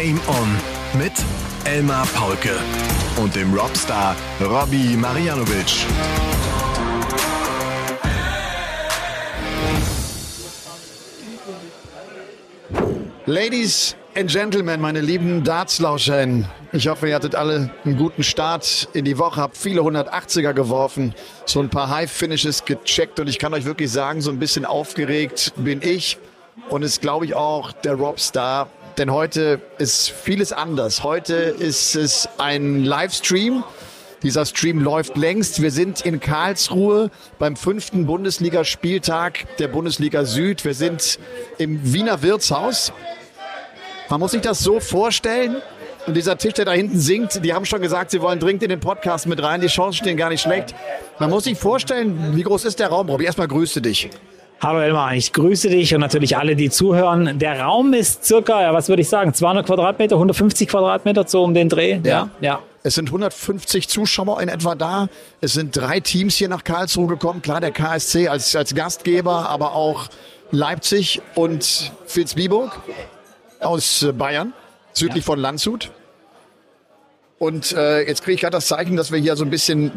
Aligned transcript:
Game 0.00 0.20
On 0.28 0.48
mit 0.96 1.12
Elmar 1.64 2.06
Paulke 2.14 2.56
und 3.16 3.34
dem 3.34 3.52
Robstar 3.52 4.14
Robbie 4.40 4.96
Marianovic. 4.96 5.84
Ladies 13.26 13.96
and 14.14 14.30
Gentlemen, 14.30 14.80
meine 14.80 15.00
lieben 15.00 15.42
Dartslauscher, 15.42 16.24
ich 16.70 16.86
hoffe, 16.86 17.08
ihr 17.08 17.16
hattet 17.16 17.34
alle 17.34 17.68
einen 17.84 17.96
guten 17.96 18.22
Start 18.22 18.88
in 18.92 19.04
die 19.04 19.18
Woche, 19.18 19.40
habt 19.40 19.56
viele 19.56 19.80
180er 19.80 20.52
geworfen, 20.52 21.12
so 21.44 21.58
ein 21.58 21.70
paar 21.70 21.90
High-Finishes 21.90 22.64
gecheckt 22.64 23.18
und 23.18 23.28
ich 23.28 23.40
kann 23.40 23.52
euch 23.52 23.64
wirklich 23.64 23.90
sagen, 23.90 24.20
so 24.20 24.30
ein 24.30 24.38
bisschen 24.38 24.64
aufgeregt 24.64 25.54
bin 25.56 25.82
ich 25.82 26.18
und 26.68 26.82
ist, 26.82 27.00
glaube 27.00 27.24
ich, 27.24 27.34
auch 27.34 27.72
der 27.72 27.94
Robstar, 27.94 28.68
denn 28.98 29.12
heute 29.12 29.60
ist 29.78 30.10
vieles 30.10 30.52
anders. 30.52 31.04
Heute 31.04 31.34
ist 31.34 31.94
es 31.94 32.28
ein 32.38 32.84
Livestream. 32.84 33.62
Dieser 34.22 34.44
Stream 34.44 34.80
läuft 34.80 35.16
längst. 35.16 35.62
Wir 35.62 35.70
sind 35.70 36.00
in 36.00 36.18
Karlsruhe 36.18 37.10
beim 37.38 37.54
fünften 37.54 38.06
Bundesligaspieltag 38.06 39.56
der 39.58 39.68
Bundesliga 39.68 40.24
Süd. 40.24 40.64
Wir 40.64 40.74
sind 40.74 41.20
im 41.58 41.92
Wiener 41.92 42.22
Wirtshaus. 42.22 42.92
Man 44.08 44.18
muss 44.18 44.32
sich 44.32 44.40
das 44.40 44.58
so 44.60 44.80
vorstellen. 44.80 45.56
Und 46.06 46.14
dieser 46.14 46.36
Tisch, 46.36 46.54
der 46.54 46.64
da 46.64 46.72
hinten 46.72 46.98
singt, 46.98 47.44
die 47.44 47.54
haben 47.54 47.66
schon 47.66 47.80
gesagt, 47.80 48.10
sie 48.10 48.20
wollen 48.20 48.40
dringend 48.40 48.64
in 48.64 48.70
den 48.70 48.80
Podcast 48.80 49.26
mit 49.26 49.40
rein. 49.42 49.60
Die 49.60 49.68
Chancen 49.68 49.98
stehen 49.98 50.16
gar 50.16 50.30
nicht 50.30 50.40
schlecht. 50.40 50.74
Man 51.20 51.30
muss 51.30 51.44
sich 51.44 51.58
vorstellen, 51.58 52.34
wie 52.34 52.42
groß 52.42 52.64
ist 52.64 52.80
der 52.80 52.88
Raum, 52.88 53.08
Robby? 53.08 53.26
Erstmal 53.26 53.48
grüße 53.48 53.80
dich. 53.80 54.10
Hallo 54.60 54.80
Elmar, 54.80 55.14
ich 55.14 55.32
grüße 55.32 55.68
dich 55.68 55.94
und 55.94 56.00
natürlich 56.00 56.36
alle, 56.36 56.56
die 56.56 56.68
zuhören. 56.68 57.38
Der 57.38 57.60
Raum 57.60 57.94
ist 57.94 58.24
circa, 58.24 58.60
ja, 58.60 58.74
was 58.74 58.88
würde 58.88 59.02
ich 59.02 59.08
sagen, 59.08 59.32
200 59.32 59.64
Quadratmeter, 59.64 60.16
150 60.16 60.66
Quadratmeter 60.66 61.24
so 61.28 61.44
um 61.44 61.54
den 61.54 61.68
Dreh. 61.68 62.00
Ja. 62.02 62.30
ja. 62.40 62.58
Es 62.82 62.96
sind 62.96 63.06
150 63.08 63.88
Zuschauer 63.88 64.42
in 64.42 64.48
etwa 64.48 64.74
da. 64.74 65.08
Es 65.40 65.52
sind 65.52 65.76
drei 65.76 66.00
Teams 66.00 66.34
hier 66.34 66.48
nach 66.48 66.64
Karlsruhe 66.64 67.06
gekommen. 67.06 67.40
Klar, 67.40 67.60
der 67.60 67.70
KSC 67.70 68.26
als, 68.26 68.56
als 68.56 68.74
Gastgeber, 68.74 69.48
aber 69.48 69.76
auch 69.76 70.08
Leipzig 70.50 71.22
und 71.36 71.92
Vilsbiburg 72.12 72.80
aus 73.60 74.02
äh, 74.02 74.10
Bayern, 74.12 74.54
südlich 74.92 75.24
ja. 75.24 75.26
von 75.26 75.38
Landshut. 75.38 75.92
Und 77.38 77.74
äh, 77.74 78.08
jetzt 78.08 78.24
kriege 78.24 78.34
ich 78.34 78.40
gerade 78.40 78.56
das 78.56 78.66
Zeichen, 78.66 78.96
dass 78.96 79.12
wir 79.12 79.20
hier 79.20 79.36
so 79.36 79.44
ein 79.44 79.50
bisschen 79.50 79.92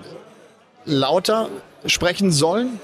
lauter 0.86 1.50
sprechen 1.88 2.32
sollen. 2.32 2.80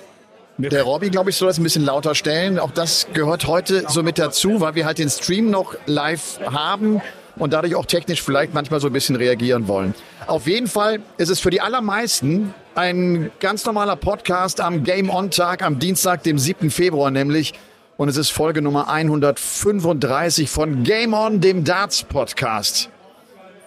Der 0.60 0.82
Robby, 0.82 1.12
glaube 1.12 1.30
ich, 1.30 1.36
soll 1.36 1.50
das 1.50 1.60
ein 1.60 1.64
bisschen 1.64 1.86
lauter 1.86 2.16
stellen. 2.16 2.58
Auch 2.58 2.72
das 2.72 3.08
gehört 3.14 3.46
heute 3.46 3.84
so 3.90 4.02
mit 4.02 4.18
dazu, 4.18 4.60
weil 4.60 4.74
wir 4.74 4.86
halt 4.86 4.98
den 4.98 5.10
Stream 5.10 5.52
noch 5.52 5.76
live 5.86 6.40
haben 6.46 7.00
und 7.36 7.54
dadurch 7.54 7.76
auch 7.76 7.86
technisch 7.86 8.24
vielleicht 8.24 8.56
manchmal 8.56 8.80
so 8.80 8.88
ein 8.88 8.94
bisschen 8.94 9.16
reagieren 9.16 9.68
wollen. 9.68 9.94
Auf 10.26 10.48
jeden 10.48 10.66
Fall 10.66 11.00
ist 11.18 11.30
es 11.30 11.40
für 11.40 11.52
die 11.52 11.62
allermeisten 11.62 12.56
ein 12.74 13.30
ganz 13.40 13.66
normaler 13.66 13.96
Podcast 13.96 14.60
am 14.60 14.84
Game 14.84 15.12
On 15.12 15.30
Tag, 15.30 15.62
am 15.62 15.78
Dienstag, 15.78 16.24
dem 16.24 16.40
7. 16.40 16.72
Februar 16.72 17.12
nämlich. 17.12 17.54
Und 17.98 18.10
es 18.10 18.18
ist 18.18 18.32
Folge 18.32 18.64
Nummer 18.64 18.90
135 18.90 20.50
von 20.50 20.84
Game 20.84 21.14
On, 21.14 21.40
dem 21.40 21.66
Darts 21.66 22.04
Podcast. 22.04 22.90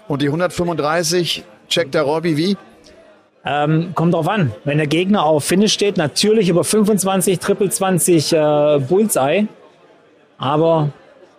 Und 0.08 0.22
die 0.22 0.26
135 0.26 1.44
checkt 1.68 1.94
der 1.94 2.02
Robby 2.02 2.36
wie? 2.36 2.56
Ähm, 3.44 3.92
kommt 3.94 4.14
drauf 4.14 4.28
an. 4.28 4.52
Wenn 4.64 4.78
der 4.78 4.86
Gegner 4.86 5.24
auf 5.24 5.44
Finish 5.44 5.72
steht, 5.72 5.96
natürlich 5.96 6.48
über 6.48 6.62
25, 6.62 7.38
Triple 7.38 7.70
20 7.70 8.32
äh, 8.32 8.78
Bullseye. 8.86 9.46
Aber 10.36 10.90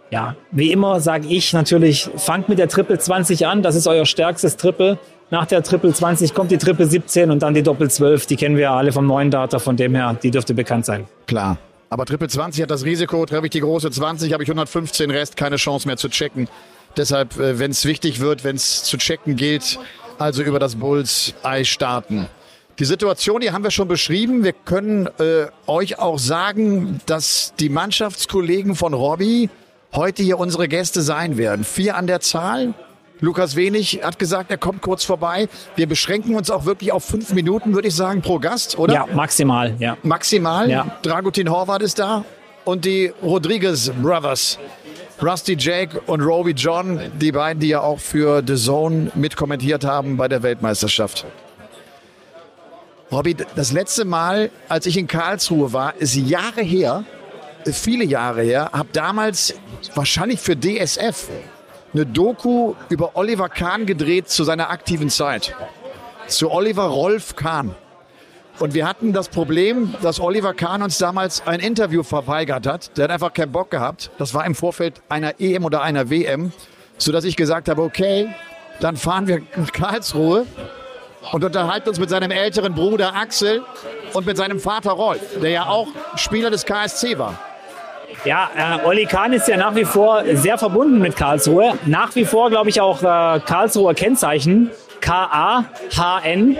ja, 0.09 0.35
wie 0.51 0.71
immer 0.71 0.99
sage 0.99 1.27
ich 1.27 1.53
natürlich, 1.53 2.09
fangt 2.17 2.49
mit 2.49 2.59
der 2.59 2.67
Triple 2.67 2.97
20 2.97 3.45
an. 3.45 3.61
Das 3.61 3.75
ist 3.75 3.87
euer 3.87 4.05
stärkstes 4.05 4.57
Triple. 4.57 4.97
Nach 5.29 5.45
der 5.45 5.63
Triple 5.63 5.93
20 5.93 6.33
kommt 6.33 6.51
die 6.51 6.57
Triple 6.57 6.87
17 6.87 7.31
und 7.31 7.41
dann 7.41 7.53
die 7.53 7.63
Doppel 7.63 7.89
12. 7.89 8.25
Die 8.25 8.35
kennen 8.35 8.55
wir 8.55 8.63
ja 8.63 8.75
alle 8.75 8.91
vom 8.91 9.05
neuen 9.05 9.31
Data. 9.31 9.59
Von 9.59 9.77
dem 9.77 9.95
her, 9.95 10.17
die 10.21 10.31
dürfte 10.31 10.53
bekannt 10.53 10.85
sein. 10.85 11.05
Klar. 11.27 11.57
Aber 11.89 12.05
Triple 12.05 12.29
20 12.29 12.63
hat 12.63 12.71
das 12.71 12.85
Risiko, 12.85 13.25
treffe 13.25 13.45
ich 13.45 13.51
die 13.51 13.59
große 13.59 13.91
20, 13.91 14.31
habe 14.31 14.43
ich 14.43 14.49
115 14.49 15.11
Rest, 15.11 15.35
keine 15.35 15.57
Chance 15.57 15.87
mehr 15.87 15.97
zu 15.97 16.07
checken. 16.07 16.47
Deshalb, 16.95 17.37
äh, 17.37 17.59
wenn 17.59 17.71
es 17.71 17.85
wichtig 17.85 18.19
wird, 18.19 18.43
wenn 18.43 18.55
es 18.55 18.83
zu 18.83 18.97
checken 18.97 19.35
gilt, 19.35 19.77
also 20.21 20.43
über 20.43 20.59
das 20.59 20.75
Bullseye 20.75 21.65
starten. 21.65 22.27
Die 22.79 22.85
Situation, 22.85 23.41
die 23.41 23.51
haben 23.51 23.63
wir 23.63 23.71
schon 23.71 23.87
beschrieben. 23.87 24.43
Wir 24.43 24.53
können 24.53 25.07
äh, 25.19 25.47
euch 25.67 25.99
auch 25.99 26.19
sagen, 26.19 27.01
dass 27.05 27.53
die 27.59 27.69
Mannschaftskollegen 27.69 28.75
von 28.75 28.93
Robbie 28.93 29.49
heute 29.93 30.23
hier 30.23 30.39
unsere 30.39 30.67
Gäste 30.67 31.01
sein 31.01 31.37
werden. 31.37 31.65
Vier 31.65 31.95
an 31.97 32.07
der 32.07 32.21
Zahl. 32.21 32.73
Lukas 33.19 33.55
Wenig 33.55 34.01
hat 34.03 34.17
gesagt, 34.17 34.49
er 34.49 34.57
kommt 34.57 34.81
kurz 34.81 35.03
vorbei. 35.03 35.47
Wir 35.75 35.87
beschränken 35.87 36.35
uns 36.35 36.49
auch 36.49 36.65
wirklich 36.65 36.91
auf 36.91 37.03
fünf 37.03 37.33
Minuten, 37.33 37.75
würde 37.75 37.87
ich 37.89 37.95
sagen, 37.95 38.21
pro 38.21 38.39
Gast, 38.39 38.79
oder? 38.79 38.93
Ja, 38.93 39.07
maximal, 39.13 39.75
ja. 39.77 39.95
Maximal? 40.01 40.69
Ja. 40.69 40.97
Dragutin 41.03 41.51
Horvath 41.51 41.83
ist 41.83 41.99
da 41.99 42.25
und 42.65 42.85
die 42.85 43.13
Rodriguez 43.21 43.91
Brothers. 44.01 44.57
Rusty 45.23 45.55
Jake 45.57 46.01
und 46.07 46.21
Roby 46.21 46.51
John, 46.51 46.99
die 47.19 47.31
beiden, 47.31 47.59
die 47.59 47.69
ja 47.69 47.81
auch 47.81 47.99
für 47.99 48.41
The 48.45 48.55
Zone 48.55 49.11
mitkommentiert 49.13 49.85
haben 49.85 50.17
bei 50.17 50.27
der 50.27 50.41
Weltmeisterschaft. 50.41 51.25
Robby, 53.11 53.35
das 53.55 53.71
letzte 53.71 54.05
Mal, 54.05 54.49
als 54.67 54.85
ich 54.85 54.97
in 54.97 55.05
Karlsruhe 55.05 55.73
war, 55.73 55.95
ist 55.97 56.15
Jahre 56.15 56.61
her, 56.61 57.03
viele 57.65 58.03
Jahre 58.05 58.41
her, 58.41 58.71
habe 58.73 58.89
damals 58.93 59.53
wahrscheinlich 59.93 60.39
für 60.39 60.55
DSF 60.55 61.29
eine 61.93 62.05
Doku 62.05 62.73
über 62.89 63.15
Oliver 63.15 63.49
Kahn 63.49 63.85
gedreht 63.85 64.29
zu 64.29 64.43
seiner 64.43 64.69
aktiven 64.69 65.09
Zeit. 65.09 65.55
Zu 66.27 66.49
Oliver 66.49 66.85
Rolf 66.85 67.35
Kahn. 67.35 67.75
Und 68.61 68.75
wir 68.75 68.87
hatten 68.87 69.11
das 69.11 69.27
Problem, 69.27 69.95
dass 70.03 70.19
Oliver 70.19 70.53
Kahn 70.53 70.83
uns 70.83 70.99
damals 70.99 71.47
ein 71.47 71.59
Interview 71.59 72.03
verweigert 72.03 72.67
hat. 72.67 72.95
Der 72.95 73.05
hat 73.05 73.11
einfach 73.11 73.33
keinen 73.33 73.51
Bock 73.51 73.71
gehabt. 73.71 74.11
Das 74.19 74.35
war 74.35 74.45
im 74.45 74.53
Vorfeld 74.53 75.01
einer 75.09 75.39
EM 75.39 75.65
oder 75.65 75.81
einer 75.81 76.11
WM, 76.11 76.51
sodass 76.99 77.23
ich 77.23 77.35
gesagt 77.35 77.69
habe, 77.69 77.81
okay, 77.81 78.29
dann 78.79 78.97
fahren 78.97 79.25
wir 79.25 79.41
nach 79.55 79.71
Karlsruhe 79.71 80.45
und 81.31 81.43
unterhalten 81.43 81.89
uns 81.89 81.99
mit 81.99 82.11
seinem 82.11 82.29
älteren 82.29 82.75
Bruder 82.75 83.15
Axel 83.15 83.63
und 84.13 84.27
mit 84.27 84.37
seinem 84.37 84.59
Vater 84.59 84.91
Rolf, 84.91 85.41
der 85.41 85.49
ja 85.49 85.65
auch 85.65 85.87
Spieler 86.15 86.51
des 86.51 86.63
KSC 86.63 87.17
war. 87.17 87.39
Ja, 88.25 88.51
äh, 88.55 88.85
Olli 88.85 89.07
Kahn 89.07 89.33
ist 89.33 89.47
ja 89.47 89.57
nach 89.57 89.73
wie 89.73 89.85
vor 89.85 90.23
sehr 90.33 90.59
verbunden 90.59 90.99
mit 90.99 91.15
Karlsruhe. 91.15 91.79
Nach 91.87 92.13
wie 92.13 92.25
vor, 92.25 92.51
glaube 92.51 92.69
ich, 92.69 92.79
auch 92.79 93.01
äh, 93.01 93.39
Karlsruher 93.39 93.95
Kennzeichen. 93.95 94.69
K-A-H-N 94.99 96.57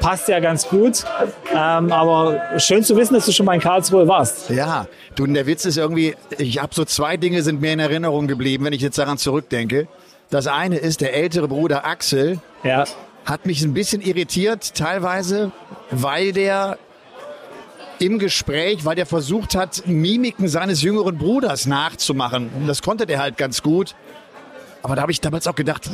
passt 0.00 0.28
ja 0.28 0.40
ganz 0.40 0.68
gut. 0.68 1.04
Ähm, 1.50 1.92
aber 1.92 2.58
schön 2.58 2.82
zu 2.82 2.96
wissen, 2.96 3.14
dass 3.14 3.26
du 3.26 3.32
schon 3.32 3.46
mal 3.46 3.54
in 3.54 3.60
Karlsruhe 3.60 4.06
warst. 4.08 4.50
Ja, 4.50 4.86
du, 5.14 5.26
der 5.26 5.46
Witz 5.46 5.64
ist 5.64 5.76
irgendwie, 5.76 6.14
ich 6.38 6.60
habe 6.60 6.74
so 6.74 6.84
zwei 6.84 7.16
Dinge 7.16 7.42
sind 7.42 7.60
mir 7.60 7.72
in 7.72 7.80
Erinnerung 7.80 8.26
geblieben, 8.26 8.64
wenn 8.64 8.72
ich 8.72 8.82
jetzt 8.82 8.98
daran 8.98 9.18
zurückdenke. 9.18 9.88
Das 10.30 10.46
eine 10.46 10.76
ist, 10.76 11.00
der 11.00 11.14
ältere 11.14 11.48
Bruder 11.48 11.86
Axel 11.86 12.38
ja. 12.62 12.84
hat 13.24 13.46
mich 13.46 13.62
ein 13.62 13.72
bisschen 13.72 14.02
irritiert, 14.02 14.74
teilweise, 14.74 15.52
weil 15.90 16.32
der 16.32 16.78
im 17.98 18.18
Gespräch, 18.18 18.84
weil 18.84 18.94
der 18.94 19.06
versucht 19.06 19.54
hat, 19.54 19.82
Mimiken 19.86 20.48
seines 20.48 20.82
jüngeren 20.82 21.18
Bruders 21.18 21.66
nachzumachen. 21.66 22.50
Das 22.66 22.82
konnte 22.82 23.06
der 23.06 23.20
halt 23.20 23.36
ganz 23.36 23.62
gut. 23.62 23.94
Aber 24.82 24.94
da 24.94 25.02
habe 25.02 25.12
ich 25.12 25.20
damals 25.20 25.46
auch 25.46 25.54
gedacht, 25.54 25.90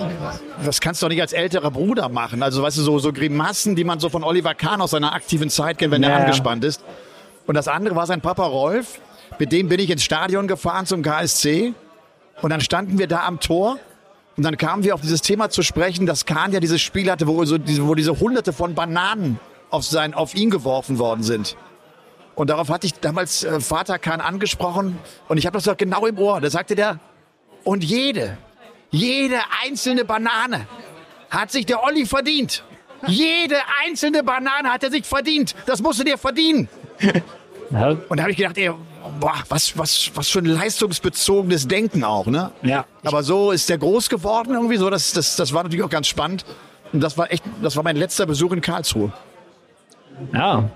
das 0.65 0.81
kannst 0.81 1.01
du 1.01 1.07
doch 1.07 1.11
nicht 1.11 1.23
als 1.23 1.33
älterer 1.33 1.71
Bruder 1.71 2.09
machen. 2.09 2.43
Also 2.43 2.63
weißt 2.63 2.77
du, 2.79 2.83
so, 2.83 2.99
so 2.99 3.13
Grimassen, 3.13 3.77
die 3.77 3.85
man 3.85 3.99
so 3.99 4.09
von 4.09 4.23
Oliver 4.23 4.55
Kahn 4.55 4.81
aus 4.81 4.91
seiner 4.91 5.15
aktiven 5.15 5.49
Zeit 5.49 5.79
kennt, 5.79 5.93
wenn 5.93 6.03
ja, 6.03 6.11
er 6.11 6.17
angespannt 6.21 6.65
ist. 6.65 6.85
Und 7.47 7.55
das 7.55 7.69
andere 7.69 7.97
war 7.97 8.07
sein 8.07 8.21
Papa 8.21 8.45
Rolf. 8.45 9.01
Mit 9.39 9.53
dem 9.53 9.69
bin 9.69 9.81
ich 9.81 9.91
ins 9.91 10.05
Stadion 10.05 10.47
gefahren 10.47 10.87
zum 10.87 11.03
KSC. 11.03 11.73
Und 12.43 12.51
dann 12.51 12.61
standen 12.61 12.99
wir 12.99 13.07
da 13.07 13.25
am 13.25 13.41
Tor. 13.41 13.79
Und 14.37 14.43
dann 14.43 14.57
kamen 14.57 14.85
wir 14.85 14.95
auf 14.95 15.01
dieses 15.01 15.23
Thema 15.23 15.49
zu 15.49 15.63
sprechen, 15.63 16.07
dass 16.07 16.27
Kahn 16.27 16.53
ja 16.53 16.61
dieses 16.61 16.81
Spiel 16.81 17.11
hatte, 17.11 17.27
wo, 17.27 17.45
so 17.45 17.57
diese, 17.57 17.87
wo 17.87 17.95
diese 17.95 18.19
hunderte 18.19 18.53
von 18.53 18.75
Bananen 18.75 19.39
auf, 19.71 19.85
sein, 19.85 20.13
auf 20.13 20.35
ihn 20.35 20.51
geworfen 20.51 20.99
worden 20.99 21.23
sind. 21.23 21.57
Und 22.35 22.51
darauf 22.51 22.69
hatte 22.69 22.87
ich 22.87 22.95
damals 22.95 23.45
äh, 23.45 23.61
Vater 23.61 23.99
Kahn 23.99 24.21
angesprochen. 24.21 24.99
Und 25.29 25.39
ich 25.39 25.47
habe 25.47 25.57
das 25.57 25.65
doch 25.65 25.77
genau 25.77 26.05
im 26.07 26.19
Ohr. 26.19 26.41
Da 26.41 26.51
sagte 26.51 26.75
der, 26.75 26.99
und 27.63 27.85
jede, 27.85 28.37
jede 28.95 29.41
einzelne 29.65 30.05
Banane 30.05 30.67
hat 31.29 31.51
sich 31.51 31.67
der 31.67 31.83
Olli 31.83 32.07
verdient. 32.07 32.63
Jede 33.07 33.57
einzelne 33.85 34.23
Banane 34.23 34.73
hat 34.73 34.85
er 34.85 34.91
sich 34.91 35.05
verdient. 35.05 35.55
Das 35.67 35.83
musst 35.83 35.99
du 36.01 36.05
dir 36.05 36.19
verdienen. 36.19 36.69
Ja. 37.71 37.89
Und 37.89 38.19
da 38.19 38.25
habe 38.25 38.31
ich 38.31 38.37
gedacht, 38.37 38.59
ey, 38.59 38.71
boah, 39.19 39.43
was, 39.49 39.77
was, 39.77 40.11
was 40.15 40.29
für 40.29 40.41
ein 40.41 40.45
leistungsbezogenes 40.45 41.67
Denken 41.67 42.05
auch, 42.05 42.27
ne? 42.27 42.53
Ja. 42.63 42.85
Aber 43.03 43.23
so 43.23 43.51
ist 43.53 43.69
der 43.71 43.79
groß 43.79 44.11
geworden 44.11 44.53
irgendwie 44.53 44.77
so. 44.77 44.91
Das, 44.91 45.13
das, 45.13 45.35
das 45.35 45.53
war 45.55 45.65
natürlich 45.65 45.83
auch 45.83 45.91
ganz 45.91 46.07
spannend. 46.07 46.45
Und 46.93 47.01
das 47.01 47.17
war 47.19 47.33
echt, 47.33 47.43
das 47.63 47.75
war 47.75 47.83
mein 47.83 47.97
letzter 47.97 48.27
Besuch 48.27 48.53
in 48.53 48.61
Karlsruhe. 48.61 49.13
Ja. 50.33 50.69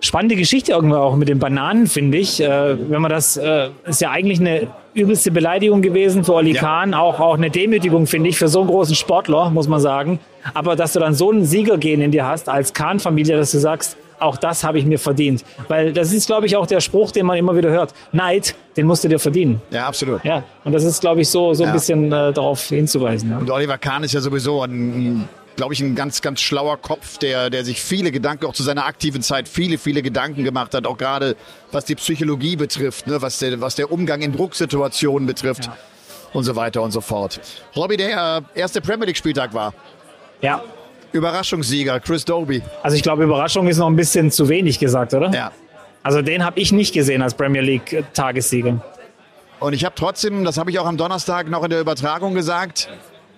Spannende 0.00 0.36
Geschichte 0.36 0.72
irgendwo 0.72 0.96
auch 0.96 1.16
mit 1.16 1.28
den 1.28 1.38
Bananen, 1.38 1.86
finde 1.86 2.18
ich. 2.18 2.40
Äh, 2.40 2.90
wenn 2.90 3.02
man 3.02 3.10
das, 3.10 3.36
äh, 3.36 3.68
ist 3.86 4.00
ja 4.00 4.10
eigentlich 4.10 4.40
eine 4.40 4.68
übelste 4.94 5.30
Beleidigung 5.30 5.82
gewesen 5.82 6.24
für 6.24 6.34
Oli 6.34 6.54
ja. 6.54 6.60
Kahn, 6.60 6.94
auch, 6.94 7.20
auch 7.20 7.34
eine 7.34 7.50
Demütigung, 7.50 8.06
finde 8.06 8.28
ich, 8.28 8.38
für 8.38 8.48
so 8.48 8.60
einen 8.60 8.70
großen 8.70 8.94
Sportler, 8.94 9.50
muss 9.50 9.68
man 9.68 9.80
sagen. 9.80 10.18
Aber 10.54 10.74
dass 10.74 10.94
du 10.94 11.00
dann 11.00 11.14
so 11.14 11.30
einen 11.30 11.44
Siegergehen 11.44 12.00
in 12.00 12.10
dir 12.10 12.26
hast, 12.26 12.48
als 12.48 12.72
Kahn-Familie, 12.72 13.36
dass 13.36 13.52
du 13.52 13.58
sagst, 13.58 13.96
auch 14.18 14.36
das 14.36 14.64
habe 14.64 14.78
ich 14.78 14.84
mir 14.84 14.98
verdient. 14.98 15.44
Weil 15.68 15.92
das 15.92 16.12
ist, 16.12 16.26
glaube 16.26 16.46
ich, 16.46 16.56
auch 16.56 16.66
der 16.66 16.80
Spruch, 16.80 17.10
den 17.10 17.26
man 17.26 17.38
immer 17.38 17.56
wieder 17.56 17.70
hört. 17.70 17.94
Neid, 18.12 18.54
den 18.76 18.86
musst 18.86 19.02
du 19.02 19.08
dir 19.08 19.18
verdienen. 19.18 19.62
Ja, 19.70 19.86
absolut. 19.86 20.22
Ja, 20.24 20.44
und 20.64 20.72
das 20.72 20.84
ist, 20.84 21.00
glaube 21.00 21.22
ich, 21.22 21.28
so, 21.28 21.54
so 21.54 21.64
ein 21.64 21.72
bisschen 21.72 22.12
äh, 22.12 22.32
darauf 22.32 22.62
hinzuweisen. 22.68 23.30
Ja. 23.30 23.38
Und 23.38 23.50
Oliver 23.50 23.78
Kahn 23.78 24.04
ist 24.04 24.12
ja 24.12 24.20
sowieso 24.20 24.62
ein 24.62 25.28
glaube 25.60 25.74
ich, 25.74 25.82
ein 25.82 25.94
ganz, 25.94 26.22
ganz 26.22 26.40
schlauer 26.40 26.78
Kopf, 26.78 27.18
der, 27.18 27.50
der 27.50 27.66
sich 27.66 27.82
viele 27.82 28.10
Gedanken, 28.12 28.46
auch 28.46 28.54
zu 28.54 28.62
seiner 28.62 28.86
aktiven 28.86 29.20
Zeit, 29.20 29.46
viele, 29.46 29.76
viele 29.76 30.00
Gedanken 30.00 30.42
gemacht 30.42 30.72
hat, 30.72 30.86
auch 30.86 30.96
gerade 30.96 31.36
was 31.70 31.84
die 31.84 31.96
Psychologie 31.96 32.56
betrifft, 32.56 33.06
ne, 33.06 33.20
was, 33.20 33.40
der, 33.40 33.60
was 33.60 33.74
der 33.74 33.92
Umgang 33.92 34.22
in 34.22 34.32
Drucksituationen 34.32 35.26
betrifft 35.26 35.66
ja. 35.66 35.76
und 36.32 36.44
so 36.44 36.56
weiter 36.56 36.80
und 36.80 36.92
so 36.92 37.02
fort. 37.02 37.42
Robby, 37.76 37.98
der 37.98 38.42
äh, 38.54 38.58
erste 38.58 38.80
Premier 38.80 39.04
League-Spieltag 39.04 39.52
war. 39.52 39.74
Ja. 40.40 40.64
Überraschungssieger, 41.12 42.00
Chris 42.00 42.24
Doby. 42.24 42.62
Also 42.82 42.96
ich 42.96 43.02
glaube, 43.02 43.24
Überraschung 43.24 43.68
ist 43.68 43.76
noch 43.76 43.88
ein 43.88 43.96
bisschen 43.96 44.30
zu 44.30 44.48
wenig 44.48 44.78
gesagt, 44.78 45.12
oder? 45.12 45.30
Ja. 45.30 45.52
Also 46.02 46.22
den 46.22 46.42
habe 46.42 46.58
ich 46.58 46.72
nicht 46.72 46.94
gesehen 46.94 47.20
als 47.20 47.34
Premier 47.34 47.60
League-Tagessieger. 47.60 48.82
Und 49.58 49.74
ich 49.74 49.84
habe 49.84 49.94
trotzdem, 49.94 50.42
das 50.42 50.56
habe 50.56 50.70
ich 50.70 50.78
auch 50.78 50.86
am 50.86 50.96
Donnerstag 50.96 51.50
noch 51.50 51.64
in 51.64 51.68
der 51.68 51.82
Übertragung 51.82 52.32
gesagt, 52.32 52.88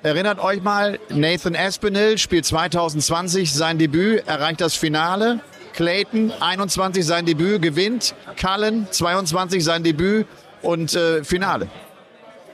Erinnert 0.05 0.43
euch 0.43 0.61
mal, 0.63 0.99
Nathan 1.11 1.55
Aspinall 1.55 2.19
spielt 2.19 2.45
2020 2.45 3.55
sein 3.55 3.79
Debüt, 3.79 4.27
erreicht 4.27 4.61
das 4.61 4.75
Finale. 4.75 5.39
Clayton 5.75 6.33
21 6.41 7.07
sein 7.07 7.25
Debüt, 7.25 7.63
gewinnt. 7.63 8.13
Cullen 8.37 8.89
22 8.91 9.63
sein 9.63 9.85
Debüt 9.85 10.27
und 10.61 10.97
äh, 10.97 11.23
Finale. 11.23 11.69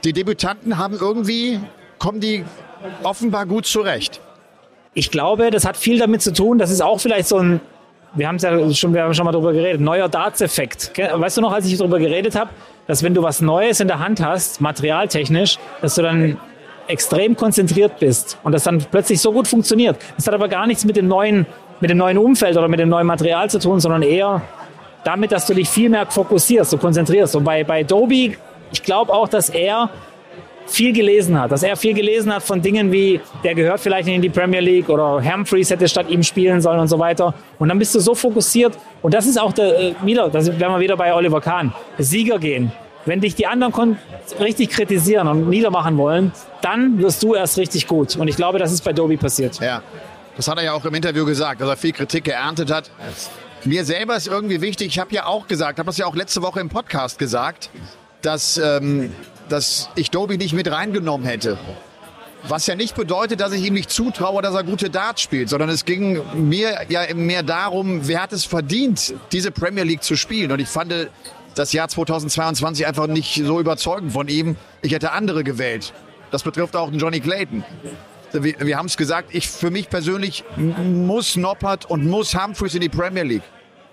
Die 0.05 0.13
Debütanten 0.13 0.77
haben 0.77 0.99
irgendwie, 1.01 1.59
kommen 1.99 2.21
die 2.21 2.45
offenbar 3.03 3.47
gut 3.47 3.65
zurecht. 3.65 4.21
Ich 4.93 5.11
glaube, 5.11 5.51
das 5.51 5.65
hat 5.65 5.79
viel 5.79 5.99
damit 5.99 6.21
zu 6.21 6.35
tun, 6.35 6.59
das 6.59 6.71
ist 6.71 6.83
auch 6.83 7.01
vielleicht 7.01 7.29
so 7.29 7.39
ein, 7.39 7.63
wir 8.15 8.29
haben 8.29 8.37
es 8.37 8.43
ja 8.43 8.73
schon, 8.75 8.93
wir 8.93 9.05
haben 9.05 9.15
schon 9.15 9.25
mal 9.25 9.33
darüber 9.33 9.55
geredet, 9.55 9.81
neuer 9.81 10.11
Darts-Effekt. 10.11 10.93
Weißt 10.99 11.39
du 11.39 11.41
noch, 11.41 11.53
als 11.53 11.65
ich 11.65 11.79
darüber 11.79 11.99
geredet 11.99 12.35
habe, 12.35 12.51
dass 12.87 13.03
wenn 13.03 13.15
du 13.15 13.23
was 13.23 13.41
Neues 13.41 13.81
in 13.81 13.89
der 13.89 14.01
Hand 14.01 14.21
hast, 14.21 14.61
materialtechnisch, 14.61 15.59
dass 15.81 15.95
du 15.95 16.03
dann 16.03 16.39
extrem 16.89 17.37
konzentriert 17.37 17.99
bist 17.99 18.39
und 18.43 18.53
das 18.53 18.65
dann 18.65 18.85
plötzlich 18.91 19.21
so 19.21 19.33
gut 19.33 19.47
funktioniert. 19.47 19.97
Das 20.17 20.27
hat 20.27 20.35
aber 20.35 20.49
gar 20.49 20.67
nichts 20.67 20.85
mit 20.85 20.97
dem 20.97 21.07
neuen, 21.07 21.47
mit 21.81 21.91
dem 21.91 21.99
neuen 21.99 22.19
Umfeld 22.19 22.57
oder 22.57 22.69
mit 22.69 22.81
dem 22.81 22.89
neuen 22.89 23.07
Material 23.07 23.49
zu 23.49 23.59
tun, 23.59 23.81
sondern 23.81 24.03
eher 24.03 24.43
damit, 25.05 25.33
dass 25.33 25.47
du 25.47 25.55
dich 25.55 25.69
viel 25.69 25.89
mehr 25.89 26.07
fokussierst, 26.07 26.75
und 26.75 26.81
konzentrierst. 26.81 27.37
Und 27.37 27.45
bei, 27.45 27.65
bei 27.65 27.83
Doby, 27.83 28.37
ich 28.73 28.83
glaube 28.83 29.13
auch, 29.13 29.29
dass 29.29 29.49
er 29.49 29.91
viel 30.67 30.93
gelesen 30.93 31.41
hat, 31.41 31.51
dass 31.51 31.63
er 31.63 31.77
viel 31.77 31.95
gelesen 31.95 32.35
hat 32.35 32.43
von 32.43 32.61
Dingen 32.61 32.93
wie, 32.93 33.21
der 33.43 33.55
gehört 33.55 33.81
vielleicht 33.81 34.07
in 34.09 34.21
die 34.21 34.29
Premier 34.29 34.61
League 34.61 34.89
oder 34.89 35.23
Humphreys 35.23 35.71
hätte 35.71 35.89
statt 35.89 36.11
ihm 36.11 36.23
spielen 36.23 36.61
sollen 36.61 36.81
und 36.81 36.89
so 36.89 36.99
weiter. 36.99 37.35
Und 37.59 37.69
dann 37.69 37.79
bist 37.79 37.95
du 37.95 38.01
so 38.01 38.15
fokussiert. 38.15 38.77
Und 39.01 39.15
das 39.15 39.27
ist 39.27 39.41
auch 39.41 39.53
der, 39.53 39.79
äh, 39.79 39.95
wieder, 40.03 40.29
da 40.29 40.45
wären 40.45 40.73
wir 40.73 40.81
wieder 40.81 40.97
bei 40.97 41.15
Oliver 41.15 41.41
Kahn, 41.41 41.73
Sieger 41.99 42.39
gehen. 42.39 42.71
Wenn 43.05 43.21
dich 43.21 43.35
die 43.35 43.47
anderen 43.47 43.99
richtig 44.39 44.71
kritisieren 44.71 45.29
und 45.29 45.49
niedermachen 45.49 45.97
wollen, 45.97 46.33
dann 46.61 46.99
wirst 46.99 47.23
du 47.23 47.35
erst 47.35 47.57
richtig 47.57 47.87
gut. 47.87 48.17
Und 48.17 48.29
ich 48.29 48.37
glaube, 48.37 48.59
das 48.59 48.73
ist 48.73 48.85
bei 48.85 48.93
Doby 48.93 49.17
passiert. 49.17 49.61
Ja, 49.61 49.83
das 50.37 50.49
hat 50.49 50.59
er 50.59 50.65
ja 50.65 50.73
auch 50.73 50.85
im 50.85 50.95
Interview 50.95 51.25
gesagt, 51.25 51.61
dass 51.61 51.69
er 51.69 51.77
viel 51.77 51.93
Kritik 51.93 52.25
geerntet 52.25 52.71
hat. 52.71 52.91
Mir 53.65 53.85
selber 53.85 54.17
ist 54.17 54.29
irgendwie 54.29 54.61
wichtig, 54.61 54.89
ich 54.89 54.99
habe 54.99 55.13
ja 55.15 55.27
auch 55.27 55.49
gesagt, 55.49 55.79
habe 55.79 55.87
das 55.87 55.97
ja 55.97 56.07
auch 56.07 56.15
letzte 56.15 56.43
Woche 56.43 56.61
im 56.61 56.69
Podcast 56.69 57.19
gesagt, 57.19 57.71
dass, 58.23 58.57
ähm, 58.59 59.13
dass 59.49 59.89
ich 59.97 60.11
Doby 60.11 60.39
nicht 60.39 60.53
mit 60.53 60.71
reingenommen 60.71 61.27
hätte. 61.27 61.59
Was 62.47 62.69
ja 62.69 62.77
nicht 62.77 62.95
bedeutet, 62.95 63.41
dass 63.41 63.53
ich 63.53 63.65
ihm 63.65 63.75
nicht 63.75 63.91
zutraue, 63.91 64.43
dass 64.43 64.55
er 64.55 64.63
gute 64.63 64.91
Darts 64.91 65.23
spielt, 65.23 65.49
sondern 65.49 65.71
es 65.71 65.85
ging 65.85 66.23
mir 66.35 66.79
ja 66.89 67.13
mehr 67.15 67.43
darum, 67.43 68.07
wer 68.07 68.23
hat 68.23 68.33
es 68.33 68.45
verdient, 68.45 69.15
diese 69.33 69.51
Premier 69.51 69.83
League 69.83 70.05
zu 70.05 70.15
spielen. 70.15 70.53
Und 70.53 70.61
ich 70.61 70.69
fand, 70.69 70.93
das 71.59 71.73
Jahr 71.73 71.89
2022 71.89 72.87
einfach 72.87 73.07
nicht 73.07 73.35
so 73.45 73.59
überzeugend 73.61 74.13
von 74.13 74.29
ihm. 74.29 74.57
Ich 74.83 74.93
hätte 74.93 75.13
andere 75.13 75.45
gewählt. 75.45 75.93
Das 76.31 76.43
betrifft 76.43 76.77
auch 76.77 76.91
den 76.91 76.99
Johnny 76.99 77.21
Clayton. 77.21 77.65
Wir, 78.33 78.55
wir 78.61 78.77
haben 78.77 78.87
es 78.87 78.97
gesagt, 78.97 79.35
ich 79.35 79.49
für 79.49 79.71
mich 79.71 79.89
persönlich 79.89 80.45
muss 80.57 81.37
Noppert 81.37 81.87
und 81.87 82.07
muss 82.07 82.35
Humphreys 82.35 82.75
in 82.75 82.83
die 82.83 82.89
Premier 82.89 83.23
League. 83.23 83.43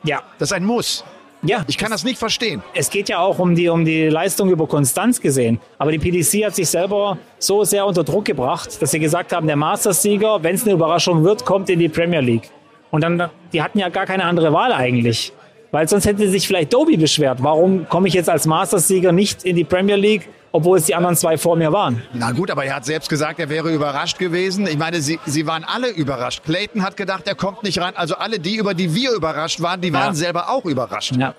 Ja. 0.03 0.21
Das 0.37 0.49
ist 0.49 0.53
ein 0.53 0.65
Muss. 0.65 1.03
Ja. 1.41 1.63
Ich 1.67 1.77
kann 1.77 1.91
das 1.91 2.03
nicht 2.03 2.17
verstehen. 2.17 2.63
Es 2.73 2.89
geht 2.89 3.07
ja 3.07 3.19
auch 3.19 3.39
um 3.39 3.55
die, 3.55 3.69
um 3.69 3.85
die 3.85 4.07
Leistung 4.07 4.49
über 4.49 4.67
Konstanz 4.67 5.21
gesehen. 5.21 5.59
Aber 5.77 5.91
die 5.91 5.99
PDC 5.99 6.45
hat 6.45 6.55
sich 6.55 6.67
selber 6.67 7.17
so 7.39 7.63
sehr 7.63 7.85
unter 7.85 8.03
Druck 8.03 8.25
gebracht, 8.25 8.81
dass 8.81 8.91
sie 8.91 8.99
gesagt 8.99 9.31
haben, 9.31 9.47
der 9.47 9.55
Masters-Sieger, 9.55 10.43
wenn 10.43 10.55
es 10.55 10.63
eine 10.63 10.73
Überraschung 10.73 11.23
wird, 11.23 11.45
kommt 11.45 11.69
in 11.69 11.79
die 11.79 11.89
Premier 11.89 12.21
League. 12.21 12.49
Und 12.91 13.01
dann, 13.01 13.29
die 13.53 13.61
hatten 13.61 13.79
ja 13.79 13.89
gar 13.89 14.05
keine 14.05 14.25
andere 14.25 14.51
Wahl 14.53 14.73
eigentlich. 14.73 15.33
Weil 15.75 15.89
sonst 15.89 16.05
hätte 16.05 16.29
sich 16.29 16.47
vielleicht 16.47 16.71
Doby 16.71 16.95
beschwert. 16.95 17.43
Warum 17.43 17.89
komme 17.89 18.07
ich 18.07 18.13
jetzt 18.13 18.29
als 18.29 18.45
Masters-Sieger 18.45 19.11
nicht 19.11 19.43
in 19.43 19.57
die 19.57 19.65
Premier 19.65 19.97
League, 19.97 20.29
obwohl 20.53 20.77
es 20.77 20.85
die 20.85 20.95
anderen 20.95 21.17
zwei 21.17 21.37
vor 21.37 21.57
mir 21.57 21.73
waren? 21.73 22.01
Na 22.13 22.31
gut, 22.31 22.49
aber 22.49 22.63
er 22.63 22.77
hat 22.77 22.85
selbst 22.85 23.09
gesagt, 23.09 23.41
er 23.41 23.49
wäre 23.49 23.73
überrascht 23.73 24.17
gewesen. 24.17 24.67
Ich 24.67 24.77
meine, 24.77 25.01
sie, 25.01 25.19
sie 25.25 25.45
waren 25.45 25.65
alle 25.65 25.89
überrascht. 25.89 26.45
Clayton 26.45 26.81
hat 26.81 26.95
gedacht, 26.95 27.27
er 27.27 27.35
kommt 27.35 27.63
nicht 27.63 27.81
rein. 27.81 27.91
Also 27.97 28.15
alle 28.15 28.39
die, 28.39 28.55
über 28.55 28.73
die 28.73 28.95
wir 28.95 29.11
überrascht 29.11 29.61
waren, 29.61 29.81
die 29.81 29.91
waren 29.91 30.13
ja. 30.13 30.13
selber 30.13 30.49
auch 30.49 30.63
überrascht. 30.63 31.17
Ja. 31.17 31.35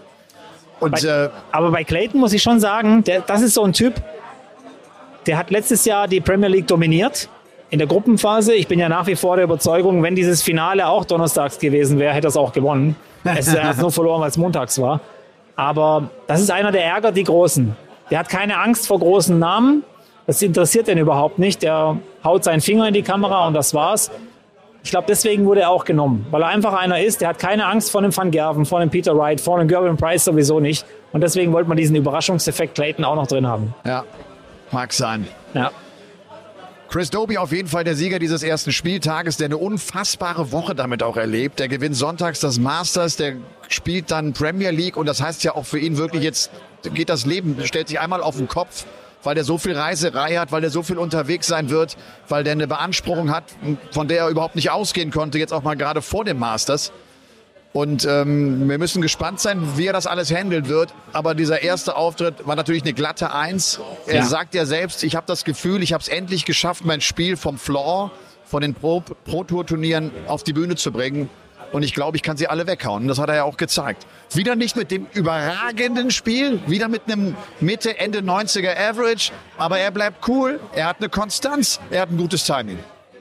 Und, 0.81 0.91
bei, 0.91 1.09
äh, 1.09 1.31
aber 1.51 1.71
bei 1.71 1.85
Clayton 1.85 2.21
muss 2.21 2.35
ich 2.35 2.43
schon 2.43 2.61
sagen, 2.61 3.05
der, 3.05 3.23
das 3.23 3.41
ist 3.41 3.55
so 3.55 3.65
ein 3.65 3.73
Typ, 3.73 3.95
der 5.27 5.39
hat 5.39 5.51
letztes 5.51 5.87
Jahr 5.87 6.09
die 6.09 6.21
Premier 6.21 6.49
League 6.51 6.67
dominiert 6.67 7.31
in 7.71 7.79
der 7.79 7.89
Gruppenphase. 7.89 8.53
Ich 8.53 8.69
bin 8.69 8.79
ja 8.79 8.91
nach 8.91 9.07
wie 9.07 9.17
vor 9.17 9.37
der 9.37 9.47
Überzeugung, 9.47 10.03
wenn 10.03 10.15
dieses 10.15 10.43
Finale 10.43 10.89
auch 10.89 11.07
donnerstags 11.07 11.59
gewesen 11.59 11.99
wäre, 11.99 12.13
hätte 12.13 12.27
er 12.27 12.29
es 12.29 12.37
auch 12.37 12.53
gewonnen. 12.53 12.97
Es 13.27 13.49
ist 13.49 13.81
nur 13.81 13.93
verloren, 13.93 14.21
weil 14.21 14.29
es 14.29 14.37
montags 14.37 14.81
war. 14.81 15.01
Aber 15.57 16.11
das 16.27 16.41
ist 16.41 16.51
einer, 16.51 16.73
der 16.73 16.85
ärgert 16.85 17.17
die 17.17 17.25
Großen. 17.25 17.75
Der 18.11 18.19
hat 18.19 18.29
keine 18.29 18.59
Angst 18.59 18.87
vor 18.87 18.99
großen 18.99 19.39
Namen. 19.39 19.83
Das 20.27 20.43
interessiert 20.43 20.89
ihn 20.89 20.99
überhaupt 20.99 21.39
nicht. 21.39 21.63
Der 21.63 21.99
haut 22.23 22.45
seinen 22.45 22.61
Finger 22.61 22.89
in 22.89 22.95
die 22.95 23.03
Kamera 23.03 23.47
und 23.47 23.55
das 23.55 23.75
war's. 23.75 24.11
Ich 24.85 24.91
glaube, 24.91 25.07
deswegen 25.09 25.47
wurde 25.47 25.63
er 25.63 25.71
auch 25.71 25.85
genommen, 25.85 26.27
weil 26.31 26.43
er 26.43 26.49
einfach 26.49 26.73
einer 26.73 27.01
ist, 27.01 27.21
der 27.21 27.31
hat 27.31 27.41
keine 27.41 27.67
Angst 27.67 27.91
vor 27.91 28.03
dem 28.03 28.17
Van 28.17 28.31
Gerven, 28.31 28.65
vor 28.65 28.79
dem 28.79 28.89
Peter 28.89 29.19
Wright, 29.19 29.41
vor 29.41 29.59
dem 29.59 29.67
Gervin 29.67 29.97
Price 29.97 30.25
sowieso 30.25 30.61
nicht. 30.61 30.87
Und 31.13 31.23
deswegen 31.23 31.53
wollte 31.53 31.69
man 31.69 31.77
diesen 31.77 31.97
Überraschungseffekt 31.97 32.77
Clayton 32.77 33.05
auch 33.05 33.17
noch 33.17 33.27
drin 33.27 33.49
haben. 33.49 33.75
Ja, 33.85 34.05
mag 34.71 34.93
sein. 34.93 35.27
Ja. 35.55 35.73
Chris 36.89 37.11
Doby 37.11 37.37
auf 37.37 37.53
jeden 37.53 37.69
Fall 37.69 37.83
der 37.83 37.97
Sieger 37.97 38.19
dieses 38.19 38.43
ersten 38.43 38.71
Spieltages, 38.71 39.37
der 39.37 39.47
eine 39.47 39.57
unfassbare 39.57 40.53
Woche 40.53 40.75
damit 40.75 41.03
auch 41.03 41.17
erlebt. 41.17 41.59
Der 41.59 41.69
gewinnt 41.69 41.97
sonntags 41.97 42.41
das 42.41 42.59
Masters, 42.59 43.17
der 43.17 43.35
spielt 43.69 44.11
dann 44.11 44.33
Premier 44.33 44.71
League 44.71 44.97
und 44.97 45.07
das 45.07 45.21
heißt 45.21 45.43
ja 45.43 45.57
auch 45.57 45.67
für 45.67 45.79
ihn 45.81 45.97
wirklich 45.97 46.23
jetzt 46.23 46.51
geht 46.95 47.09
das 47.09 47.27
Leben, 47.27 47.57
stellt 47.65 47.89
sich 47.89 47.99
einmal 47.99 48.23
auf 48.23 48.37
den 48.37 48.47
Kopf, 48.47 48.87
weil 49.25 49.35
der 49.35 49.43
so 49.43 49.59
viel 49.59 49.77
Reiserei 49.77 50.37
hat, 50.37 50.53
weil 50.53 50.61
der 50.61 50.71
so 50.71 50.85
viel 50.85 50.99
unterwegs 50.99 51.49
sein 51.49 51.71
wird, 51.71 51.97
weil 52.29 52.45
der 52.45 52.53
eine 52.53 52.69
Beanspruchung 52.69 53.31
hat, 53.31 53.45
von 53.91 54.07
der 54.07 54.19
er 54.19 54.29
überhaupt 54.29 54.55
nicht 54.55 54.71
ausgehen 54.71 55.11
konnte, 55.11 55.39
jetzt 55.39 55.53
auch 55.53 55.65
mal 55.65 55.75
gerade 55.75 56.03
vor 56.03 56.25
dem 56.25 56.39
Masters. 56.39 56.93
Und 57.77 58.07
ähm, 58.07 58.71
wir 58.71 58.79
müssen 58.79 59.03
gespannt 59.03 59.39
sein, 59.39 59.77
wie 59.77 59.87
er 59.87 59.93
das 59.93 60.07
alles 60.07 60.35
handeln 60.35 60.67
wird. 60.67 60.95
Aber 61.13 61.35
dieser 61.35 61.63
erste 61.63 61.95
Auftritt 61.95 62.47
war 62.47 62.57
natürlich 62.57 62.85
eine 62.85 62.95
glatte 62.95 63.35
Eins. 63.35 63.83
Er 64.07 64.15
ja. 64.15 64.23
sagt 64.23 64.55
ja 64.55 64.65
selbst, 64.65 65.05
ich 65.05 65.15
habe 65.15 65.27
das 65.27 65.45
Gefühl, 65.45 65.83
ich 65.83 65.93
habe 65.93 66.01
es 66.01 66.09
endlich 66.09 66.47
geschafft, 66.47 66.87
mein 66.87 67.03
Spiel 67.03 67.37
vom 67.37 67.59
Floor, 67.59 68.13
von 68.47 68.63
den 68.63 68.73
Pro-Tour-Turnieren 68.73 70.11
Pro 70.11 70.33
auf 70.33 70.43
die 70.43 70.55
Bühne 70.55 70.77
zu 70.77 70.91
bringen. 70.91 71.29
Und 71.71 71.83
ich 71.83 71.93
glaube, 71.93 72.17
ich 72.17 72.23
kann 72.23 72.39
sie 72.39 72.49
alle 72.49 72.67
weghauen. 72.67 73.03
Und 73.03 73.09
das 73.09 73.19
hat 73.19 73.29
er 73.29 73.35
ja 73.35 73.45
auch 73.45 73.59
gezeigt. 73.59 74.07
Wieder 74.33 74.57
nicht 74.57 74.75
mit 74.75 74.91
dem 74.91 75.07
überragenden 75.13 76.11
Spiel, 76.11 76.61
wieder 76.67 76.89
mit 76.89 77.03
einem 77.05 77.37
Mitte, 77.61 77.99
Ende 77.99 78.21
90er 78.21 78.75
Average. 78.75 79.33
Aber 79.59 79.79
er 79.79 79.91
bleibt 79.91 80.27
cool, 80.29 80.61
er 80.75 80.87
hat 80.87 80.97
eine 81.01 81.11
Konstanz, 81.11 81.79
er 81.91 82.01
hat 82.01 82.11
ein 82.11 82.17
gutes 82.17 82.45
Timing. 82.45 82.79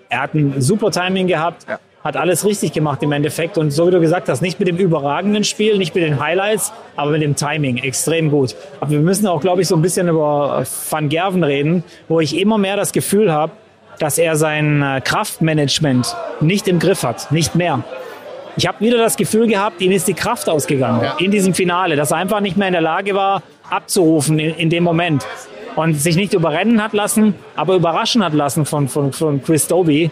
Er 0.07 0.21
hat 0.21 0.33
ein 0.33 0.61
super 0.61 0.91
Timing 0.91 1.27
gehabt. 1.27 1.67
Ja 1.67 1.77
hat 2.05 2.15
alles 2.17 2.45
richtig 2.45 2.71
gemacht 2.71 3.01
im 3.01 3.11
Endeffekt. 3.11 3.57
Und 3.57 3.71
so 3.71 3.87
wie 3.87 3.91
du 3.91 3.99
gesagt 3.99 4.29
hast, 4.29 4.41
nicht 4.41 4.59
mit 4.59 4.67
dem 4.67 4.77
überragenden 4.77 5.43
Spiel, 5.43 5.77
nicht 5.79 5.95
mit 5.95 6.03
den 6.03 6.19
Highlights, 6.19 6.71
aber 6.95 7.09
mit 7.11 7.23
dem 7.23 7.35
Timing 7.35 7.77
extrem 7.77 8.29
gut. 8.29 8.55
Aber 8.79 8.91
wir 8.91 8.99
müssen 8.99 9.25
auch, 9.25 9.41
glaube 9.41 9.63
ich, 9.63 9.67
so 9.67 9.75
ein 9.75 9.81
bisschen 9.81 10.07
über 10.07 10.63
Van 10.89 11.09
Gerven 11.09 11.43
reden, 11.43 11.83
wo 12.07 12.19
ich 12.19 12.39
immer 12.39 12.59
mehr 12.59 12.77
das 12.77 12.91
Gefühl 12.91 13.33
habe, 13.33 13.51
dass 13.97 14.19
er 14.19 14.35
sein 14.35 14.83
äh, 14.83 15.01
Kraftmanagement 15.01 16.15
nicht 16.41 16.67
im 16.67 16.77
Griff 16.77 17.01
hat, 17.01 17.31
nicht 17.31 17.55
mehr. 17.55 17.83
Ich 18.55 18.67
habe 18.67 18.81
wieder 18.81 18.99
das 18.99 19.17
Gefühl 19.17 19.47
gehabt, 19.47 19.81
ihm 19.81 19.91
ist 19.91 20.07
die 20.07 20.13
Kraft 20.13 20.47
ausgegangen 20.47 21.01
ja. 21.01 21.15
in 21.17 21.31
diesem 21.31 21.55
Finale, 21.55 21.95
dass 21.95 22.11
er 22.11 22.17
einfach 22.17 22.39
nicht 22.39 22.55
mehr 22.55 22.67
in 22.67 22.73
der 22.73 22.81
Lage 22.81 23.15
war, 23.15 23.41
abzurufen 23.69 24.37
in, 24.37 24.53
in 24.55 24.69
dem 24.69 24.83
Moment. 24.83 25.25
Und 25.75 25.95
sich 25.95 26.15
nicht 26.15 26.33
überrennen 26.33 26.83
hat 26.83 26.93
lassen, 26.93 27.33
aber 27.55 27.75
überraschen 27.75 28.23
hat 28.23 28.33
lassen 28.33 28.65
von, 28.65 28.87
von, 28.87 29.11
von 29.11 29.41
Chris 29.43 29.67
Doby 29.67 30.11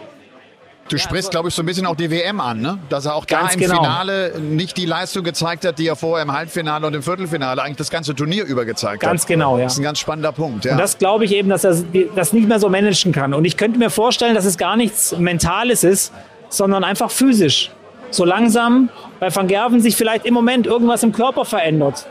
Du 0.88 0.98
sprichst, 0.98 1.30
glaube 1.30 1.48
ich, 1.48 1.54
so 1.54 1.62
ein 1.62 1.66
bisschen 1.66 1.86
auch 1.86 1.96
die 1.96 2.10
WM 2.10 2.40
an, 2.40 2.60
ne? 2.60 2.78
Dass 2.90 3.06
er 3.06 3.14
auch 3.14 3.24
da 3.24 3.48
im 3.48 3.58
genau. 3.58 3.76
Finale 3.76 4.38
nicht 4.38 4.76
die 4.76 4.84
Leistung 4.84 5.24
gezeigt 5.24 5.64
hat, 5.64 5.78
die 5.78 5.86
er 5.86 5.96
vorher 5.96 6.22
im 6.22 6.32
Halbfinale 6.32 6.86
und 6.86 6.94
im 6.94 7.02
Viertelfinale 7.02 7.62
eigentlich 7.62 7.78
das 7.78 7.90
ganze 7.90 8.14
Turnier 8.14 8.44
über 8.44 8.66
gezeigt 8.66 9.00
ganz 9.00 9.02
hat. 9.02 9.10
Ganz 9.10 9.26
genau, 9.26 9.56
ja. 9.56 9.64
Das 9.64 9.74
ist 9.74 9.78
ein 9.78 9.84
ganz 9.84 9.98
spannender 9.98 10.32
Punkt, 10.32 10.66
ja. 10.66 10.72
Und 10.72 10.78
das 10.78 10.98
glaube 10.98 11.24
ich 11.24 11.32
eben, 11.32 11.48
dass 11.48 11.64
er 11.64 11.76
das 12.14 12.34
nicht 12.34 12.48
mehr 12.48 12.60
so 12.60 12.68
managen 12.68 13.12
kann. 13.12 13.32
Und 13.32 13.46
ich 13.46 13.56
könnte 13.56 13.78
mir 13.78 13.88
vorstellen, 13.88 14.34
dass 14.34 14.44
es 14.44 14.58
gar 14.58 14.76
nichts 14.76 15.16
Mentales 15.16 15.84
ist, 15.84 16.12
sondern 16.50 16.84
einfach 16.84 17.10
physisch. 17.10 17.70
So 18.10 18.24
langsam 18.24 18.90
bei 19.20 19.34
Van 19.34 19.48
Gerven 19.48 19.80
sich 19.80 19.96
vielleicht 19.96 20.26
im 20.26 20.34
Moment 20.34 20.66
irgendwas 20.66 21.02
im 21.02 21.12
Körper 21.12 21.46
verändert. 21.46 22.06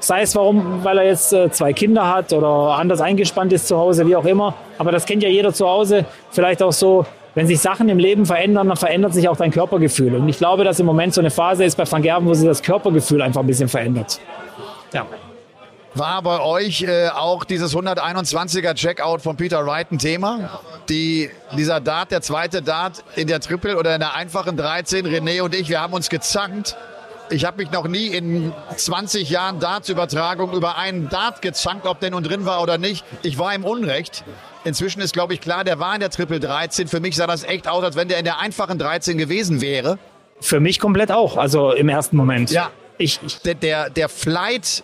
Sei 0.00 0.22
es 0.22 0.34
warum, 0.34 0.82
weil 0.84 0.98
er 0.98 1.04
jetzt 1.04 1.32
äh, 1.32 1.50
zwei 1.50 1.72
Kinder 1.72 2.12
hat 2.12 2.32
oder 2.32 2.76
anders 2.78 3.00
eingespannt 3.00 3.52
ist 3.52 3.68
zu 3.68 3.76
Hause, 3.76 4.06
wie 4.06 4.16
auch 4.16 4.24
immer. 4.24 4.54
Aber 4.78 4.90
das 4.90 5.06
kennt 5.06 5.22
ja 5.22 5.28
jeder 5.28 5.52
zu 5.52 5.66
Hause. 5.66 6.04
Vielleicht 6.30 6.62
auch 6.62 6.72
so, 6.72 7.06
wenn 7.34 7.46
sich 7.46 7.60
Sachen 7.60 7.88
im 7.88 7.98
Leben 7.98 8.26
verändern, 8.26 8.68
dann 8.68 8.76
verändert 8.76 9.14
sich 9.14 9.28
auch 9.28 9.36
dein 9.36 9.50
Körpergefühl. 9.50 10.14
Und 10.14 10.28
ich 10.28 10.38
glaube, 10.38 10.64
dass 10.64 10.78
im 10.78 10.86
Moment 10.86 11.14
so 11.14 11.20
eine 11.20 11.30
Phase 11.30 11.64
ist 11.64 11.76
bei 11.76 11.90
Van 11.90 12.02
Gerven, 12.02 12.26
wo 12.26 12.34
sich 12.34 12.46
das 12.46 12.62
Körpergefühl 12.62 13.22
einfach 13.22 13.40
ein 13.40 13.46
bisschen 13.46 13.68
verändert. 13.68 14.20
Ja. 14.92 15.06
War 15.96 16.22
bei 16.22 16.40
euch 16.40 16.82
äh, 16.82 17.08
auch 17.08 17.44
dieses 17.44 17.76
121er 17.76 18.74
Checkout 18.74 19.22
von 19.22 19.36
Peter 19.36 19.64
Wright 19.64 19.92
ein 19.92 19.98
Thema? 19.98 20.60
Die, 20.88 21.30
dieser 21.56 21.80
Dart, 21.80 22.10
der 22.10 22.20
zweite 22.20 22.62
Dart 22.62 23.04
in 23.14 23.28
der 23.28 23.38
Triple 23.38 23.76
oder 23.78 23.94
in 23.94 24.00
der 24.00 24.16
einfachen 24.16 24.56
13, 24.56 25.06
René 25.06 25.42
und 25.42 25.54
ich, 25.54 25.68
wir 25.68 25.80
haben 25.80 25.92
uns 25.92 26.08
gezankt. 26.08 26.76
Ich 27.30 27.44
habe 27.44 27.62
mich 27.62 27.70
noch 27.70 27.88
nie 27.88 28.08
in 28.08 28.52
20 28.76 29.30
Jahren 29.30 29.58
Darts-Übertragung 29.58 30.52
über 30.52 30.76
einen 30.76 31.08
Dart 31.08 31.40
gezankt, 31.42 31.86
ob 31.86 32.00
der 32.00 32.10
nun 32.10 32.22
drin 32.22 32.44
war 32.44 32.62
oder 32.62 32.76
nicht. 32.76 33.04
Ich 33.22 33.38
war 33.38 33.54
im 33.54 33.64
Unrecht. 33.64 34.24
Inzwischen 34.64 35.00
ist, 35.00 35.14
glaube 35.14 35.34
ich, 35.34 35.40
klar, 35.40 35.64
der 35.64 35.78
war 35.78 35.94
in 35.94 36.00
der 36.00 36.10
Triple 36.10 36.40
13. 36.40 36.86
Für 36.88 37.00
mich 37.00 37.16
sah 37.16 37.26
das 37.26 37.42
echt 37.42 37.66
aus, 37.66 37.82
als 37.82 37.96
wenn 37.96 38.08
der 38.08 38.18
in 38.18 38.24
der 38.24 38.40
einfachen 38.40 38.78
13 38.78 39.16
gewesen 39.16 39.60
wäre. 39.60 39.98
Für 40.40 40.60
mich 40.60 40.78
komplett 40.78 41.10
auch, 41.10 41.36
also 41.36 41.72
im 41.72 41.88
ersten 41.88 42.16
Moment. 42.16 42.50
Ja, 42.50 42.70
ich, 42.98 43.20
ich 43.24 43.38
der, 43.40 43.54
der, 43.54 43.90
der 43.90 44.08
Flight 44.08 44.82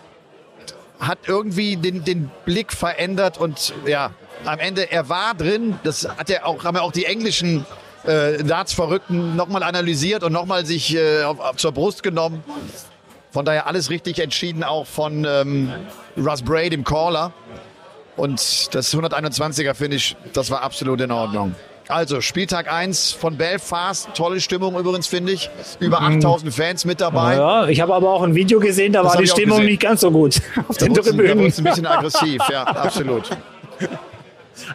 hat 0.99 1.19
irgendwie 1.27 1.77
den, 1.77 2.03
den 2.03 2.31
Blick 2.45 2.73
verändert 2.73 3.37
und 3.37 3.73
ja, 3.85 4.11
am 4.45 4.59
Ende, 4.59 4.91
er 4.91 5.09
war 5.09 5.35
drin. 5.35 5.79
Das 5.83 6.07
hat 6.07 6.29
ja 6.29 6.45
auch, 6.45 6.63
haben 6.63 6.75
ja 6.75 6.81
auch 6.81 6.91
die 6.91 7.05
englischen 7.05 7.65
äh, 8.05 8.43
Darts-Verrückten 8.43 9.35
nochmal 9.35 9.63
analysiert 9.63 10.23
und 10.23 10.33
nochmal 10.33 10.65
sich 10.65 10.95
äh, 10.95 11.23
auf, 11.23 11.39
auf, 11.39 11.55
zur 11.57 11.71
Brust 11.71 12.03
genommen. 12.03 12.43
Von 13.31 13.45
daher 13.45 13.67
alles 13.67 13.89
richtig 13.89 14.19
entschieden, 14.19 14.63
auch 14.63 14.85
von 14.85 15.25
ähm, 15.25 15.71
Russ 16.17 16.41
Bray, 16.41 16.69
dem 16.69 16.83
Caller. 16.83 17.31
Und 18.17 18.73
das 18.75 18.93
121er 18.93 19.73
Finish, 19.73 20.15
das 20.33 20.51
war 20.51 20.61
absolut 20.61 20.99
in 20.99 21.11
Ordnung. 21.11 21.55
Also 21.87 22.21
Spieltag 22.21 22.71
1 22.71 23.11
von 23.11 23.37
Belfast, 23.37 24.09
tolle 24.13 24.39
Stimmung 24.39 24.77
übrigens 24.77 25.07
finde 25.07 25.33
ich. 25.33 25.49
Über 25.79 26.01
8000 26.01 26.45
mhm. 26.45 26.51
Fans 26.51 26.85
mit 26.85 27.01
dabei. 27.01 27.35
Ja, 27.35 27.67
ich 27.67 27.81
habe 27.81 27.93
aber 27.93 28.11
auch 28.11 28.21
ein 28.23 28.35
Video 28.35 28.59
gesehen, 28.59 28.93
da 28.93 29.03
das 29.03 29.13
war 29.13 29.21
die 29.21 29.27
Stimmung 29.27 29.65
nicht 29.65 29.81
ganz 29.81 30.01
so 30.01 30.11
gut 30.11 30.41
auf 30.67 30.77
da 30.77 30.85
den 30.85 30.93
Tribünen. 30.93 31.37
Da 31.37 31.57
ein 31.57 31.63
bisschen 31.63 31.85
aggressiv, 31.85 32.41
ja, 32.49 32.63
absolut. 32.63 33.29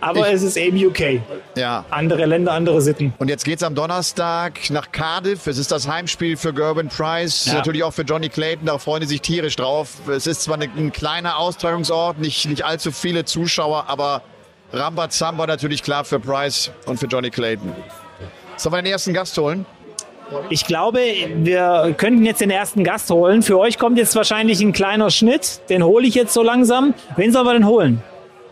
Aber 0.01 0.29
ich, 0.29 0.35
es 0.35 0.43
ist 0.43 0.57
eben 0.57 0.85
UK. 0.85 1.21
Ja. 1.57 1.85
Andere 1.91 2.27
Länder, 2.27 2.53
andere 2.53 2.81
Sitten. 2.81 3.13
Und 3.19 3.29
jetzt 3.29 3.45
geht 3.45 3.59
es 3.59 3.63
am 3.63 3.75
Donnerstag 3.75 4.71
nach 4.71 4.93
Cardiff. 4.93 5.47
Es 5.47 5.59
ist 5.59 5.71
das 5.73 5.89
Heimspiel 5.89 6.37
für 6.37 6.53
Gerben 6.53 6.89
Price, 6.89 7.47
ja. 7.47 7.55
natürlich 7.55 7.85
auch 7.85 7.93
für 7.93 8.03
Johnny 8.03 8.29
Clayton. 8.29 8.67
Da 8.67 8.79
freuen 8.79 9.01
die 9.03 9.07
sich 9.07 9.21
tierisch 9.21 9.57
drauf. 9.57 9.95
Es 10.09 10.27
ist 10.27 10.43
zwar 10.43 10.59
ein 10.59 10.93
kleiner 10.93 11.39
Austragungsort, 11.39 12.19
nicht, 12.19 12.47
nicht 12.49 12.65
allzu 12.65 12.93
viele 12.93 13.25
Zuschauer, 13.25 13.85
aber 13.89 14.23
Rambazamba 14.73 15.47
natürlich 15.47 15.83
klar 15.83 16.05
für 16.05 16.19
Price 16.19 16.71
und 16.87 16.99
für 16.99 17.07
Johnny 17.07 17.31
Clayton. 17.31 17.73
Sollen 18.57 18.75
wir 18.75 18.83
den 18.83 18.93
ersten 18.93 19.13
Gast 19.13 19.37
holen? 19.39 19.67
Ich 20.51 20.67
glaube, 20.67 21.01
wir 21.37 21.95
könnten 21.97 22.25
jetzt 22.25 22.41
den 22.41 22.51
ersten 22.51 22.83
Gast 22.83 23.11
holen. 23.11 23.43
Für 23.43 23.59
euch 23.59 23.79
kommt 23.79 23.97
jetzt 23.97 24.17
wahrscheinlich 24.17 24.61
ein 24.61 24.73
kleiner 24.73 25.11
Schnitt. 25.11 25.61
Den 25.69 25.85
hole 25.85 26.07
ich 26.07 26.15
jetzt 26.15 26.33
so 26.33 26.43
langsam. 26.43 26.95
Wen 27.17 27.33
sollen 27.33 27.47
wir 27.47 27.53
denn 27.53 27.67
holen? 27.67 28.03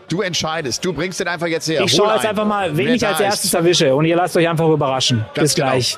Du 0.07 0.21
entscheidest. 0.21 0.85
Du 0.85 0.93
bringst 0.93 1.19
den 1.19 1.27
einfach 1.27 1.47
jetzt 1.47 1.67
her. 1.67 1.81
Ich 1.81 1.95
schaue 1.95 2.13
jetzt 2.13 2.25
einfach 2.25 2.45
mal, 2.45 2.75
wen 2.75 2.89
ich 2.89 3.05
als 3.05 3.19
erstes 3.19 3.45
ist. 3.45 3.53
erwische. 3.53 3.95
Und 3.95 4.05
ihr 4.05 4.15
lasst 4.15 4.37
euch 4.37 4.47
einfach 4.47 4.67
überraschen. 4.69 5.25
Ganz 5.33 5.49
Bis 5.49 5.55
genau. 5.55 5.71
gleich. 5.71 5.97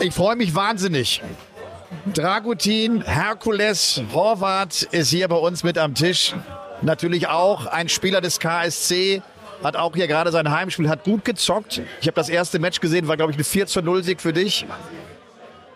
Ich 0.00 0.12
freue 0.14 0.36
mich 0.36 0.54
wahnsinnig. 0.54 1.22
Dragutin, 2.12 3.02
Herkules, 3.02 4.02
Horvath 4.12 4.82
ist 4.82 5.08
hier 5.08 5.26
bei 5.28 5.36
uns 5.36 5.64
mit 5.64 5.78
am 5.78 5.94
Tisch. 5.94 6.34
Natürlich 6.82 7.28
auch 7.28 7.66
ein 7.66 7.88
Spieler 7.88 8.20
des 8.20 8.38
KSC, 8.38 9.22
hat 9.62 9.76
auch 9.76 9.94
hier 9.94 10.06
gerade 10.06 10.30
sein 10.30 10.50
Heimspiel, 10.50 10.90
hat 10.90 11.04
gut 11.04 11.24
gezockt. 11.24 11.80
Ich 12.02 12.06
habe 12.06 12.16
das 12.16 12.28
erste 12.28 12.58
Match 12.58 12.80
gesehen, 12.80 13.08
war 13.08 13.16
glaube 13.16 13.32
ich 13.32 13.38
ein 13.38 13.44
4 13.44 13.66
zu 13.66 13.80
0 13.80 14.02
Sieg 14.02 14.20
für 14.20 14.34
dich. 14.34 14.66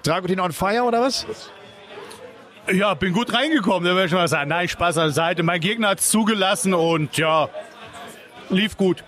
Dragutin 0.03 0.41
on 0.41 0.53
fire 0.53 0.83
oder 0.83 1.01
was? 1.01 1.25
Ja, 2.73 2.95
bin 2.95 3.13
gut 3.15 3.33
reingekommen, 3.33 3.85
da 3.85 3.95
würde 3.95 4.07
ich 4.07 4.13
mal 4.13 4.29
sagen. 4.29 4.51
Nein, 4.51 4.69
Spaß 4.69 4.99
an 4.99 5.05
der 5.05 5.13
Seite. 5.13 5.43
Mein 5.43 5.61
Gegner 5.61 5.89
hat 5.89 6.01
es 6.01 6.11
zugelassen 6.11 6.75
und 6.75 7.17
ja, 7.17 7.49
lief 8.51 8.77
gut. 8.77 9.05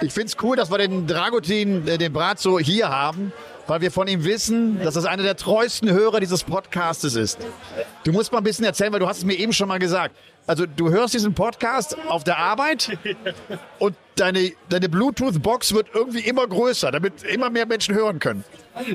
Ich 0.00 0.12
finde 0.12 0.26
es 0.26 0.36
cool, 0.42 0.56
dass 0.56 0.70
wir 0.70 0.78
den 0.78 1.06
Dragutin, 1.06 1.86
äh, 1.86 1.98
den 1.98 2.12
Brazzo 2.12 2.58
hier 2.58 2.88
haben, 2.88 3.32
weil 3.66 3.80
wir 3.80 3.92
von 3.92 4.08
ihm 4.08 4.24
wissen, 4.24 4.82
dass 4.82 4.94
das 4.94 5.04
einer 5.04 5.22
der 5.22 5.36
treuesten 5.36 5.90
Hörer 5.90 6.18
dieses 6.18 6.42
Podcastes 6.42 7.14
ist. 7.14 7.38
Du 8.04 8.12
musst 8.12 8.32
mal 8.32 8.38
ein 8.38 8.44
bisschen 8.44 8.64
erzählen, 8.64 8.92
weil 8.92 9.00
du 9.00 9.06
hast 9.06 9.18
es 9.18 9.24
mir 9.24 9.34
eben 9.34 9.52
schon 9.52 9.68
mal 9.68 9.78
gesagt. 9.78 10.16
Also 10.46 10.66
du 10.66 10.90
hörst 10.90 11.14
diesen 11.14 11.34
Podcast 11.34 11.96
auf 12.08 12.24
der 12.24 12.38
Arbeit 12.38 12.98
und 13.78 13.94
deine, 14.16 14.52
deine 14.68 14.88
Bluetooth-Box 14.88 15.74
wird 15.74 15.88
irgendwie 15.94 16.20
immer 16.20 16.46
größer, 16.46 16.90
damit 16.90 17.22
immer 17.22 17.50
mehr 17.50 17.66
Menschen 17.66 17.94
hören 17.94 18.18
können. 18.18 18.42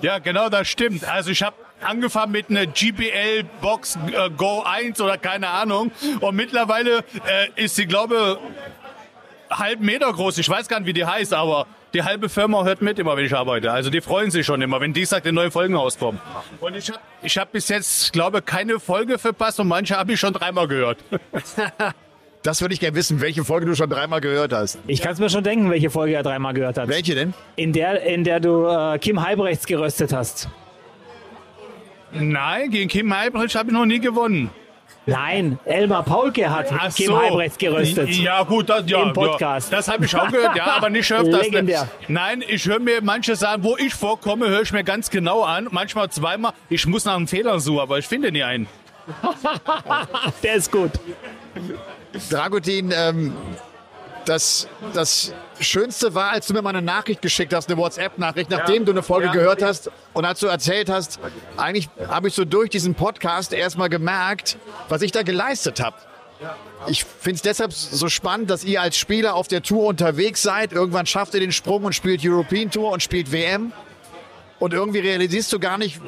Ja, 0.02 0.20
genau, 0.20 0.50
das 0.50 0.68
stimmt. 0.68 1.08
Also 1.08 1.32
ich 1.32 1.44
habe 1.44 1.56
angefangen 1.86 2.32
mit 2.32 2.50
einer 2.50 2.66
GBL 2.66 3.44
Box 3.62 3.98
äh, 4.12 4.30
Go 4.32 4.64
1 4.66 5.00
oder 5.02 5.18
keine 5.18 5.50
Ahnung. 5.50 5.92
Und 6.20 6.36
mittlerweile 6.36 7.00
äh, 7.26 7.64
ist 7.64 7.76
sie, 7.76 7.86
glaube 7.86 8.40
halb 9.50 9.80
Meter 9.80 10.12
groß. 10.12 10.38
Ich 10.38 10.50
weiß 10.50 10.68
gar 10.68 10.80
nicht, 10.80 10.88
wie 10.88 10.94
die 10.94 11.06
heißt, 11.06 11.34
aber 11.34 11.68
die 11.94 12.04
halbe 12.04 12.30
Firma 12.30 12.64
hört 12.64 12.82
mit 12.82 13.00
immer, 13.00 13.16
wenn 13.16 13.26
ich 13.26 13.36
arbeite. 13.36 13.72
Also 13.72 13.90
die 13.90 14.02
freuen 14.02 14.32
sich 14.32 14.46
schon 14.46 14.62
immer, 14.62 14.82
wenn 14.82 14.94
Dienstag 14.94 15.24
die 15.24 15.32
neue 15.32 15.52
Folgen 15.52 15.76
rauskommen. 15.76 16.20
Und 16.60 16.76
ich 16.76 16.90
habe 16.90 17.00
ich 17.22 17.38
hab 17.38 17.52
bis 17.52 17.70
jetzt, 17.70 18.12
glaube 18.12 18.42
keine 18.42 18.80
Folge 18.80 19.18
verpasst 19.18 19.60
und 19.60 19.68
manche 19.68 19.96
habe 19.96 20.14
ich 20.14 20.20
schon 20.20 20.34
dreimal 20.34 20.68
gehört. 20.68 20.98
Das 22.44 22.62
würde 22.62 22.76
ich 22.76 22.80
gerne 22.80 22.96
wissen, 22.96 23.22
welche 23.22 23.44
Folge 23.44 23.66
du 23.66 23.74
schon 23.74 23.90
dreimal 23.90 24.22
gehört 24.22 24.54
hast. 24.54 24.78
Ich 24.86 25.02
kann 25.02 25.14
es 25.14 25.20
mir 25.20 25.32
schon 25.32 25.44
denken, 25.44 25.72
welche 25.72 25.90
Folge 25.90 26.14
er 26.14 26.22
dreimal 26.22 26.54
gehört 26.54 26.78
hat. 26.78 26.88
Welche 26.88 27.16
denn? 27.16 27.34
In 27.56 27.74
der, 27.74 28.04
in 28.04 28.24
der 28.24 28.40
du 28.40 28.68
äh, 28.68 29.00
Kim 29.00 29.26
Halbrechts 29.26 29.66
geröstet 29.66 30.14
hast. 30.14 30.48
Nein, 32.20 32.70
gegen 32.72 32.90
Kim 32.90 33.16
Halbrechts 33.16 33.56
habe 33.56 33.70
ich 33.70 33.74
noch 33.74 33.86
nie 33.86 34.00
gewonnen. 34.00 34.50
Nein, 35.08 35.60
Elmar 35.66 36.04
Paulke 36.04 36.50
hat 36.50 36.68
Ach 36.72 36.94
Kim 36.94 37.08
so. 37.08 37.22
Halbrechts 37.22 37.58
geröstet. 37.60 38.10
Ja, 38.10 38.42
gut, 38.44 38.70
das, 38.70 38.84
ja, 38.88 39.04
im 39.04 39.14
Podcast. 39.14 39.72
Ja, 39.72 39.78
das 39.78 39.88
habe 39.88 40.06
ich 40.06 40.16
auch 40.16 40.32
gehört, 40.32 40.56
ja, 40.56 40.66
aber 40.66 40.90
nicht 40.90 41.12
öfters. 41.12 41.44
Legendär. 41.44 41.88
Nein, 42.08 42.44
ich 42.48 42.66
höre 42.66 42.80
mir 42.80 43.02
manche 43.04 43.36
sagen, 43.36 43.64
wo 43.64 43.78
ich 43.78 43.94
vorkomme, 43.94 44.50
höre 44.50 44.64
ich 44.64 44.72
mir 44.72 44.84
ganz 44.84 45.12
genau 45.12 45.44
an. 45.44 45.68
Manchmal 45.70 46.10
zweimal. 46.10 46.54
Ich 46.70 46.88
muss 46.88 47.06
nach 47.06 47.16
einem 47.16 47.28
Fehler 47.28 47.60
suchen, 47.60 47.80
aber 47.82 48.00
ich 48.00 48.08
finde 48.08 48.32
nie 48.32 48.44
einen. 48.44 48.68
Der 50.44 50.56
ist 50.56 50.72
gut. 50.72 50.92
Dragutin, 52.32 52.92
ähm, 52.96 53.34
das, 54.26 54.68
das 54.94 55.34
Schönste 55.60 56.14
war, 56.16 56.32
als 56.32 56.48
du 56.48 56.54
mir 56.54 56.62
mal 56.62 56.70
eine 56.70 56.82
Nachricht 56.82 57.22
geschickt 57.22 57.54
hast, 57.54 57.70
eine 57.70 57.78
WhatsApp-Nachricht, 57.78 58.50
nachdem 58.50 58.78
ja. 58.78 58.84
du 58.84 58.92
eine 58.92 59.04
Folge 59.04 59.28
ja. 59.28 59.32
gehört 59.32 59.62
hast 59.62 59.90
und 60.14 60.26
als 60.26 60.40
du 60.40 60.48
erzählt 60.48 60.90
hast, 60.90 61.20
eigentlich 61.58 61.90
habe 62.08 62.28
ich 62.28 62.34
so 62.34 62.46
durch 62.46 62.70
diesen 62.70 62.96
Podcast 62.96 63.54
erstmal 63.54 63.90
gemerkt, 63.90 64.58
was 64.90 65.02
ich 65.02 65.12
da 65.12 65.24
geleistet 65.24 65.82
habe. 65.82 65.96
Ich 66.88 67.04
finde 67.04 67.36
es 67.36 67.42
deshalb 67.42 67.72
so 67.74 68.10
spannend, 68.10 68.50
dass 68.50 68.64
ihr 68.64 68.82
als 68.82 68.98
Spieler 68.98 69.36
auf 69.36 69.48
der 69.48 69.64
Tour 69.64 69.86
unterwegs 69.86 70.42
seid. 70.42 70.74
Irgendwann 70.74 71.06
schafft 71.06 71.34
ihr 71.34 71.40
den 71.40 71.52
Sprung 71.52 71.84
und 71.86 71.96
spielt 71.96 72.22
European 72.24 72.70
Tour 72.70 72.92
und 72.92 73.02
spielt 73.02 73.32
WM. 73.32 73.72
Und 74.60 74.74
irgendwie 74.74 75.00
realisierst 75.00 75.52
du 75.52 75.60
gar 75.60 75.78
nicht, 75.78 76.00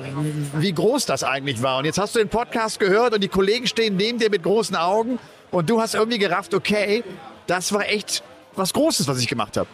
wie 0.53 0.73
groß 0.73 1.05
das 1.05 1.23
eigentlich 1.23 1.61
war. 1.61 1.79
Und 1.79 1.85
jetzt 1.85 1.97
hast 1.97 2.15
du 2.15 2.19
den 2.19 2.29
Podcast 2.29 2.79
gehört 2.79 3.13
und 3.13 3.21
die 3.21 3.27
Kollegen 3.27 3.67
stehen 3.67 3.97
neben 3.97 4.19
dir 4.19 4.29
mit 4.29 4.43
großen 4.43 4.75
Augen 4.75 5.19
und 5.51 5.69
du 5.69 5.81
hast 5.81 5.95
irgendwie 5.95 6.17
gerafft, 6.17 6.53
okay, 6.53 7.03
das 7.47 7.73
war 7.73 7.87
echt 7.87 8.23
was 8.55 8.73
Großes, 8.73 9.07
was 9.07 9.19
ich 9.19 9.27
gemacht 9.27 9.57
habe. 9.57 9.69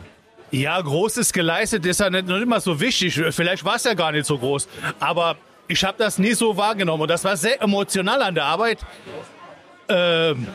Ja, 0.51 0.79
Großes 0.79 1.33
geleistet 1.33 1.85
ist 1.85 1.99
ja 1.99 2.09
nicht, 2.09 2.27
nicht 2.27 2.41
immer 2.41 2.61
so 2.61 2.79
wichtig. 2.79 3.19
Vielleicht 3.31 3.65
war 3.65 3.75
es 3.75 3.85
ja 3.85 3.95
gar 3.95 4.11
nicht 4.11 4.25
so 4.25 4.37
groß. 4.37 4.67
Aber 4.99 5.35
ich 5.67 5.83
habe 5.83 5.97
das 5.97 6.19
nie 6.19 6.33
so 6.33 6.55
wahrgenommen. 6.57 7.01
Und 7.01 7.07
das 7.07 7.23
war 7.23 7.35
sehr 7.37 7.61
emotional 7.61 8.21
an 8.21 8.35
der 8.35 8.45
Arbeit. 8.45 8.79
Ähm, 9.89 10.47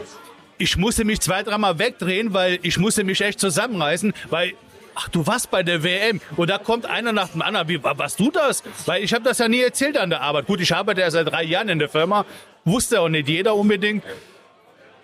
ich 0.58 0.76
musste 0.76 1.04
mich 1.04 1.20
zwei, 1.20 1.42
dreimal 1.42 1.78
wegdrehen, 1.78 2.32
weil 2.32 2.58
ich 2.62 2.78
musste 2.78 3.04
mich 3.04 3.20
echt 3.20 3.40
zusammenreißen, 3.40 4.12
weil 4.30 4.54
ach, 4.94 5.08
du 5.08 5.26
warst 5.26 5.50
bei 5.50 5.62
der 5.62 5.82
WM 5.82 6.20
und 6.36 6.50
da 6.50 6.58
kommt 6.58 6.86
einer 6.86 7.12
nach 7.12 7.28
dem 7.28 7.42
anderen. 7.42 7.68
Wie 7.68 7.82
warst 7.82 8.18
du 8.20 8.30
das? 8.30 8.62
Weil 8.86 9.02
ich 9.02 9.12
habe 9.14 9.24
das 9.24 9.38
ja 9.38 9.48
nie 9.48 9.60
erzählt 9.60 9.96
an 9.96 10.10
der 10.10 10.20
Arbeit. 10.20 10.46
Gut, 10.46 10.60
ich 10.60 10.74
arbeite 10.74 11.00
ja 11.00 11.10
seit 11.10 11.30
drei 11.30 11.44
Jahren 11.44 11.68
in 11.68 11.78
der 11.78 11.88
Firma, 11.88 12.24
wusste 12.64 13.00
auch 13.00 13.08
nicht 13.08 13.28
jeder 13.28 13.54
unbedingt. 13.54 14.04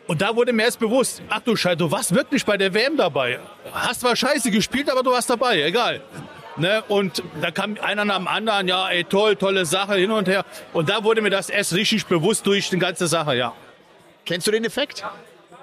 Und 0.07 0.21
da 0.21 0.37
wurde 0.37 0.53
mir 0.53 0.65
erst 0.65 0.79
bewusst, 0.79 1.23
ach 1.31 1.41
du 1.41 1.57
Scheiße, 1.57 1.79
du 1.79 1.91
warst 1.91 2.15
wirklich 2.15 2.45
bei 2.45 2.57
der 2.57 2.75
WM 2.75 2.97
dabei. 2.97 3.39
Hast 3.73 4.01
zwar 4.01 4.15
scheiße 4.15 4.51
gespielt, 4.51 4.91
aber 4.91 5.03
du 5.03 5.11
warst 5.11 5.31
dabei, 5.31 5.63
egal. 5.63 6.03
Ne? 6.57 6.85
Und 6.89 7.23
da 7.41 7.51
kam 7.51 7.77
einer 7.81 8.05
nach 8.05 8.19
dem 8.19 8.29
anderen, 8.29 8.69
ja, 8.69 8.89
ey, 8.89 9.05
toll, 9.05 9.35
tolle 9.37 9.65
Sache, 9.65 9.95
hin 9.95 10.11
und 10.11 10.29
her. 10.29 10.45
Und 10.73 10.89
da 10.89 11.03
wurde 11.03 11.23
mir 11.23 11.31
das 11.31 11.49
erst 11.49 11.75
richtig 11.75 12.07
bewusst 12.07 12.47
durch 12.47 12.69
die 12.69 12.79
ganze 12.79 13.07
Sache, 13.07 13.35
ja. 13.35 13.55
Kennst 14.27 14.47
du 14.47 14.51
den 14.51 14.65
Effekt? 14.65 15.05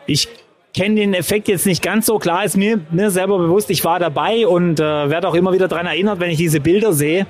Ich 0.06 0.28
kenne 0.74 0.96
den 0.96 1.14
Effekt 1.14 1.48
jetzt 1.48 1.66
nicht 1.66 1.84
ganz 1.84 2.08
so. 2.08 2.18
Klar 2.18 2.44
ist 2.44 2.58
mir, 2.58 2.80
mir 2.90 3.12
selber 3.12 3.38
bewusst, 3.38 3.70
ich 3.70 3.86
war 3.86 4.00
dabei 4.00 4.48
und 4.48 4.80
äh, 4.80 5.10
werde 5.10 5.28
auch 5.28 5.36
immer 5.36 5.54
wieder 5.54 5.68
daran 5.68 5.86
erinnert, 5.86 6.20
wenn 6.20 6.32
ich 6.32 6.38
diese 6.38 6.60
Bilder 6.60 6.94
sehe. 6.94 7.28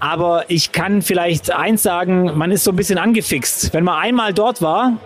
Aber 0.00 0.44
ich 0.48 0.72
kann 0.72 1.02
vielleicht 1.02 1.50
eins 1.50 1.82
sagen, 1.82 2.36
man 2.36 2.50
ist 2.50 2.64
so 2.64 2.72
ein 2.72 2.76
bisschen 2.76 2.98
angefixt. 2.98 3.72
Wenn 3.72 3.84
man 3.84 3.98
einmal 3.98 4.34
dort 4.34 4.60
war, 4.60 4.98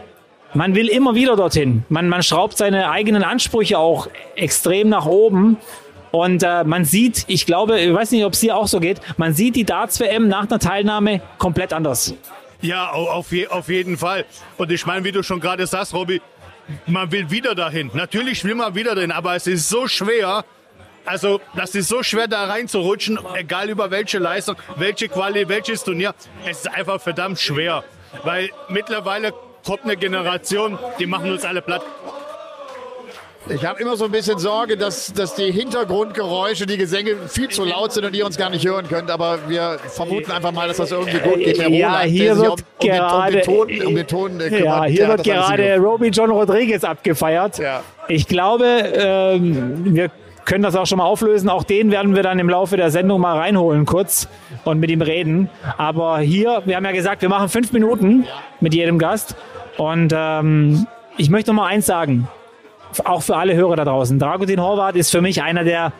man 0.54 0.74
will 0.74 0.88
immer 0.88 1.14
wieder 1.14 1.36
dorthin. 1.36 1.84
Man, 1.88 2.08
man 2.08 2.22
schraubt 2.22 2.56
seine 2.56 2.90
eigenen 2.90 3.22
Ansprüche 3.22 3.78
auch 3.78 4.08
extrem 4.36 4.88
nach 4.88 5.06
oben. 5.06 5.56
Und 6.10 6.42
äh, 6.42 6.64
man 6.64 6.84
sieht, 6.84 7.24
ich 7.28 7.46
glaube, 7.46 7.80
ich 7.80 7.94
weiß 7.94 8.10
nicht, 8.10 8.24
ob 8.24 8.32
es 8.32 8.40
dir 8.40 8.56
auch 8.56 8.66
so 8.66 8.80
geht, 8.80 9.00
man 9.16 9.32
sieht 9.32 9.54
die 9.54 9.64
Darts-WM 9.64 10.26
nach 10.26 10.48
einer 10.48 10.58
Teilnahme 10.58 11.22
komplett 11.38 11.72
anders. 11.72 12.14
Ja, 12.62 12.90
auf, 12.90 13.30
je, 13.32 13.46
auf 13.46 13.68
jeden 13.68 13.96
Fall. 13.96 14.24
Und 14.58 14.72
ich 14.72 14.84
meine, 14.86 15.04
wie 15.04 15.12
du 15.12 15.22
schon 15.22 15.40
gerade 15.40 15.66
sagst, 15.66 15.94
Robby, 15.94 16.20
man 16.86 17.10
will 17.12 17.30
wieder 17.30 17.54
dahin. 17.54 17.90
Natürlich 17.94 18.44
will 18.44 18.54
man 18.54 18.74
wieder 18.74 18.94
dahin, 18.94 19.12
aber 19.12 19.36
es 19.36 19.46
ist 19.46 19.68
so 19.68 19.86
schwer. 19.86 20.44
Also, 21.06 21.40
das 21.54 21.74
ist 21.74 21.88
so 21.88 22.02
schwer, 22.02 22.28
da 22.28 22.44
reinzurutschen, 22.44 23.18
egal 23.34 23.70
über 23.70 23.90
welche 23.90 24.18
Leistung, 24.18 24.56
welche 24.76 25.08
Quali, 25.08 25.48
welches 25.48 25.82
Turnier. 25.82 26.14
Es 26.44 26.58
ist 26.58 26.68
einfach 26.68 27.00
verdammt 27.00 27.40
schwer. 27.40 27.84
Weil 28.24 28.50
mittlerweile 28.68 29.32
kommt 29.64 29.84
eine 29.84 29.96
Generation, 29.96 30.78
die 30.98 31.06
machen 31.06 31.30
uns 31.30 31.44
alle 31.44 31.62
platt. 31.62 31.82
Ich 33.48 33.64
habe 33.64 33.80
immer 33.80 33.96
so 33.96 34.04
ein 34.04 34.10
bisschen 34.10 34.38
Sorge, 34.38 34.76
dass, 34.76 35.12
dass 35.12 35.34
die 35.34 35.50
Hintergrundgeräusche, 35.50 36.66
die 36.66 36.76
Gesänge 36.76 37.16
viel 37.26 37.48
zu 37.48 37.64
laut 37.64 37.90
sind 37.92 38.04
und 38.04 38.14
ihr 38.14 38.24
uns 38.26 38.36
gar 38.36 38.50
nicht 38.50 38.66
hören 38.66 38.86
könnt. 38.86 39.10
Aber 39.10 39.48
wir 39.48 39.78
vermuten 39.88 40.30
einfach 40.30 40.52
mal, 40.52 40.68
dass 40.68 40.76
das 40.76 40.92
irgendwie 40.92 41.18
gut 41.18 41.38
geht. 41.38 41.58
Der 41.58 41.68
ja, 41.70 42.00
hier 42.02 42.36
wird 42.36 42.48
um, 42.48 42.56
um 42.78 42.88
gerade, 42.88 43.40
den, 43.40 43.46
um 43.48 43.66
den 43.66 43.66
Ton, 43.66 43.86
um 43.86 43.94
den 43.96 44.06
Ton 44.06 44.40
äh, 44.40 44.62
ja, 44.62 44.84
hier 44.84 45.08
wird 45.08 45.24
gerade 45.24 45.78
Roby 45.78 46.08
John 46.08 46.30
Rodriguez 46.30 46.84
abgefeiert. 46.84 47.58
Ja. 47.58 47.82
Ich 48.08 48.28
glaube, 48.28 48.66
ähm, 48.66 49.94
wir 49.94 50.10
können 50.44 50.62
das 50.62 50.76
auch 50.76 50.86
schon 50.86 50.98
mal 50.98 51.04
auflösen. 51.04 51.48
Auch 51.48 51.64
den 51.64 51.90
werden 51.90 52.14
wir 52.14 52.22
dann 52.22 52.38
im 52.38 52.48
Laufe 52.48 52.76
der 52.76 52.90
Sendung 52.90 53.20
mal 53.20 53.36
reinholen 53.36 53.86
kurz 53.86 54.28
und 54.64 54.80
mit 54.80 54.90
ihm 54.90 55.02
reden. 55.02 55.50
Aber 55.76 56.18
hier, 56.18 56.62
wir 56.64 56.76
haben 56.76 56.84
ja 56.84 56.92
gesagt, 56.92 57.22
wir 57.22 57.28
machen 57.28 57.48
fünf 57.48 57.72
Minuten 57.72 58.26
mit 58.60 58.74
jedem 58.74 58.98
Gast. 58.98 59.36
Und 59.76 60.12
ähm, 60.14 60.86
ich 61.16 61.30
möchte 61.30 61.50
noch 61.50 61.62
mal 61.62 61.68
eins 61.68 61.86
sagen 61.86 62.28
auch 63.04 63.22
für 63.22 63.36
alle 63.36 63.54
Hörer 63.54 63.76
da 63.76 63.84
draußen. 63.84 64.18
Dragutin 64.18 64.60
Horvath 64.60 64.96
ist 64.96 65.10
für 65.10 65.20
mich 65.20 65.42
einer 65.42 65.64
der 65.64 65.92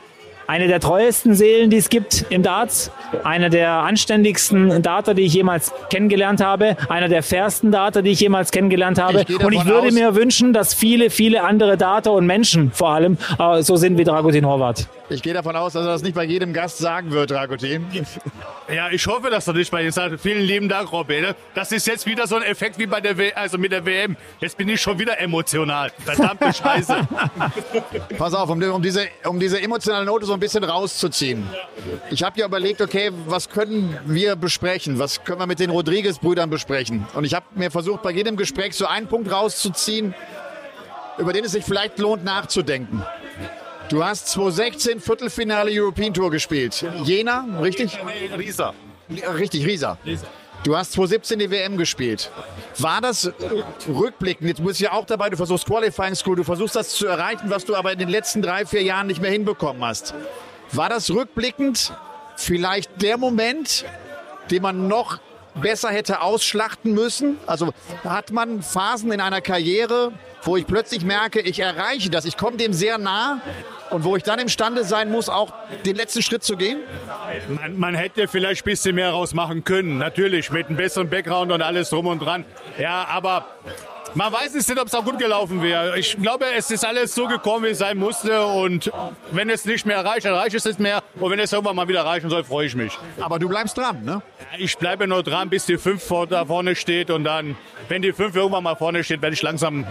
eine 0.51 0.67
der 0.67 0.81
treuesten 0.81 1.37
Seelen, 1.37 1.71
die 1.71 1.77
es 1.77 1.91
gibt 1.91 2.25
im 2.29 2.43
Darts, 2.43 2.91
einer 3.23 3.51
der 3.51 3.71
anständigsten 3.71 4.83
Darter, 4.83 5.15
die 5.15 5.23
ich 5.23 5.33
jemals 5.33 5.73
kennengelernt 5.91 6.41
habe, 6.43 6.77
einer 6.89 7.07
der 7.07 7.23
fairsten 7.23 7.71
Darter, 7.71 8.03
die 8.03 8.11
ich 8.11 8.19
jemals 8.19 8.51
kennengelernt 8.51 9.01
habe. 9.01 9.25
Ich 9.29 9.45
und 9.45 9.53
ich 9.53 9.65
würde 9.65 9.89
aus, 9.89 9.95
mir 9.95 10.17
wünschen, 10.17 10.53
dass 10.53 10.75
viele, 10.75 11.11
viele 11.11 11.45
andere 11.45 11.77
Darter 11.77 12.11
und 12.11 12.27
Menschen 12.27 12.73
vor 12.73 12.89
allem 12.89 13.17
äh, 13.39 13.63
so 13.63 13.77
sind 13.77 13.97
wie 13.97 14.03
Dragutin 14.03 14.45
Horvath. 14.45 14.89
Ich 15.11 15.23
gehe 15.23 15.35
davon 15.35 15.57
aus, 15.57 15.73
dass 15.73 15.85
er 15.85 15.91
das 15.91 16.03
nicht 16.03 16.15
bei 16.15 16.23
jedem 16.23 16.53
Gast 16.53 16.79
sagen 16.79 17.11
wird, 17.11 17.33
Dragutin. 17.33 17.85
Ja, 18.73 18.91
ich 18.91 19.05
hoffe, 19.09 19.29
dass 19.29 19.49
er 19.49 19.55
nicht 19.55 19.73
bei 19.73 19.83
dir 19.83 19.91
sagt. 19.91 20.21
Vielen 20.21 20.43
lieben 20.43 20.69
Dank, 20.69 20.93
Robby. 20.93 21.21
Ne? 21.21 21.35
Das 21.53 21.73
ist 21.73 21.89
jetzt 21.89 22.07
wieder 22.07 22.29
so 22.29 22.37
ein 22.37 22.43
Effekt 22.43 22.79
wie 22.79 22.87
bei 22.87 23.01
der 23.01 23.19
w 23.19 23.33
also 23.33 23.59
mit 23.59 23.73
der 23.73 23.85
WM. 23.85 24.17
Jetzt 24.39 24.57
bin 24.57 24.69
ich 24.69 24.81
schon 24.81 25.01
wieder 25.01 25.19
emotional. 25.19 25.91
Verdammte 26.05 26.53
Scheiße. 26.55 27.09
Pass 28.17 28.35
auf, 28.35 28.49
um, 28.51 28.63
um, 28.63 28.83
diese, 28.83 29.09
um 29.25 29.41
diese 29.41 29.61
emotionale 29.61 30.05
Note 30.05 30.27
so 30.27 30.33
ein 30.33 30.39
bisschen 30.41 30.63
rauszuziehen. 30.63 31.45
Ich 32.11 32.23
habe 32.23 32.39
ja 32.39 32.47
überlegt, 32.47 32.81
okay, 32.81 33.11
was 33.27 33.49
können 33.49 33.99
wir 34.07 34.37
besprechen? 34.37 35.01
Was 35.01 35.25
können 35.25 35.41
wir 35.41 35.49
mit 35.49 35.59
den 35.59 35.71
Rodriguez-Brüdern 35.71 36.51
besprechen? 36.51 37.05
Und 37.15 37.25
ich 37.25 37.35
habe 37.35 37.47
mir 37.57 37.73
versucht, 37.73 38.03
bei 38.03 38.13
jedem 38.13 38.37
Gespräch 38.37 38.77
so 38.77 38.87
einen 38.87 39.09
Punkt 39.09 39.33
rauszuziehen, 39.33 40.15
über 41.19 41.33
den 41.33 41.45
es 41.45 41.51
sich 41.51 41.65
vielleicht 41.65 41.99
lohnt 41.99 42.23
nachzudenken. 42.23 43.03
Du 43.91 44.05
hast 44.05 44.29
2016 44.29 45.01
Viertelfinale 45.01 45.69
European 45.73 46.15
Tour 46.15 46.31
gespielt. 46.31 46.87
Jena, 47.03 47.45
richtig? 47.61 47.99
Riesa. 48.39 48.73
Richtig, 49.37 49.67
Riesa. 49.67 49.99
Du 50.63 50.77
hast 50.77 50.93
2017 50.93 51.41
die 51.41 51.51
WM 51.51 51.77
gespielt. 51.77 52.31
War 52.79 53.01
das 53.01 53.33
rückblickend, 53.89 54.49
jetzt 54.49 54.65
bist 54.65 54.79
du 54.79 54.85
ja 54.85 54.93
auch 54.93 55.07
dabei, 55.07 55.29
du 55.29 55.37
versuchst 55.37 55.67
Qualifying 55.67 56.15
School, 56.15 56.37
du 56.37 56.45
versuchst 56.45 56.77
das 56.77 56.91
zu 56.91 57.09
erreichen, 57.09 57.51
was 57.51 57.65
du 57.65 57.75
aber 57.75 57.93
in 57.93 57.99
den 57.99 58.11
letzten 58.11 58.43
drei, 58.43 58.65
vier 58.65 58.85
Jahren 58.85 59.09
nicht 59.09 59.21
mehr 59.21 59.33
hinbekommen 59.33 59.85
hast. 59.85 60.15
War 60.71 60.89
das 60.89 61.11
rückblickend 61.11 61.93
vielleicht 62.37 63.03
der 63.03 63.17
Moment, 63.17 63.85
den 64.53 64.63
man 64.63 64.87
noch 64.87 65.19
besser 65.55 65.91
hätte 65.91 66.23
ausschlachten 66.23 66.95
müssen? 66.95 67.39
Also 67.47 67.73
hat 68.05 68.31
man 68.33 68.63
Phasen 68.63 69.13
in 69.13 69.21
einer 69.21 69.41
Karriere, 69.41 70.13
wo 70.43 70.57
ich 70.57 70.67
plötzlich 70.67 71.05
merke, 71.05 71.41
ich 71.41 71.61
erreiche 71.61 72.11
das, 72.11 72.25
ich 72.25 72.37
komme 72.37 72.57
dem 72.57 72.73
sehr 72.73 72.99
nah 72.99 73.41
und 73.91 74.05
wo 74.05 74.17
ich 74.17 74.23
dann 74.23 74.39
imstande 74.39 74.85
sein 74.85 75.11
muss, 75.11 75.29
auch 75.29 75.53
den 75.85 75.97
letzten 75.97 76.23
Schritt 76.23 76.43
zu 76.43 76.57
gehen? 76.57 76.79
Man, 77.49 77.79
man 77.79 77.95
hätte 77.95 78.29
vielleicht 78.29 78.63
ein 78.63 78.71
bisschen 78.71 78.95
mehr 78.95 79.11
rausmachen 79.11 79.65
können, 79.65 79.99
natürlich, 79.99 80.51
mit 80.51 80.69
einem 80.69 80.77
besseren 80.77 81.11
Background 81.11 81.53
und 81.53 81.63
alles 81.63 81.91
drum 81.91 82.07
und 82.07 82.21
dran. 82.21 82.45
Ja, 82.79 83.07
aber 83.09 83.47
man 84.15 84.33
weiß 84.33 84.55
es 84.55 84.69
nicht, 84.69 84.81
ob 84.81 84.87
es 84.87 84.95
auch 84.95 85.05
gut 85.05 85.19
gelaufen 85.19 85.63
wäre. 85.63 85.99
Ich 85.99 86.17
glaube, 86.21 86.47
es 86.57 86.71
ist 86.71 86.85
alles 86.85 87.15
so 87.15 87.27
gekommen, 87.27 87.65
wie 87.65 87.71
es 87.71 87.79
sein 87.79 87.99
musste. 87.99 88.45
Und 88.45 88.91
wenn 89.31 89.51
es 89.51 89.65
nicht 89.65 89.87
mehr 89.87 90.05
reicht, 90.05 90.27
dann 90.27 90.35
reicht 90.35 90.55
es 90.55 90.65
nicht 90.65 90.81
mehr. 90.81 91.03
Und 91.19 91.31
wenn 91.31 91.39
es 91.39 91.53
irgendwann 91.53 91.77
mal 91.77 91.89
wieder 91.89 92.05
reichen 92.05 92.31
soll, 92.31 92.45
freue 92.45 92.67
ich 92.67 92.75
mich. 92.75 92.99
Aber 93.21 93.39
du 93.39 93.49
bleibst 93.49 93.77
dran, 93.77 94.05
ne? 94.05 94.23
Ich 94.59 94.77
bleibe 94.79 95.07
nur 95.07 95.23
dran, 95.23 95.49
bis 95.49 95.67
die 95.67 95.79
5 95.79 96.03
vor, 96.03 96.27
da 96.27 96.45
vorne 96.45 96.75
steht. 96.75 97.11
Und 97.11 97.25
dann, 97.25 97.57
wenn 97.89 98.03
die 98.03 98.13
5 98.13 98.35
irgendwann 98.35 98.65
mal 98.65 98.77
vorne 98.77 99.05
steht, 99.05 99.23
werde 99.23 99.35
ich 99.35 99.43
langsam 99.43 99.87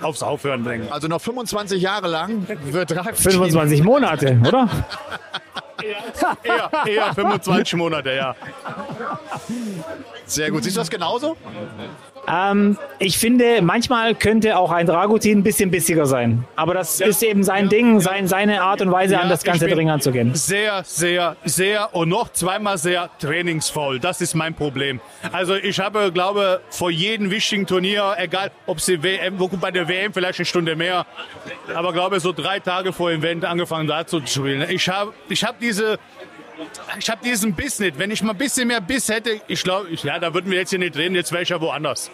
aufs 0.00 0.22
Aufhören 0.22 0.64
bringen. 0.64 0.88
Also 0.90 1.08
noch 1.08 1.20
25 1.20 1.82
Jahre 1.82 2.08
lang 2.08 2.46
wird 2.64 2.90
Drag 2.90 3.14
25 3.14 3.82
Monate, 3.82 4.40
oder? 4.46 4.68
eher, 5.82 6.86
eher 6.86 7.14
25 7.14 7.74
Monate, 7.74 8.12
ja. 8.12 8.36
Sehr 10.26 10.50
gut. 10.50 10.64
Siehst 10.64 10.76
du 10.76 10.80
das 10.80 10.90
genauso? 10.90 11.36
Ähm, 12.28 12.76
ich 12.98 13.18
finde, 13.18 13.62
manchmal 13.62 14.14
könnte 14.14 14.56
auch 14.58 14.70
ein 14.70 14.86
Dragutin 14.86 15.38
ein 15.38 15.42
bisschen 15.42 15.70
bissiger 15.70 16.06
sein. 16.06 16.44
Aber 16.56 16.74
das 16.74 16.98
ja. 16.98 17.06
ist 17.06 17.22
eben 17.22 17.42
sein 17.42 17.68
Ding, 17.68 18.00
sein, 18.00 18.28
seine 18.28 18.62
Art 18.62 18.82
und 18.82 18.92
Weise, 18.92 19.14
ja, 19.14 19.20
an 19.20 19.28
das 19.28 19.42
ganze 19.42 19.66
Ding 19.66 19.90
anzugehen. 19.90 20.34
Sehr, 20.34 20.82
sehr, 20.84 21.36
sehr 21.44 21.94
und 21.94 22.08
noch 22.08 22.32
zweimal 22.32 22.78
sehr 22.78 23.10
trainingsvoll. 23.18 24.00
Das 24.00 24.20
ist 24.20 24.34
mein 24.34 24.54
Problem. 24.54 25.00
Also 25.32 25.54
ich 25.54 25.80
habe, 25.80 26.12
glaube 26.12 26.60
vor 26.70 26.90
jedem 26.90 27.30
wichtigen 27.30 27.66
Turnier, 27.66 28.14
egal 28.18 28.50
ob 28.66 28.80
sie 28.80 29.02
WM, 29.02 29.38
bei 29.60 29.70
der 29.70 29.88
WM 29.88 30.12
vielleicht 30.12 30.38
eine 30.38 30.46
Stunde 30.46 30.76
mehr, 30.76 31.06
aber 31.74 31.92
glaube 31.92 32.20
so 32.20 32.32
drei 32.32 32.60
Tage 32.60 32.92
vor 32.92 33.10
dem 33.10 33.20
Event 33.20 33.44
angefangen 33.44 33.88
da 33.88 34.06
zu 34.06 34.20
spielen. 34.24 34.66
Ich 34.68 34.88
habe 34.88 35.12
ich 35.28 35.44
hab 35.44 35.58
diese 35.60 35.98
ich 36.98 37.10
habe 37.10 37.22
diesen 37.24 37.54
Biss 37.54 37.78
nicht. 37.78 37.98
Wenn 37.98 38.10
ich 38.10 38.22
mal 38.22 38.32
ein 38.32 38.38
bisschen 38.38 38.68
mehr 38.68 38.80
Biss 38.80 39.08
hätte, 39.08 39.40
ich 39.48 39.62
glaube, 39.62 39.88
ja, 40.02 40.18
da 40.18 40.34
würden 40.34 40.50
wir 40.50 40.58
jetzt 40.58 40.70
hier 40.70 40.78
nicht 40.78 40.96
reden, 40.96 41.14
jetzt 41.14 41.32
wäre 41.32 41.42
ich 41.42 41.48
ja 41.48 41.60
woanders. 41.60 42.10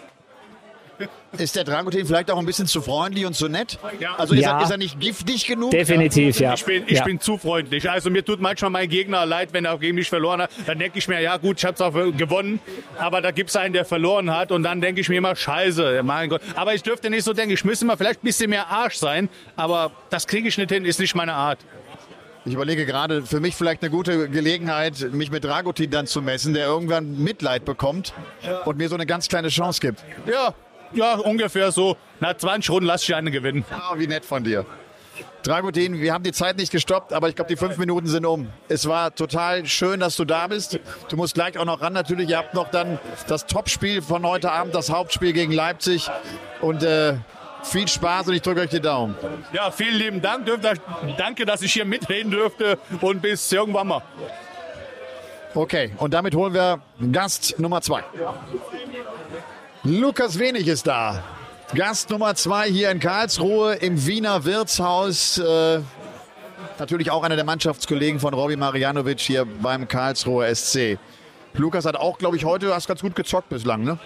Ist 1.37 1.55
der 1.55 1.63
Dragutin 1.63 2.05
vielleicht 2.05 2.31
auch 2.31 2.39
ein 2.39 2.45
bisschen 2.45 2.67
zu 2.67 2.81
freundlich 2.81 3.25
und 3.25 3.35
zu 3.35 3.47
nett? 3.47 3.77
Ja. 3.99 4.15
Also 4.15 4.33
ist, 4.33 4.41
ja. 4.41 4.57
er, 4.57 4.63
ist 4.63 4.71
er 4.71 4.77
nicht 4.77 4.99
giftig 4.99 5.45
genug? 5.45 5.71
Definitiv, 5.71 6.39
ja. 6.39 6.53
Ich 6.53 6.65
bin, 6.65 6.83
ich 6.87 6.97
ja. 6.97 7.03
bin 7.03 7.19
zu 7.19 7.37
freundlich. 7.37 7.89
Also 7.89 8.09
mir 8.09 8.23
tut 8.23 8.41
manchmal 8.41 8.71
mein 8.71 8.89
Gegner 8.89 9.25
leid, 9.25 9.49
wenn 9.51 9.65
er 9.65 9.77
gegen 9.77 9.95
mich 9.95 10.09
verloren 10.09 10.41
hat. 10.41 10.49
Dann 10.65 10.79
denke 10.79 10.97
ich 10.97 11.07
mir, 11.07 11.19
ja 11.21 11.37
gut, 11.37 11.57
ich 11.57 11.65
habe 11.65 11.75
es 11.75 11.81
auch 11.81 11.93
gewonnen, 11.93 12.59
aber 12.97 13.21
da 13.21 13.31
gibt 13.31 13.49
es 13.49 13.55
einen, 13.55 13.73
der 13.73 13.85
verloren 13.85 14.33
hat 14.33 14.51
und 14.51 14.63
dann 14.63 14.81
denke 14.81 15.01
ich 15.01 15.09
mir 15.09 15.17
immer, 15.17 15.35
scheiße, 15.35 16.01
mein 16.03 16.29
Gott. 16.29 16.41
Aber 16.55 16.73
ich 16.73 16.83
dürfte 16.83 17.09
nicht 17.09 17.23
so 17.23 17.33
denken, 17.33 17.53
ich 17.53 17.65
müsste 17.65 17.85
mal 17.85 17.97
vielleicht 17.97 18.23
ein 18.23 18.25
bisschen 18.25 18.49
mehr 18.49 18.67
Arsch 18.67 18.95
sein, 18.95 19.29
aber 19.55 19.91
das 20.09 20.27
kriege 20.27 20.47
ich 20.47 20.57
nicht 20.57 20.71
hin, 20.71 20.85
ist 20.85 20.99
nicht 20.99 21.13
meine 21.13 21.33
Art. 21.33 21.59
Ich 22.47 22.53
überlege 22.53 22.85
gerade, 22.85 23.23
für 23.23 23.41
mich 23.41 23.55
vielleicht 23.55 23.81
eine 23.81 23.91
gute 23.91 24.29
Gelegenheit, 24.29 25.11
mich 25.11 25.31
mit 25.31 25.43
Dragutin 25.43 25.91
dann 25.91 26.07
zu 26.07 26.21
messen, 26.21 26.53
der 26.53 26.65
irgendwann 26.65 27.21
Mitleid 27.21 27.65
bekommt 27.65 28.13
und 28.63 28.77
mir 28.77 28.87
so 28.87 28.95
eine 28.95 29.05
ganz 29.05 29.27
kleine 29.27 29.49
Chance 29.49 29.81
gibt. 29.81 29.99
Ja, 30.25 30.53
ja, 30.93 31.15
ungefähr 31.15 31.73
so. 31.73 31.97
Nach 32.21 32.37
20 32.37 32.69
Runden 32.69 32.85
lasse 32.85 33.03
ich 33.03 33.15
eine 33.15 33.31
gewinnen. 33.31 33.65
Ah, 33.69 33.95
wie 33.97 34.07
nett 34.07 34.23
von 34.23 34.45
dir. 34.45 34.65
Dragutin, 35.43 35.99
wir 35.99 36.13
haben 36.13 36.23
die 36.23 36.31
Zeit 36.31 36.55
nicht 36.55 36.71
gestoppt, 36.71 37.11
aber 37.11 37.27
ich 37.27 37.35
glaube, 37.35 37.49
die 37.49 37.57
fünf 37.57 37.77
Minuten 37.77 38.07
sind 38.07 38.25
um. 38.25 38.47
Es 38.69 38.87
war 38.87 39.13
total 39.13 39.65
schön, 39.65 39.99
dass 39.99 40.15
du 40.15 40.23
da 40.23 40.47
bist. 40.47 40.79
Du 41.09 41.17
musst 41.17 41.33
gleich 41.33 41.57
auch 41.57 41.65
noch 41.65 41.81
ran. 41.81 41.91
Natürlich, 41.91 42.29
ihr 42.29 42.37
habt 42.37 42.53
noch 42.53 42.69
dann 42.69 42.97
das 43.27 43.45
Topspiel 43.45 44.01
von 44.01 44.25
heute 44.25 44.53
Abend, 44.53 44.73
das 44.73 44.89
Hauptspiel 44.89 45.33
gegen 45.33 45.51
Leipzig. 45.51 46.09
Und 46.61 46.83
äh, 46.83 47.15
viel 47.67 47.87
Spaß 47.87 48.27
und 48.27 48.33
ich 48.33 48.41
drücke 48.41 48.61
euch 48.61 48.69
die 48.69 48.79
Daumen. 48.79 49.15
Ja, 49.53 49.71
vielen 49.71 49.95
lieben 49.95 50.21
Dank. 50.21 50.45
Danke, 51.17 51.45
dass 51.45 51.61
ich 51.61 51.73
hier 51.73 51.85
mitreden 51.85 52.31
durfte 52.31 52.77
und 53.01 53.21
bis 53.21 53.51
irgendwann 53.51 53.87
mal. 53.87 54.01
Okay, 55.53 55.91
und 55.97 56.13
damit 56.13 56.35
holen 56.35 56.53
wir 56.53 56.81
Gast 57.11 57.59
Nummer 57.59 57.81
zwei. 57.81 58.03
Lukas 59.83 60.37
Wenig 60.37 60.67
ist 60.67 60.85
da. 60.85 61.23
Gast 61.73 62.09
Nummer 62.09 62.35
zwei 62.35 62.69
hier 62.69 62.91
in 62.91 62.99
Karlsruhe 62.99 63.75
im 63.75 64.05
Wiener 64.05 64.45
Wirtshaus. 64.45 65.37
Äh, 65.37 65.79
natürlich 66.79 67.11
auch 67.11 67.23
einer 67.23 67.35
der 67.35 67.45
Mannschaftskollegen 67.45 68.19
von 68.19 68.33
Robbie 68.33 68.55
Marianovic 68.55 69.19
hier 69.19 69.45
beim 69.45 69.87
Karlsruher 69.87 70.53
SC. 70.53 70.97
Lukas 71.53 71.85
hat 71.85 71.95
auch, 71.95 72.17
glaube 72.17 72.37
ich, 72.37 72.45
heute, 72.45 72.67
du 72.67 72.73
hast 72.73 72.87
ganz 72.87 73.01
gut 73.01 73.15
gezockt 73.15 73.49
bislang, 73.49 73.83
ne? 73.83 73.97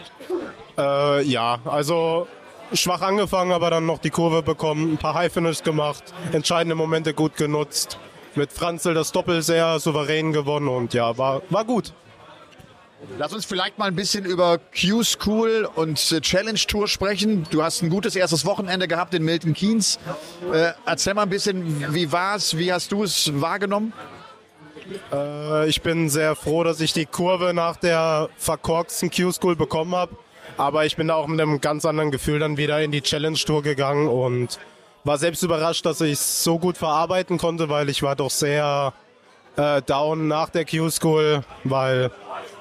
Äh, 0.78 1.24
ja, 1.24 1.60
also 1.65 2.28
schwach 2.73 3.01
angefangen, 3.01 3.51
aber 3.51 3.69
dann 3.69 3.86
noch 3.86 3.99
die 3.99 4.10
Kurve 4.10 4.43
bekommen, 4.43 4.93
ein 4.93 4.97
paar 4.97 5.13
High-Finish 5.13 5.63
gemacht, 5.63 6.03
entscheidende 6.31 6.75
Momente 6.75 7.13
gut 7.13 7.36
genutzt. 7.38 7.97
Mit 8.36 8.51
Franzl 8.51 8.93
das 8.93 9.12
Doppel 9.12 9.41
sehr 9.41 9.79
souverän 9.79 10.31
gewonnen 10.31 10.69
und 10.69 10.93
ja, 10.93 11.17
war, 11.17 11.41
war 11.49 11.65
gut. 11.65 11.93
Lass 13.17 13.34
uns 13.34 13.45
vielleicht 13.45 13.77
mal 13.79 13.86
ein 13.86 13.95
bisschen 13.95 14.25
über 14.25 14.60
Q-School 14.60 15.67
und 15.75 16.12
äh, 16.12 16.21
Challenge 16.21 16.60
Tour 16.60 16.88
sprechen. 16.88 17.45
Du 17.49 17.63
hast 17.63 17.81
ein 17.81 17.89
gutes 17.89 18.15
erstes 18.15 18.45
Wochenende 18.45 18.88
gehabt 18.88 19.13
in 19.15 19.23
Milton 19.23 19.53
Keynes. 19.53 19.99
Äh, 20.53 20.73
erzähl 20.86 21.15
mal 21.15 21.23
ein 21.23 21.29
bisschen, 21.29 21.93
wie 21.93 22.12
war 22.12 22.36
es, 22.36 22.57
wie 22.57 22.71
hast 22.71 22.91
du 22.91 23.03
es 23.03 23.31
wahrgenommen? 23.41 23.91
Äh, 25.12 25.67
ich 25.67 25.81
bin 25.81 26.10
sehr 26.10 26.36
froh, 26.36 26.63
dass 26.63 26.79
ich 26.79 26.93
die 26.93 27.07
Kurve 27.07 27.53
nach 27.53 27.75
der 27.75 28.29
verkorksten 28.38 29.10
Q-School 29.10 29.55
bekommen 29.55 29.95
habe. 29.95 30.15
Aber 30.62 30.86
ich 30.86 30.95
bin 30.95 31.08
da 31.08 31.15
auch 31.15 31.26
mit 31.26 31.41
einem 31.41 31.60
ganz 31.60 31.86
anderen 31.86 32.12
Gefühl 32.12 32.38
dann 32.38 32.56
wieder 32.56 32.80
in 32.84 32.91
die 32.91 33.02
Challenge 33.02 33.36
Tour 33.36 33.63
gegangen 33.63 34.08
und 34.08 34.60
war 35.04 35.17
selbst 35.17 35.41
überrascht, 35.41 35.88
dass 35.88 36.02
ich 36.02 36.12
es 36.12 36.43
so 36.43 36.60
gut 36.60 36.78
verarbeiten 36.78 37.39
konnte, 37.39 37.67
weil 37.67 37.89
ich 37.89 38.04
war 38.04 38.15
doch 38.15 38.30
sehr 38.30 38.93
äh, 39.58 39.82
down 39.82 40.28
nach 40.28 40.50
der 40.50 40.65
Q-School, 40.65 41.41
weil 41.63 42.12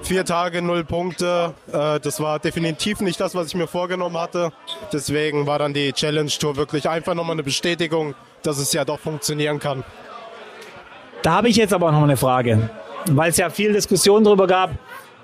vier 0.00 0.24
Tage, 0.24 0.62
null 0.62 0.82
Punkte, 0.82 1.52
äh, 1.70 2.00
das 2.00 2.20
war 2.20 2.38
definitiv 2.38 3.02
nicht 3.02 3.20
das, 3.20 3.34
was 3.34 3.48
ich 3.48 3.54
mir 3.54 3.66
vorgenommen 3.66 4.16
hatte. 4.16 4.50
Deswegen 4.90 5.46
war 5.46 5.58
dann 5.58 5.74
die 5.74 5.92
Challenge 5.92 6.30
Tour 6.30 6.56
wirklich 6.56 6.88
einfach 6.88 7.12
nochmal 7.12 7.34
eine 7.34 7.42
Bestätigung, 7.42 8.14
dass 8.42 8.56
es 8.56 8.72
ja 8.72 8.86
doch 8.86 8.98
funktionieren 8.98 9.58
kann. 9.58 9.84
Da 11.20 11.32
habe 11.32 11.50
ich 11.50 11.56
jetzt 11.56 11.74
aber 11.74 11.92
noch 11.92 12.04
eine 12.04 12.16
Frage, 12.16 12.70
weil 13.10 13.28
es 13.28 13.36
ja 13.36 13.50
viel 13.50 13.74
Diskussion 13.74 14.24
darüber 14.24 14.46
gab, 14.46 14.70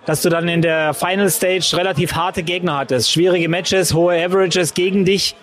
dass 0.07 0.23
du 0.23 0.31
dann 0.31 0.49
in 0.49 0.63
der 0.63 0.95
Final 0.95 1.29
Stage 1.29 1.77
relativ 1.77 2.15
harte 2.15 2.43
Gegner 2.43 2.79
hattest, 2.79 3.13
schwierige 3.13 3.49
Matches, 3.49 3.93
hohe 3.93 4.15
Averages 4.15 4.73
gegen 4.73 5.05
dich. 5.05 5.35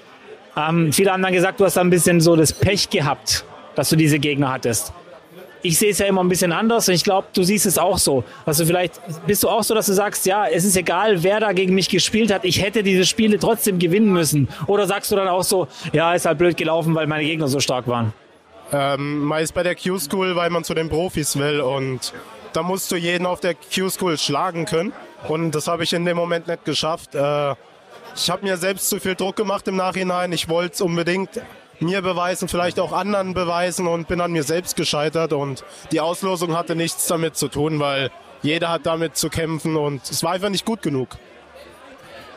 Ähm, 0.57 0.91
viele 0.91 1.11
haben 1.11 1.21
dann 1.21 1.33
gesagt, 1.33 1.59
du 1.59 1.65
hast 1.65 1.77
da 1.77 1.81
ein 1.81 1.89
bisschen 1.89 2.21
so 2.21 2.35
das 2.35 2.53
Pech 2.53 2.89
gehabt, 2.89 3.43
dass 3.75 3.89
du 3.89 3.95
diese 3.95 4.19
Gegner 4.19 4.51
hattest. 4.51 4.93
Ich 5.65 5.77
sehe 5.77 5.91
es 5.91 5.99
ja 5.99 6.07
immer 6.07 6.21
ein 6.21 6.27
bisschen 6.27 6.51
anders 6.51 6.89
und 6.89 6.93
ich 6.93 7.05
glaube, 7.05 7.27
du 7.33 7.43
siehst 7.43 7.65
es 7.65 7.77
auch 7.77 7.97
so. 7.97 8.25
Also 8.45 8.65
vielleicht 8.65 8.99
bist 9.25 9.43
du 9.43 9.49
auch 9.49 9.63
so, 9.63 9.73
dass 9.73 9.85
du 9.85 9.93
sagst, 9.93 10.25
ja, 10.25 10.45
es 10.45 10.65
ist 10.65 10.75
egal, 10.75 11.23
wer 11.23 11.39
da 11.39 11.53
gegen 11.53 11.73
mich 11.73 11.87
gespielt 11.87 12.33
hat, 12.33 12.43
ich 12.43 12.61
hätte 12.61 12.83
diese 12.83 13.05
Spiele 13.05 13.39
trotzdem 13.39 13.79
gewinnen 13.79 14.11
müssen. 14.11 14.49
Oder 14.67 14.87
sagst 14.87 15.11
du 15.11 15.15
dann 15.15 15.29
auch 15.29 15.43
so, 15.43 15.67
ja, 15.93 16.13
ist 16.13 16.25
halt 16.25 16.37
blöd 16.37 16.57
gelaufen, 16.57 16.95
weil 16.95 17.07
meine 17.07 17.23
Gegner 17.23 17.47
so 17.47 17.61
stark 17.61 17.87
waren? 17.87 18.13
Ähm, 18.73 19.19
meist 19.23 19.53
bei 19.53 19.63
der 19.63 19.75
Q-School, 19.75 20.35
weil 20.35 20.49
man 20.49 20.65
zu 20.65 20.73
den 20.73 20.89
Profis 20.89 21.37
will 21.37 21.61
und 21.61 22.13
da 22.53 22.63
musst 22.63 22.91
du 22.91 22.95
jeden 22.95 23.25
auf 23.25 23.39
der 23.39 23.55
Q-School 23.55 24.17
schlagen 24.17 24.65
können 24.65 24.93
und 25.27 25.51
das 25.51 25.67
habe 25.67 25.83
ich 25.83 25.93
in 25.93 26.05
dem 26.05 26.17
Moment 26.17 26.47
nicht 26.47 26.65
geschafft. 26.65 27.15
Äh, 27.15 27.55
ich 28.15 28.29
habe 28.29 28.45
mir 28.45 28.57
selbst 28.57 28.89
zu 28.89 28.99
viel 28.99 29.15
Druck 29.15 29.35
gemacht 29.35 29.67
im 29.67 29.75
Nachhinein. 29.75 30.31
Ich 30.31 30.47
wollte 30.47 30.75
es 30.75 30.81
unbedingt 30.81 31.41
mir 31.79 32.01
beweisen, 32.01 32.47
vielleicht 32.47 32.79
auch 32.79 32.93
anderen 32.93 33.33
beweisen 33.33 33.87
und 33.87 34.07
bin 34.07 34.21
an 34.21 34.31
mir 34.31 34.43
selbst 34.43 34.75
gescheitert. 34.75 35.33
Und 35.33 35.63
die 35.91 35.99
Auslosung 35.99 36.55
hatte 36.55 36.75
nichts 36.75 37.07
damit 37.07 37.35
zu 37.35 37.47
tun, 37.47 37.79
weil 37.79 38.11
jeder 38.43 38.69
hat 38.69 38.85
damit 38.85 39.17
zu 39.17 39.29
kämpfen 39.29 39.75
und 39.75 40.03
es 40.09 40.23
war 40.23 40.33
einfach 40.33 40.49
nicht 40.49 40.65
gut 40.65 40.81
genug. 40.81 41.17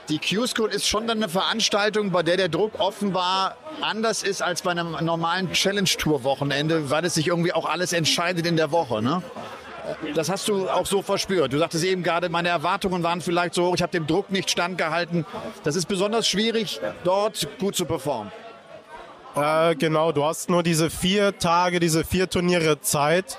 Die 0.09 0.20
Q-School 0.20 0.70
ist 0.70 0.87
schon 0.87 1.09
dann 1.09 1.18
eine 1.18 1.29
Veranstaltung, 1.29 2.12
bei 2.12 2.22
der 2.22 2.37
der 2.37 2.48
Druck 2.48 2.79
offenbar 2.79 3.57
anders 3.81 4.22
ist 4.22 4.40
als 4.40 4.62
bei 4.62 4.70
einem 4.70 4.96
normalen 5.05 5.52
Challenge-Tour-Wochenende, 5.52 6.90
weil 6.90 7.05
es 7.05 7.14
sich 7.14 7.26
irgendwie 7.26 7.52
auch 7.52 7.68
alles 7.68 7.92
entscheidet 7.92 8.46
in 8.46 8.57
der 8.57 8.70
Woche. 8.70 9.02
Ne? 9.02 9.22
Das 10.14 10.29
hast 10.29 10.49
du 10.49 10.68
auch 10.68 10.87
so 10.87 11.03
verspürt. 11.03 11.53
Du 11.53 11.59
sagtest 11.59 11.85
eben 11.85 12.03
gerade, 12.03 12.29
meine 12.29 12.49
Erwartungen 12.49 13.03
waren 13.03 13.20
vielleicht 13.20 13.55
so 13.55 13.66
hoch, 13.66 13.75
ich 13.75 13.83
habe 13.83 13.92
dem 13.92 14.07
Druck 14.07 14.31
nicht 14.31 14.51
standgehalten. 14.51 15.27
Das 15.64 15.77
ist 15.77 15.87
besonders 15.87 16.27
schwierig, 16.29 16.81
dort 17.05 17.49
gut 17.59 17.77
zu 17.77 17.85
performen. 17.85 18.33
Äh, 19.37 19.75
genau, 19.77 20.12
du 20.12 20.25
hast 20.25 20.49
nur 20.49 20.62
diese 20.62 20.88
vier 20.88 21.38
Tage, 21.38 21.79
diese 21.79 22.05
vier 22.05 22.29
Turniere 22.29 22.81
Zeit, 22.81 23.38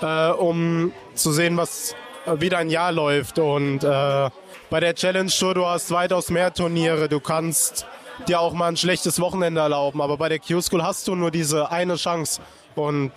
äh, 0.00 0.30
um 0.30 0.92
zu 1.14 1.32
sehen, 1.32 1.56
was 1.56 1.96
wieder 2.36 2.58
ein 2.58 2.70
Jahr 2.70 2.92
läuft. 2.92 3.38
Und 3.38 3.82
äh, 3.82 4.30
bei 4.70 4.80
der 4.80 4.94
Challenge 4.94 5.30
Tour, 5.30 5.54
du 5.54 5.66
hast 5.66 5.90
weitaus 5.90 6.30
mehr 6.30 6.54
Turniere. 6.54 7.08
Du 7.08 7.20
kannst 7.20 7.86
dir 8.28 8.40
auch 8.40 8.52
mal 8.52 8.68
ein 8.68 8.76
schlechtes 8.76 9.20
Wochenende 9.20 9.60
erlauben. 9.60 10.00
Aber 10.00 10.16
bei 10.16 10.28
der 10.28 10.38
Q-School 10.38 10.82
hast 10.82 11.08
du 11.08 11.14
nur 11.14 11.30
diese 11.30 11.70
eine 11.70 11.96
Chance. 11.96 12.40
Und 12.74 13.10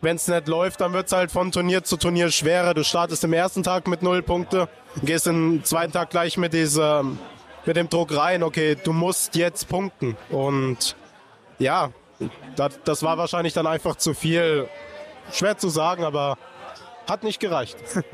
wenn 0.00 0.16
es 0.16 0.28
nicht 0.28 0.48
läuft, 0.48 0.80
dann 0.80 0.92
wird 0.92 1.06
es 1.06 1.12
halt 1.12 1.30
von 1.30 1.50
Turnier 1.50 1.82
zu 1.84 1.96
Turnier 1.96 2.30
schwerer. 2.30 2.74
Du 2.74 2.84
startest 2.84 3.24
im 3.24 3.32
ersten 3.32 3.62
Tag 3.62 3.88
mit 3.88 4.02
null 4.02 4.22
Punkte, 4.22 4.68
gehst 5.02 5.26
im 5.26 5.64
zweiten 5.64 5.92
Tag 5.92 6.10
gleich 6.10 6.36
mit 6.36 6.52
dieser, 6.52 7.04
mit 7.64 7.76
dem 7.76 7.88
Druck 7.88 8.16
rein, 8.16 8.42
okay, 8.42 8.76
du 8.82 8.92
musst 8.92 9.34
jetzt 9.34 9.68
punkten. 9.68 10.16
Und 10.30 10.96
ja, 11.58 11.90
das, 12.56 12.78
das 12.84 13.02
war 13.02 13.18
wahrscheinlich 13.18 13.52
dann 13.52 13.66
einfach 13.66 13.96
zu 13.96 14.14
viel. 14.14 14.68
Schwer 15.32 15.58
zu 15.58 15.68
sagen, 15.68 16.04
aber 16.04 16.38
hat 17.08 17.22
nicht 17.22 17.40
gereicht. 17.40 17.76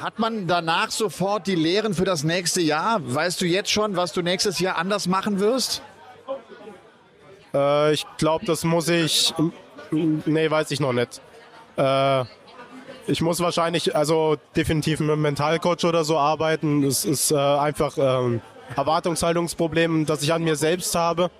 Hat 0.00 0.18
man 0.18 0.48
danach 0.48 0.90
sofort 0.90 1.46
die 1.46 1.54
Lehren 1.54 1.94
für 1.94 2.04
das 2.04 2.24
nächste 2.24 2.60
Jahr? 2.60 3.00
Weißt 3.02 3.40
du 3.40 3.46
jetzt 3.46 3.70
schon, 3.70 3.94
was 3.94 4.12
du 4.12 4.22
nächstes 4.22 4.58
Jahr 4.58 4.76
anders 4.76 5.06
machen 5.06 5.38
wirst? 5.38 5.82
Äh, 7.54 7.92
ich 7.92 8.04
glaube, 8.18 8.44
das 8.44 8.64
muss 8.64 8.88
ich 8.88 9.32
Nee, 10.26 10.50
weiß 10.50 10.70
ich 10.70 10.80
noch 10.80 10.92
nicht. 10.92 11.20
Äh, 11.76 12.24
ich 13.06 13.20
muss 13.20 13.40
wahrscheinlich, 13.40 13.94
also 13.94 14.36
definitiv 14.56 15.00
mit 15.00 15.10
einem 15.10 15.22
Mentalcoach 15.22 15.84
oder 15.84 16.04
so 16.04 16.18
arbeiten. 16.18 16.84
Es 16.84 17.04
ist 17.04 17.30
äh, 17.30 17.36
einfach 17.36 17.96
ähm, 17.98 18.40
Erwartungshaltungsproblem, 18.76 20.06
das 20.06 20.22
ich 20.22 20.32
an 20.32 20.42
mir 20.42 20.56
selbst 20.56 20.94
habe. 20.94 21.30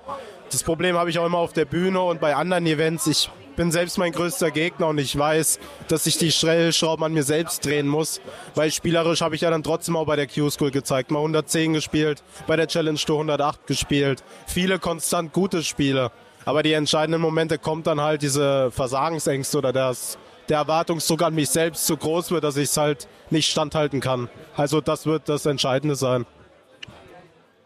Das 0.50 0.62
Problem 0.62 0.96
habe 0.96 1.10
ich 1.10 1.18
auch 1.18 1.26
immer 1.26 1.38
auf 1.38 1.52
der 1.52 1.64
Bühne 1.64 2.00
und 2.00 2.20
bei 2.20 2.36
anderen 2.36 2.66
Events. 2.66 3.06
Ich 3.06 3.30
bin 3.56 3.70
selbst 3.70 3.98
mein 3.98 4.12
größter 4.12 4.50
Gegner 4.50 4.88
und 4.88 4.98
ich 4.98 5.16
weiß, 5.16 5.58
dass 5.88 6.06
ich 6.06 6.18
die 6.18 6.32
Stellschrauben 6.32 7.04
an 7.04 7.12
mir 7.12 7.22
selbst 7.22 7.64
drehen 7.64 7.86
muss, 7.86 8.20
weil 8.54 8.70
spielerisch 8.70 9.20
habe 9.20 9.34
ich 9.34 9.42
ja 9.42 9.50
dann 9.50 9.62
trotzdem 9.62 9.96
auch 9.96 10.06
bei 10.06 10.16
der 10.16 10.26
Q-School 10.26 10.70
gezeigt. 10.70 11.10
Mal 11.10 11.20
110 11.20 11.72
gespielt, 11.72 12.22
bei 12.46 12.56
der 12.56 12.66
Challenge 12.66 12.98
Tour 12.98 13.16
108 13.16 13.66
gespielt. 13.66 14.22
Viele 14.46 14.78
konstant 14.78 15.32
gute 15.32 15.62
Spiele. 15.62 16.10
Aber 16.44 16.62
die 16.62 16.72
entscheidenden 16.72 17.20
Momente 17.20 17.58
kommt 17.58 17.86
dann 17.86 18.00
halt 18.00 18.22
diese 18.22 18.70
Versagensängste 18.70 19.58
oder 19.58 19.72
das, 19.72 20.18
der 20.48 20.58
Erwartungsdruck 20.58 21.22
an 21.22 21.34
mich 21.34 21.48
selbst 21.48 21.86
zu 21.86 21.96
groß 21.96 22.30
wird, 22.30 22.44
dass 22.44 22.56
ich 22.56 22.70
es 22.70 22.76
halt 22.76 23.08
nicht 23.30 23.50
standhalten 23.50 24.00
kann. 24.00 24.28
Also 24.56 24.80
das 24.80 25.06
wird 25.06 25.28
das 25.28 25.46
Entscheidende 25.46 25.96
sein. 25.96 26.26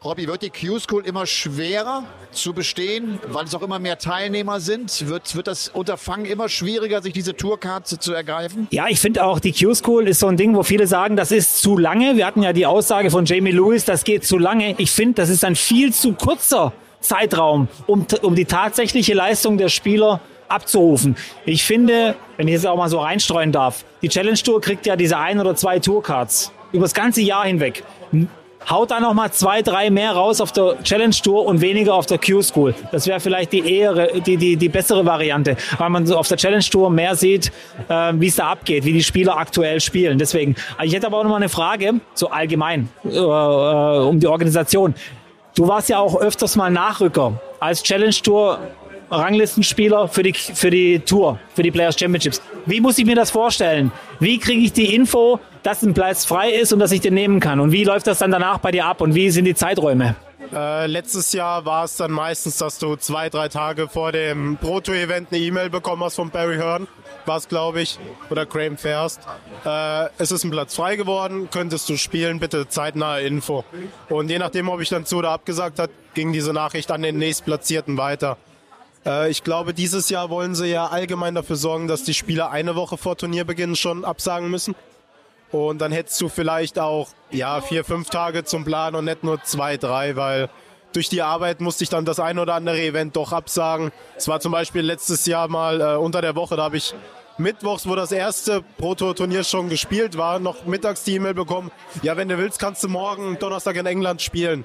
Robby, 0.05 0.29
wird 0.29 0.43
die 0.43 0.51
Q-School 0.51 1.05
immer 1.05 1.27
schwerer 1.27 2.05
zu 2.31 2.53
bestehen, 2.53 3.19
weil 3.27 3.47
es 3.47 3.55
auch 3.57 3.63
immer 3.63 3.81
mehr 3.81 3.99
Teilnehmer 3.99 4.61
sind? 4.61 5.09
Wird, 5.09 5.35
wird 5.35 5.49
das 5.49 5.71
Unterfangen 5.71 6.25
immer 6.25 6.49
schwieriger, 6.49 7.03
sich 7.03 7.13
diese 7.13 7.35
Tourkarte 7.35 7.99
zu 7.99 8.13
ergreifen? 8.13 8.69
Ja, 8.71 8.87
ich 8.87 9.01
finde 9.01 9.25
auch, 9.25 9.41
die 9.41 9.53
Q-School 9.53 10.07
ist 10.07 10.21
so 10.21 10.29
ein 10.29 10.37
Ding, 10.37 10.55
wo 10.55 10.63
viele 10.63 10.87
sagen, 10.87 11.17
das 11.17 11.33
ist 11.33 11.61
zu 11.61 11.77
lange. 11.77 12.17
Wir 12.17 12.27
hatten 12.27 12.45
ja 12.45 12.53
die 12.53 12.65
Aussage 12.65 13.11
von 13.11 13.25
Jamie 13.25 13.51
Lewis, 13.51 13.87
das 13.87 14.05
geht 14.05 14.25
zu 14.25 14.39
lange. 14.39 14.77
Ich 14.79 14.93
finde, 14.93 15.15
das 15.15 15.31
ist 15.31 15.45
ein 15.45 15.57
viel 15.57 15.93
zu 15.93 16.13
kurzer 16.13 16.73
Zeitraum, 17.01 17.69
um, 17.87 18.07
um 18.23 18.35
die 18.35 18.45
tatsächliche 18.45 19.15
Leistung 19.15 19.59
der 19.59 19.69
Spieler 19.69 20.21
abzurufen. 20.49 21.17
Ich 21.45 21.65
finde, 21.65 22.17
wenn 22.37 22.49
ich 22.49 22.55
jetzt 22.55 22.67
auch 22.67 22.77
mal 22.77 22.89
so 22.89 22.99
reinstreuen 22.99 23.53
darf, 23.53 23.85
die 24.03 24.09
Challenge 24.09 24.39
Tour 24.39 24.61
kriegt 24.61 24.87
ja 24.87 24.97
diese 24.97 25.19
ein 25.19 25.39
oder 25.39 25.55
zwei 25.55 25.79
Tourcards 25.79 26.53
über 26.73 26.83
das 26.85 26.95
ganze 26.95 27.21
Jahr 27.21 27.45
hinweg. 27.45 27.85
Haut 28.69 28.91
da 28.91 29.01
noch 29.01 29.15
mal 29.15 29.31
zwei, 29.31 29.63
drei 29.63 29.89
mehr 29.89 30.13
raus 30.13 30.41
auf 30.41 30.53
der 30.53 30.83
Challenge 30.83 31.15
Tour 31.15 31.47
und 31.47 31.61
weniger 31.63 31.95
auf 31.95 32.05
der 32.07 32.19
Q-School. 32.19 32.75
Das 32.93 33.07
wäre 33.07 33.19
vielleicht 33.19 33.53
die 33.53 33.61
eher, 33.61 34.21
die, 34.21 34.37
die, 34.37 34.57
die 34.57 34.69
bessere 34.69 35.07
Variante, 35.07 35.57
weil 35.79 35.89
man 35.89 36.07
so 36.07 36.19
auf 36.19 36.29
der 36.29 36.37
Challenge 36.37 36.65
Tour 36.65 36.91
mehr 36.91 37.15
sieht, 37.15 37.51
äh, 37.89 38.13
wie 38.17 38.27
es 38.27 38.37
da 38.37 38.49
abgeht, 38.49 38.85
wie 38.85 38.93
die 38.93 39.03
Spieler 39.03 39.39
aktuell 39.39 39.81
spielen. 39.81 40.19
Deswegen, 40.19 40.55
ich 40.83 40.93
hätte 40.93 41.07
aber 41.07 41.19
auch 41.19 41.23
noch 41.23 41.31
mal 41.31 41.37
eine 41.37 41.49
Frage, 41.49 42.01
so 42.13 42.29
allgemein, 42.29 42.91
äh, 43.05 43.17
äh 43.17 43.99
um 44.01 44.21
die 44.21 44.27
Organisation. 44.27 44.95
Du 45.59 45.67
warst 45.67 45.89
ja 45.89 45.99
auch 45.99 46.15
öfters 46.21 46.55
mal 46.55 46.71
Nachrücker 46.71 47.33
als 47.59 47.83
Challenge 47.83 48.15
Tour 48.23 48.61
Ranglistenspieler 49.11 50.07
für 50.07 50.23
die, 50.23 50.33
für 50.33 50.71
die 50.71 51.01
Tour, 51.01 51.41
für 51.53 51.65
die 51.65 51.73
Players 51.73 51.99
Championships. 51.99 52.41
Wie 52.65 52.81
muss 52.81 52.97
ich 52.97 53.05
mir 53.05 53.17
das 53.17 53.33
vorstellen? 53.33 53.91
Wie 54.21 54.39
kriege 54.39 54.61
ich 54.61 54.73
die 54.73 54.95
Info, 54.95 55.41
dass 55.65 55.83
ein 55.83 55.95
Platz 55.95 56.25
frei 56.25 56.51
ist 56.53 56.73
und 56.73 56.79
dass 56.79 56.93
ich 56.93 57.01
den 57.01 57.15
nehmen 57.15 57.41
kann? 57.41 57.59
Und 57.59 57.73
wie 57.73 57.83
läuft 57.83 58.07
das 58.07 58.19
dann 58.19 58.31
danach 58.31 58.59
bei 58.59 58.71
dir 58.71 58.87
ab 58.87 59.01
und 59.01 59.17
wie 59.17 59.31
sind 59.31 59.47
die 59.47 59.55
Zeiträume? 59.57 60.15
Äh, 60.53 60.87
letztes 60.87 61.33
Jahr 61.33 61.65
war 61.65 61.85
es 61.85 61.97
dann 61.97 62.13
meistens, 62.13 62.59
dass 62.59 62.79
du 62.79 62.97
zwei, 62.97 63.29
drei 63.29 63.49
Tage 63.49 63.89
vor 63.89 64.13
dem 64.13 64.57
Proto-Event 64.57 65.29
eine 65.33 65.41
E-Mail 65.41 65.69
bekommen 65.69 66.03
hast 66.05 66.15
von 66.15 66.31
Barry 66.31 66.57
Hearn, 66.57 66.87
war 67.27 67.37
es 67.37 67.49
glaube 67.49 67.81
ich, 67.81 67.99
oder 68.31 68.47
Graham 68.47 68.77
Fairst. 68.77 69.21
Äh, 69.65 70.07
es 70.19 70.31
ist 70.31 70.45
ein 70.45 70.51
Platz 70.51 70.77
frei 70.77 70.97
geworden, 70.97 71.49
könntest 71.51 71.89
du 71.89 71.97
spielen, 71.97 72.39
bitte 72.39 72.69
zeitnahe 72.69 73.23
Info. 73.23 73.65
Und 74.09 74.31
je 74.31 74.39
nachdem, 74.39 74.69
ob 74.69 74.81
ich 74.81 74.89
dann 74.89 75.05
zu 75.05 75.17
oder 75.17 75.31
abgesagt 75.31 75.79
hat, 75.79 75.91
ging 76.15 76.33
diese 76.33 76.53
Nachricht 76.53 76.91
an 76.91 77.03
den 77.03 77.19
nächstplatzierten 77.19 77.97
weiter. 77.99 78.37
Äh, 79.05 79.31
ich 79.31 79.43
glaube, 79.43 79.75
dieses 79.75 80.09
Jahr 80.09 80.31
wollen 80.31 80.55
sie 80.55 80.69
ja 80.69 80.87
allgemein 80.87 81.35
dafür 81.35 81.57
sorgen, 81.57 81.89
dass 81.89 82.05
die 82.05 82.15
Spieler 82.15 82.51
eine 82.51 82.77
Woche 82.77 82.97
vor 82.97 83.17
Turnierbeginn 83.17 83.75
schon 83.75 84.05
absagen 84.05 84.51
müssen. 84.51 84.75
Und 85.51 85.79
dann 85.79 85.93
hättest 85.93 86.21
du 86.21 86.29
vielleicht 86.29 86.79
auch 86.79 87.09
ja, 87.31 87.61
vier, 87.61 87.85
fünf 87.85 88.11
Tage 88.11 88.45
zum 88.45 88.65
Plan 88.65 88.95
und 88.95 89.05
nicht 89.05 89.25
nur 89.25 89.43
zwei, 89.43 89.77
drei, 89.77 90.17
weil 90.17 90.49
durch 90.93 91.09
die 91.09 91.23
Arbeit 91.23 91.61
musste 91.61 91.85
ich 91.85 91.91
dann 91.91 92.05
das 92.05 92.21
ein 92.21 92.39
oder 92.39 92.55
andere 92.55 92.81
Event 92.81 93.17
doch 93.17 93.33
absagen. 93.33 93.93
Es 94.17 94.29
war 94.29 94.41
zum 94.41 94.53
Beispiel 94.53 94.83
letztes 94.83 95.27
Jahr 95.27 95.49
mal 95.49 95.81
äh, 95.81 95.97
unter 95.97 96.21
der 96.23 96.35
Woche, 96.35 96.57
da 96.57 96.65
habe 96.65 96.77
ich 96.77 96.95
mittwochs, 97.39 97.89
wo 97.89 97.95
das 97.95 98.13
erste 98.13 98.63
Proto-Turnier 98.79 99.45
schon 99.45 99.69
gespielt 99.69 100.19
war, 100.19 100.39
noch 100.39 100.65
mittags 100.67 101.05
die 101.05 101.15
E-Mail 101.15 101.35
bekommen. 101.35 101.71
Ja, 102.03 102.17
wenn 102.17 102.29
du 102.29 102.37
willst, 102.37 102.59
kannst 102.59 102.83
du 102.83 102.89
morgen 102.89 103.39
Donnerstag 103.39 103.77
in 103.77 103.87
England 103.87 104.23
spielen. 104.23 104.65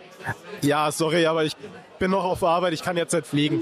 Ja, 0.61 0.91
sorry, 0.91 1.25
aber 1.25 1.43
ich 1.43 1.55
bin 1.99 2.11
noch 2.11 2.23
auf 2.23 2.43
Arbeit, 2.43 2.73
ich 2.73 2.81
kann 2.81 2.97
jetzt 2.97 3.13
nicht 3.13 3.27
fliegen. 3.27 3.61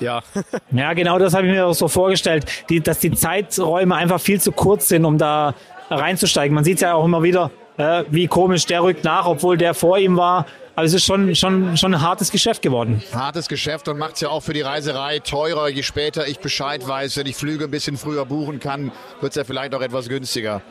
Ja. 0.00 0.22
Ja, 0.72 0.92
genau 0.92 1.18
das 1.18 1.34
habe 1.34 1.46
ich 1.46 1.52
mir 1.52 1.66
auch 1.66 1.74
so 1.74 1.88
vorgestellt, 1.88 2.46
die, 2.68 2.80
dass 2.80 3.00
die 3.00 3.10
Zeiträume 3.10 3.96
einfach 3.96 4.20
viel 4.20 4.40
zu 4.40 4.52
kurz 4.52 4.88
sind, 4.88 5.04
um 5.04 5.18
da 5.18 5.54
reinzusteigen. 5.90 6.54
Man 6.54 6.64
sieht 6.64 6.76
es 6.76 6.80
ja 6.82 6.94
auch 6.94 7.04
immer 7.04 7.22
wieder, 7.22 7.50
äh, 7.76 8.04
wie 8.10 8.26
komisch 8.26 8.66
der 8.66 8.82
rückt 8.82 9.04
nach, 9.04 9.26
obwohl 9.26 9.56
der 9.56 9.74
vor 9.74 9.98
ihm 9.98 10.16
war. 10.16 10.46
Aber 10.76 10.86
es 10.86 10.94
ist 10.94 11.04
schon, 11.04 11.34
schon, 11.34 11.76
schon 11.76 11.94
ein 11.94 12.00
hartes 12.00 12.30
Geschäft 12.30 12.62
geworden. 12.62 13.02
Hartes 13.12 13.48
Geschäft 13.48 13.88
und 13.88 13.98
macht 13.98 14.14
es 14.14 14.20
ja 14.20 14.30
auch 14.30 14.40
für 14.40 14.54
die 14.54 14.62
Reiserei 14.62 15.18
teurer. 15.18 15.68
Je 15.68 15.82
später 15.82 16.26
ich 16.26 16.38
Bescheid 16.38 16.86
weiß, 16.86 17.18
wenn 17.18 17.26
ich 17.26 17.36
Flüge 17.36 17.64
ein 17.64 17.70
bisschen 17.70 17.98
früher 17.98 18.24
buchen 18.24 18.60
kann, 18.60 18.92
wird 19.20 19.32
es 19.32 19.36
ja 19.36 19.44
vielleicht 19.44 19.74
auch 19.74 19.82
etwas 19.82 20.08
günstiger. 20.08 20.62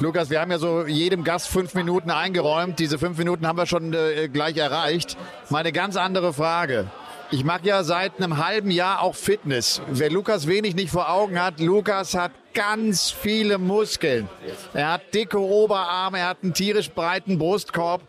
Lukas, 0.00 0.28
wir 0.28 0.40
haben 0.40 0.50
ja 0.50 0.58
so 0.58 0.86
jedem 0.86 1.22
Gast 1.22 1.46
fünf 1.46 1.74
Minuten 1.74 2.10
eingeräumt. 2.10 2.80
Diese 2.80 2.98
fünf 2.98 3.16
Minuten 3.16 3.46
haben 3.46 3.56
wir 3.56 3.66
schon 3.66 3.92
äh, 3.92 4.28
gleich 4.28 4.56
erreicht. 4.56 5.16
Meine 5.50 5.70
ganz 5.70 5.96
andere 5.96 6.32
Frage. 6.32 6.90
Ich 7.34 7.42
mache 7.42 7.66
ja 7.66 7.82
seit 7.82 8.18
einem 8.18 8.36
halben 8.38 8.70
Jahr 8.70 9.02
auch 9.02 9.16
Fitness. 9.16 9.82
Wer 9.88 10.08
Lukas 10.08 10.46
wenig 10.46 10.76
nicht 10.76 10.92
vor 10.92 11.10
Augen 11.10 11.42
hat, 11.42 11.58
Lukas 11.58 12.14
hat 12.14 12.30
ganz 12.54 13.10
viele 13.10 13.58
Muskeln. 13.58 14.28
Er 14.72 14.92
hat 14.92 15.12
dicke 15.12 15.40
Oberarme, 15.40 16.20
er 16.20 16.28
hat 16.28 16.44
einen 16.44 16.54
tierisch 16.54 16.92
breiten 16.92 17.36
Brustkorb. 17.36 18.02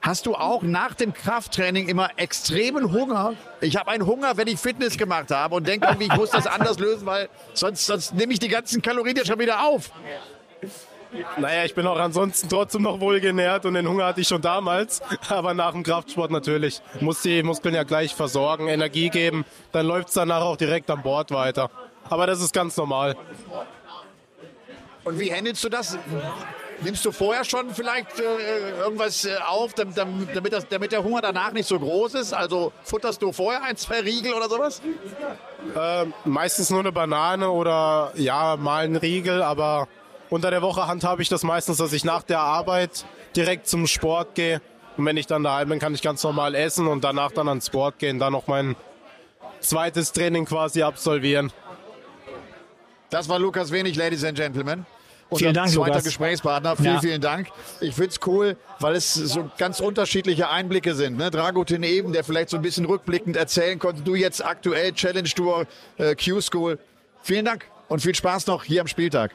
Hast 0.00 0.26
du 0.26 0.36
auch 0.36 0.62
nach 0.62 0.94
dem 0.94 1.12
Krafttraining 1.12 1.88
immer 1.88 2.10
extremen 2.18 2.92
Hunger? 2.92 3.34
Ich 3.60 3.74
habe 3.74 3.90
einen 3.90 4.06
Hunger, 4.06 4.36
wenn 4.36 4.46
ich 4.46 4.60
Fitness 4.60 4.96
gemacht 4.96 5.32
habe 5.32 5.56
und 5.56 5.66
denke 5.66 5.96
ich 5.98 6.14
muss 6.14 6.30
das 6.30 6.46
anders 6.46 6.78
lösen, 6.78 7.04
weil 7.04 7.28
sonst, 7.52 7.84
sonst 7.84 8.14
nehme 8.14 8.32
ich 8.32 8.38
die 8.38 8.46
ganzen 8.46 8.80
Kalorien 8.80 9.16
ja 9.16 9.24
schon 9.24 9.40
wieder 9.40 9.66
auf. 9.66 9.90
Naja, 11.38 11.64
ich 11.64 11.74
bin 11.74 11.86
auch 11.86 11.98
ansonsten 11.98 12.48
trotzdem 12.48 12.82
noch 12.82 13.00
wohlgenährt 13.00 13.66
und 13.66 13.74
den 13.74 13.88
Hunger 13.88 14.06
hatte 14.06 14.20
ich 14.20 14.28
schon 14.28 14.42
damals. 14.42 15.02
Aber 15.28 15.54
nach 15.54 15.72
dem 15.72 15.82
Kraftsport 15.82 16.30
natürlich. 16.30 16.80
Muss 17.00 17.22
die 17.22 17.42
Muskeln 17.42 17.74
ja 17.74 17.82
gleich 17.82 18.14
versorgen, 18.14 18.68
Energie 18.68 19.10
geben. 19.10 19.44
Dann 19.72 19.86
läuft 19.86 20.08
es 20.08 20.14
danach 20.14 20.42
auch 20.42 20.56
direkt 20.56 20.90
an 20.90 21.02
Bord 21.02 21.30
weiter. 21.30 21.70
Aber 22.08 22.26
das 22.26 22.40
ist 22.40 22.52
ganz 22.52 22.76
normal. 22.76 23.16
Und 25.04 25.20
wie 25.20 25.32
handelst 25.32 25.62
du 25.62 25.68
das? 25.68 25.98
Nimmst 26.82 27.04
du 27.04 27.12
vorher 27.12 27.44
schon 27.44 27.70
vielleicht 27.70 28.20
äh, 28.20 28.80
irgendwas 28.80 29.24
äh, 29.24 29.36
auf, 29.46 29.72
damit, 29.72 29.96
damit, 29.96 30.52
das, 30.52 30.68
damit, 30.68 30.92
der 30.92 31.02
Hunger 31.02 31.22
danach 31.22 31.52
nicht 31.52 31.66
so 31.66 31.78
groß 31.78 32.14
ist? 32.14 32.34
Also 32.34 32.72
futterst 32.82 33.22
du 33.22 33.32
vorher 33.32 33.62
ein, 33.62 33.76
zwei 33.76 34.00
Riegel 34.00 34.34
oder 34.34 34.48
sowas? 34.48 34.82
Äh, 35.74 36.04
meistens 36.24 36.68
nur 36.70 36.80
eine 36.80 36.92
Banane 36.92 37.48
oder 37.50 38.12
ja, 38.16 38.56
mal 38.56 38.84
ein 38.84 38.96
Riegel, 38.96 39.42
aber 39.42 39.88
unter 40.30 40.50
der 40.50 40.62
Woche 40.62 40.86
handhabe 40.86 41.22
ich 41.22 41.28
das 41.28 41.42
meistens, 41.42 41.78
dass 41.78 41.92
ich 41.92 42.04
nach 42.04 42.22
der 42.22 42.40
Arbeit 42.40 43.04
direkt 43.34 43.68
zum 43.68 43.86
Sport 43.86 44.34
gehe. 44.34 44.60
Und 44.96 45.04
wenn 45.04 45.16
ich 45.16 45.26
dann 45.26 45.42
daheim 45.42 45.68
bin, 45.68 45.78
kann 45.78 45.94
ich 45.94 46.02
ganz 46.02 46.22
normal 46.22 46.54
essen 46.54 46.86
und 46.86 47.04
danach 47.04 47.32
dann 47.32 47.48
ans 47.48 47.66
Sport 47.66 47.98
gehen, 47.98 48.18
dann 48.18 48.32
noch 48.32 48.46
mein 48.46 48.76
zweites 49.60 50.12
Training 50.12 50.46
quasi 50.46 50.82
absolvieren. 50.82 51.52
Das 53.10 53.28
war 53.28 53.38
Lukas 53.38 53.70
Wenig, 53.70 53.96
Ladies 53.96 54.24
and 54.24 54.36
Gentlemen. 54.36 54.86
Und 55.28 55.38
vielen 55.38 55.54
Dank, 55.54 55.70
zweiter 55.70 55.88
Lukas. 55.88 56.04
Gesprächspartner. 56.04 56.76
Vielen, 56.76 56.94
ja. 56.94 57.00
vielen 57.00 57.20
Dank. 57.20 57.48
Ich 57.80 57.94
finde 57.94 58.10
es 58.10 58.20
cool, 58.26 58.56
weil 58.78 58.94
es 58.94 59.14
so 59.14 59.50
ganz 59.58 59.80
unterschiedliche 59.80 60.48
Einblicke 60.48 60.94
sind. 60.94 61.16
Ne? 61.16 61.30
Dragutin 61.30 61.82
eben, 61.82 62.12
der 62.12 62.22
vielleicht 62.22 62.50
so 62.50 62.56
ein 62.56 62.62
bisschen 62.62 62.84
rückblickend 62.84 63.36
erzählen 63.36 63.78
konnte. 63.78 64.02
Du 64.02 64.14
jetzt 64.14 64.44
aktuell 64.44 64.92
Challenge 64.92 65.28
Tour, 65.28 65.66
äh, 65.98 66.14
Q-School. 66.14 66.78
Vielen 67.22 67.44
Dank 67.44 67.66
und 67.88 68.00
viel 68.00 68.14
Spaß 68.14 68.46
noch 68.46 68.62
hier 68.62 68.80
am 68.80 68.86
Spieltag. 68.86 69.32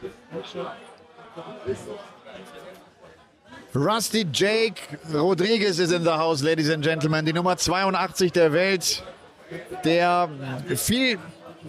Rusty 3.73 4.25
Jake 4.31 4.81
Rodriguez 5.13 5.79
ist 5.79 5.91
in 5.91 6.03
the 6.03 6.09
house, 6.09 6.43
ladies 6.43 6.69
and 6.69 6.83
gentlemen. 6.83 7.25
Die 7.25 7.33
Nummer 7.33 7.55
82 7.55 8.31
der 8.33 8.51
Welt, 8.51 9.03
der 9.85 10.29
viel 10.75 11.17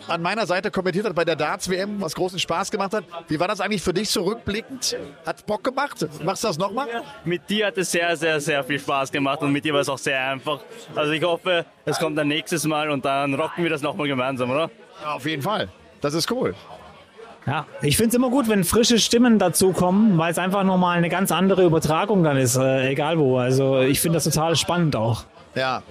an 0.09 0.23
meiner 0.23 0.47
Seite 0.47 0.71
kommentiert 0.71 1.07
hat 1.07 1.15
bei 1.15 1.25
der 1.25 1.37
Darts-WM, 1.37 2.01
was 2.01 2.15
großen 2.15 2.39
Spaß 2.39 2.71
gemacht 2.71 2.95
hat. 2.95 3.05
Wie 3.29 3.39
war 3.39 3.47
das 3.47 3.61
eigentlich 3.61 3.83
für 3.83 3.93
dich 3.93 4.09
so 4.11 4.23
rückblickend? 4.23 4.97
Hat 5.25 5.45
Bock 5.47 5.63
gemacht? 5.63 6.07
Machst 6.25 6.43
du 6.43 6.49
das 6.49 6.59
nochmal? 6.59 6.89
Mit 7.25 7.49
dir 7.49 7.67
hat 7.67 7.79
es 7.79 7.91
sehr, 7.91 8.17
sehr, 8.17 8.41
sehr 8.41 8.65
viel 8.65 8.79
Spaß 8.81 9.13
gemacht 9.13 9.41
und 9.43 9.53
mit 9.53 9.65
dir 9.65 9.75
war 9.75 9.81
es 9.81 9.89
auch 9.89 9.99
sehr 9.99 10.19
einfach. 10.29 10.61
Also 10.95 11.13
ich 11.13 11.23
hoffe, 11.23 11.67
es 11.85 11.99
kommt 11.99 12.17
dann 12.19 12.29
nächstes 12.29 12.65
Mal 12.65 12.91
und 12.91 13.05
dann 13.05 13.35
rocken 13.35 13.63
wir 13.63 13.71
das 13.71 13.83
nochmal 13.83 14.09
gemeinsam, 14.09 14.51
oder? 14.51 14.71
Auf 15.05 15.27
jeden 15.27 15.43
Fall. 15.43 15.69
Das 16.01 16.15
ist 16.15 16.31
cool. 16.31 16.55
Ja, 17.47 17.67
ich 17.81 17.97
finde 17.97 18.11
es 18.11 18.15
immer 18.15 18.31
gut, 18.31 18.49
wenn 18.49 18.63
frische 18.63 18.99
Stimmen 18.99 19.39
dazukommen, 19.39 20.17
weil 20.17 20.31
es 20.31 20.39
einfach 20.39 20.63
nochmal 20.63 20.97
eine 20.97 21.09
ganz 21.09 21.33
andere 21.33 21.65
Übertragung 21.65 22.23
dann 22.23 22.37
ist, 22.37 22.57
äh, 22.57 22.91
egal 22.91 23.19
wo. 23.19 23.39
Also 23.39 23.81
ich 23.81 24.01
finde 24.01 24.17
das 24.17 24.25
total 24.25 24.55
spannend 24.55 24.95
auch. 24.95 25.25
Ja. 25.55 25.83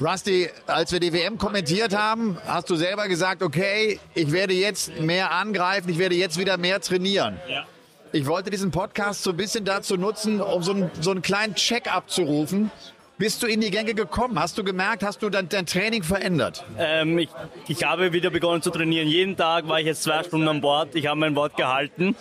Rusty, 0.00 0.48
als 0.66 0.92
wir 0.92 1.00
die 1.00 1.12
WM 1.12 1.38
kommentiert 1.38 1.96
haben, 1.96 2.38
hast 2.46 2.70
du 2.70 2.76
selber 2.76 3.08
gesagt, 3.08 3.42
okay, 3.42 3.98
ich 4.14 4.30
werde 4.30 4.54
jetzt 4.54 5.00
mehr 5.00 5.32
angreifen, 5.32 5.88
ich 5.88 5.98
werde 5.98 6.14
jetzt 6.14 6.38
wieder 6.38 6.56
mehr 6.56 6.80
trainieren. 6.80 7.36
Ja. 7.48 7.64
Ich 8.12 8.26
wollte 8.26 8.50
diesen 8.50 8.70
Podcast 8.70 9.22
so 9.22 9.30
ein 9.30 9.36
bisschen 9.36 9.64
dazu 9.64 9.96
nutzen, 9.96 10.40
um 10.40 10.62
so 10.62 10.72
einen, 10.72 10.90
so 11.00 11.10
einen 11.10 11.20
kleinen 11.20 11.54
Check-up 11.54 12.08
zu 12.08 12.22
rufen. 12.22 12.70
Bist 13.18 13.42
du 13.42 13.48
in 13.48 13.60
die 13.60 13.72
Gänge 13.72 13.94
gekommen? 13.94 14.38
Hast 14.38 14.56
du 14.58 14.62
gemerkt, 14.62 15.02
hast 15.02 15.20
du 15.24 15.28
dein, 15.28 15.48
dein 15.48 15.66
Training 15.66 16.04
verändert? 16.04 16.64
Ähm, 16.78 17.18
ich, 17.18 17.28
ich, 17.66 17.82
habe 17.82 18.12
wieder 18.12 18.30
begonnen 18.30 18.62
zu 18.62 18.70
trainieren. 18.70 19.08
Jeden 19.08 19.36
Tag 19.36 19.66
war 19.66 19.80
ich 19.80 19.86
jetzt 19.86 20.04
zwei 20.04 20.22
Stunden 20.22 20.46
an 20.46 20.60
Bord. 20.60 20.94
Ich 20.94 21.08
habe 21.08 21.18
mein 21.18 21.34
Wort 21.34 21.56
gehalten. 21.56 22.14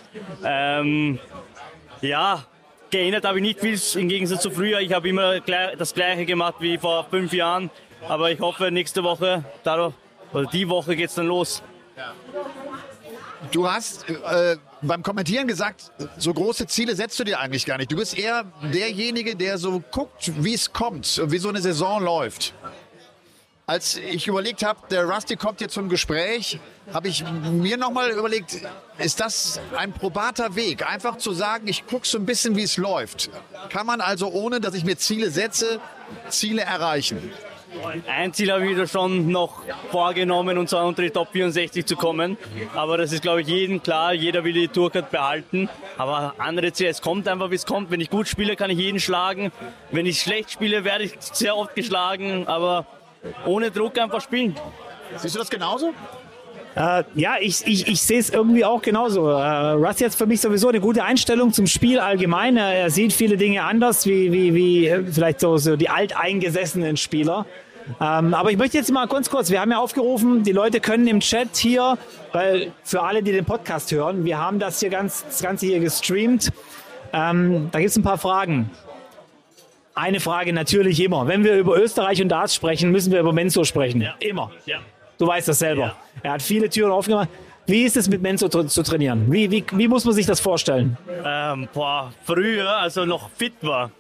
Ähm, 0.44 1.20
ja, 2.02 2.44
geändert 2.90 3.26
habe 3.26 3.38
ich 3.38 3.44
nicht 3.44 3.60
viel 3.60 3.80
im 4.02 4.10
Gegensatz 4.10 4.42
zu 4.42 4.50
früher. 4.50 4.80
Ich 4.80 4.92
habe 4.92 5.08
immer 5.08 5.40
das 5.40 5.94
Gleiche 5.94 6.26
gemacht 6.26 6.56
wie 6.62 6.80
vor 6.80 7.06
fünf 7.12 7.32
Jahren. 7.32 7.70
Aber 8.10 8.32
ich 8.32 8.40
hoffe, 8.40 8.72
nächste 8.72 9.04
Woche, 9.04 9.44
dadurch, 9.64 9.94
oder 10.34 10.48
die 10.48 10.68
Woche 10.68 10.96
geht 10.96 11.10
es 11.10 11.16
dann 11.16 11.28
los. 11.28 11.62
Du 13.52 13.70
hast 13.70 14.10
äh, 14.10 14.58
beim 14.82 15.04
Kommentieren 15.04 15.48
gesagt, 15.48 15.92
so 16.18 16.34
große 16.34 16.68
Ziele 16.68 16.96
setzt 16.96 17.20
du 17.20 17.24
dir 17.24 17.40
eigentlich 17.40 17.66
gar 17.66 17.78
nicht. 17.78 17.92
Du 17.92 17.96
bist 17.96 18.18
eher 18.18 18.46
derjenige, 18.74 19.36
der 19.36 19.58
so 19.58 19.82
guckt, 19.92 20.32
wie 20.44 20.54
es 20.54 20.72
kommt, 20.72 21.22
wie 21.26 21.38
so 21.38 21.50
eine 21.50 21.62
Saison 21.62 22.04
läuft. 22.04 22.54
Als 23.70 23.98
ich 23.98 24.28
überlegt 24.28 24.64
habe, 24.64 24.80
der 24.90 25.04
Rusty 25.04 25.36
kommt 25.36 25.60
jetzt 25.60 25.74
zum 25.74 25.90
Gespräch, 25.90 26.58
habe 26.94 27.10
ich 27.10 27.26
mir 27.26 27.76
nochmal 27.76 28.12
überlegt, 28.12 28.62
ist 28.98 29.20
das 29.20 29.60
ein 29.76 29.92
probater 29.92 30.56
Weg? 30.56 30.90
Einfach 30.90 31.18
zu 31.18 31.34
sagen, 31.34 31.68
ich 31.68 31.86
gucke 31.86 32.08
so 32.08 32.18
ein 32.18 32.26
bisschen, 32.26 32.56
wie 32.56 32.64
es 32.64 32.78
läuft. 32.78 33.30
Kann 33.68 33.86
man 33.86 34.00
also, 34.00 34.32
ohne 34.32 34.62
dass 34.62 34.74
ich 34.74 34.86
mir 34.86 34.98
Ziele 34.98 35.32
setze, 35.32 35.82
Ziele 36.30 36.62
erreichen? 36.62 37.30
Ein 38.08 38.34
Ziel 38.34 38.52
habe 38.52 38.68
ich 38.68 38.78
da 38.78 38.88
schon 38.88 39.30
noch 39.32 39.62
vorgenommen, 39.92 40.58
und 40.58 40.70
zwar 40.70 40.86
unter 40.86 41.02
die 41.02 41.10
Top 41.10 41.30
64 41.32 41.86
zu 41.86 41.96
kommen. 41.96 42.38
Aber 42.76 42.98
das 42.98 43.12
ist, 43.12 43.22
glaube 43.22 43.42
ich, 43.42 43.48
jedem 43.48 43.84
klar. 43.84 44.14
Jeder 44.14 44.44
will 44.44 44.54
die 44.54 44.68
Tourcard 44.68 45.12
behalten. 45.12 45.70
Aber 45.98 46.36
andere 46.38 46.72
Ziele, 46.72 46.90
es 46.90 47.02
kommt 47.02 47.28
einfach, 47.28 47.52
wie 47.52 47.56
es 47.56 47.66
kommt. 47.66 47.92
Wenn 47.92 48.02
ich 48.02 48.10
gut 48.10 48.28
spiele, 48.28 48.56
kann 48.56 48.70
ich 48.70 48.78
jeden 48.78 49.00
schlagen. 49.00 49.52
Wenn 49.92 50.06
ich 50.06 50.22
schlecht 50.22 50.52
spiele, 50.52 50.84
werde 50.84 51.06
ich 51.06 51.14
sehr 51.20 51.56
oft 51.56 51.76
geschlagen. 51.76 52.48
Aber 52.48 52.86
ohne 53.46 53.72
Druck 53.72 53.98
einfach 54.00 54.22
spielen. 54.22 54.56
Siehst 55.18 55.36
du 55.36 55.40
das 55.40 55.50
genauso? 55.50 55.94
Äh, 56.78 57.04
ja, 57.16 57.36
ich, 57.40 57.66
ich, 57.66 57.88
ich 57.88 58.02
sehe 58.02 58.20
es 58.20 58.30
irgendwie 58.30 58.64
auch 58.64 58.84
genauso. 58.84 59.30
Äh, 59.30 59.72
Russ 59.72 60.00
jetzt 60.00 60.16
für 60.16 60.28
mich 60.28 60.42
sowieso 60.42 60.70
eine 60.70 60.80
gute 60.80 61.04
Einstellung 61.04 61.52
zum 61.52 61.66
Spiel 61.66 62.00
allgemein. 62.00 62.56
Er 62.56 62.92
sieht 62.92 63.14
viele 63.14 63.36
Dinge 63.36 63.64
anders 63.64 64.06
wie, 64.06 64.32
wie, 64.32 64.54
wie 64.54 64.88
äh, 64.88 65.04
vielleicht 65.04 65.40
so, 65.40 65.58
so 65.58 65.76
die 65.76 65.90
alteingesessenen 65.90 66.96
Spieler. 66.96 67.48
Ähm, 68.00 68.34
aber 68.36 68.52
ich 68.52 68.58
möchte 68.58 68.78
jetzt 68.78 68.92
mal 68.92 69.08
ganz 69.08 69.30
kurz, 69.30 69.50
wir 69.50 69.60
haben 69.60 69.72
ja 69.72 69.80
aufgerufen, 69.80 70.44
die 70.44 70.52
Leute 70.52 70.80
können 70.80 71.08
im 71.08 71.20
Chat 71.22 71.56
hier, 71.56 71.98
weil 72.32 72.72
für 72.84 73.02
alle, 73.02 73.24
die 73.24 73.32
den 73.32 73.46
Podcast 73.46 73.92
hören, 73.92 74.24
wir 74.24 74.38
haben 74.38 74.60
das 74.60 74.80
hier 74.80 74.90
ganz, 74.90 75.26
das 75.26 75.42
Ganze 75.42 75.66
hier 75.66 75.80
gestreamt. 75.80 76.52
Ähm, 77.12 77.70
da 77.72 77.80
gibt 77.80 77.90
es 77.90 77.98
ein 77.98 78.04
paar 78.04 78.20
Fragen. 78.20 78.70
Eine 79.96 80.20
Frage 80.20 80.54
natürlich 80.54 81.00
immer. 81.00 81.28
Wenn 81.28 81.44
wir 81.44 81.58
über 81.58 81.76
Österreich 81.82 82.22
und 82.22 82.30
Darts 82.30 82.54
sprechen, 82.54 82.92
müssen 82.92 83.12
wir 83.12 83.20
über 83.20 83.34
Menzo 83.34 83.64
sprechen. 83.64 84.02
Ja. 84.02 84.14
Immer. 84.20 84.52
Ja. 84.68 84.78
Du 85.18 85.28
weißt 85.28 85.48
das 85.48 85.60
selber. 85.60 85.82
Ja. 85.82 85.96
Er 86.24 86.32
hat 86.34 86.42
viele 86.42 86.70
Türen 86.70 86.92
aufgemacht. 86.92 87.30
Wie 87.66 87.84
ist 87.84 87.98
es 87.98 88.08
mit 88.08 88.22
Menzo 88.22 88.48
zu, 88.48 88.84
trainieren? 88.84 89.30
Wie, 89.30 89.52
wie, 89.52 89.66
wie, 89.72 89.88
muss 89.90 90.06
man 90.06 90.14
sich 90.14 90.26
das 90.26 90.40
vorstellen? 90.40 90.98
Ähm, 91.26 91.68
boah, 91.74 92.14
früher, 92.24 92.70
also 92.70 93.04
noch 93.04 93.30
fit 93.32 93.56
war. 93.62 93.92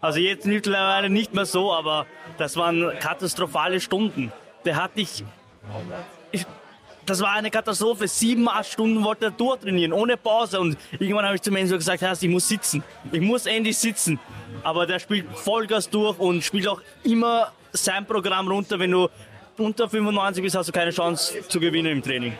Also 0.00 0.18
jetzt 0.18 0.44
mittlerweile 0.44 1.08
nicht 1.08 1.32
mehr 1.32 1.46
so, 1.46 1.72
aber 1.72 2.06
das 2.36 2.56
waren 2.56 2.92
katastrophale 2.98 3.80
Stunden. 3.80 4.32
Der 4.64 4.74
hat 4.74 4.96
dich. 4.96 5.22
Ich, 6.32 6.44
das 7.06 7.20
war 7.20 7.34
eine 7.34 7.52
Katastrophe. 7.52 8.08
Sieben, 8.08 8.48
acht 8.48 8.72
Stunden 8.72 9.04
wollte 9.04 9.26
er 9.26 9.30
durchtrainieren, 9.30 9.92
ohne 9.92 10.16
Pause. 10.16 10.58
Und 10.58 10.76
irgendwann 10.98 11.24
habe 11.24 11.36
ich 11.36 11.42
zu 11.42 11.52
Menzo 11.52 11.76
gesagt, 11.76 12.02
ich 12.02 12.28
muss 12.28 12.48
sitzen. 12.48 12.82
Ich 13.12 13.20
muss 13.20 13.46
endlich 13.46 13.78
sitzen. 13.78 14.18
Aber 14.64 14.84
der 14.84 14.98
spielt 14.98 15.26
Vollgas 15.32 15.88
durch 15.88 16.18
und 16.18 16.42
spielt 16.42 16.66
auch 16.66 16.80
immer 17.04 17.52
sein 17.72 18.04
Programm 18.04 18.48
runter. 18.48 18.80
Wenn 18.80 18.90
du 18.90 19.08
unter 19.62 19.88
95 19.88 20.42
bist, 20.42 20.56
hast 20.56 20.68
du 20.68 20.72
keine 20.72 20.90
Chance 20.90 21.46
zu 21.48 21.60
gewinnen 21.60 21.92
im 21.92 22.02
Training. 22.02 22.34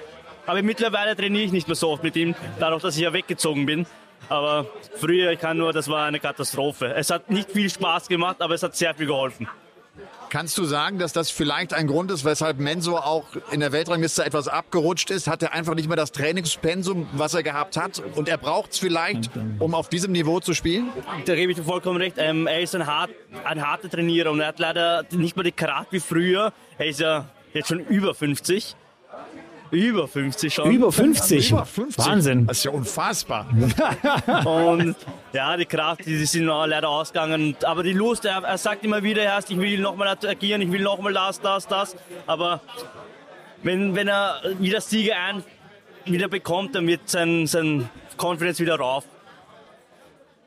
Aber 0.46 0.60
mittlerweile 0.62 1.14
trainiere 1.14 1.44
ich 1.44 1.52
nicht 1.52 1.68
mehr 1.68 1.76
so 1.76 1.90
oft 1.90 2.02
mit 2.02 2.16
ihm, 2.16 2.34
dadurch, 2.58 2.82
dass 2.82 2.96
ich 2.96 3.02
ja 3.02 3.12
weggezogen 3.12 3.64
bin. 3.66 3.86
Aber 4.28 4.66
früher, 4.96 5.32
ich 5.32 5.38
kann 5.38 5.58
nur, 5.58 5.72
das 5.72 5.88
war 5.88 6.06
eine 6.06 6.20
Katastrophe. 6.20 6.94
Es 6.94 7.10
hat 7.10 7.30
nicht 7.30 7.50
viel 7.50 7.70
Spaß 7.70 8.08
gemacht, 8.08 8.40
aber 8.40 8.54
es 8.54 8.62
hat 8.62 8.74
sehr 8.76 8.94
viel 8.94 9.06
geholfen. 9.06 9.48
Kannst 10.30 10.56
du 10.56 10.64
sagen, 10.64 10.98
dass 10.98 11.12
das 11.12 11.30
vielleicht 11.30 11.74
ein 11.74 11.86
Grund 11.86 12.10
ist, 12.10 12.24
weshalb 12.24 12.58
Menso 12.58 12.96
auch 12.96 13.26
in 13.50 13.60
der 13.60 13.70
Weltrangliste 13.70 14.24
etwas 14.24 14.48
abgerutscht 14.48 15.10
ist? 15.10 15.26
Hat 15.28 15.42
er 15.42 15.52
einfach 15.52 15.74
nicht 15.74 15.88
mehr 15.88 15.96
das 15.98 16.10
Trainingspensum, 16.12 17.06
was 17.12 17.34
er 17.34 17.42
gehabt 17.42 17.76
hat? 17.76 18.02
Und 18.14 18.30
er 18.30 18.38
braucht 18.38 18.72
es 18.72 18.78
vielleicht, 18.78 19.28
um 19.58 19.74
auf 19.74 19.90
diesem 19.90 20.12
Niveau 20.12 20.40
zu 20.40 20.54
spielen? 20.54 20.88
Da 21.26 21.34
gebe 21.34 21.52
ich 21.52 21.58
dir 21.58 21.64
vollkommen 21.64 21.98
recht. 21.98 22.16
Ähm, 22.16 22.46
er 22.46 22.62
ist 22.62 22.74
ein, 22.74 22.86
hart, 22.86 23.10
ein 23.44 23.60
harter 23.60 23.90
Trainierer 23.90 24.30
und 24.30 24.40
er 24.40 24.46
hat 24.46 24.58
leider 24.58 25.04
nicht 25.10 25.36
mehr 25.36 25.44
die 25.44 25.52
Kraft 25.52 25.92
wie 25.92 26.00
früher. 26.00 26.54
Er 26.82 26.88
ist 26.88 26.98
ja 26.98 27.28
jetzt 27.54 27.68
schon 27.68 27.78
über 27.78 28.12
50. 28.12 28.74
Über 29.70 30.08
50 30.08 30.52
schon. 30.52 30.68
Über 30.68 30.90
50? 30.90 31.52
Über 31.52 31.64
50. 31.64 32.04
Wahnsinn. 32.04 32.46
Das 32.48 32.58
ist 32.58 32.64
ja 32.64 32.72
unfassbar. 32.72 33.46
und 34.44 34.96
ja, 35.32 35.56
die 35.56 35.64
Kraft, 35.64 36.04
die 36.04 36.26
sind 36.26 36.46
leider 36.46 36.88
ausgegangen. 36.88 37.54
Aber 37.62 37.84
die 37.84 37.92
Lust, 37.92 38.24
er, 38.24 38.42
er 38.42 38.58
sagt 38.58 38.84
immer 38.84 39.00
wieder, 39.04 39.22
erst, 39.22 39.52
ich 39.52 39.58
will 39.58 39.78
nochmal 39.78 40.08
agieren, 40.08 40.60
ich 40.60 40.72
will 40.72 40.82
nochmal 40.82 41.12
das, 41.12 41.40
das, 41.40 41.68
das. 41.68 41.94
Aber 42.26 42.60
wenn, 43.62 43.94
wenn 43.94 44.08
er 44.08 44.40
wieder 44.58 44.80
Siege 44.80 45.14
ein, 45.14 45.44
wieder 46.04 46.26
bekommt, 46.26 46.74
dann 46.74 46.88
wird 46.88 47.08
sein, 47.08 47.46
sein 47.46 47.88
Confidence 48.20 48.58
wieder 48.58 48.74
rauf. 48.74 49.04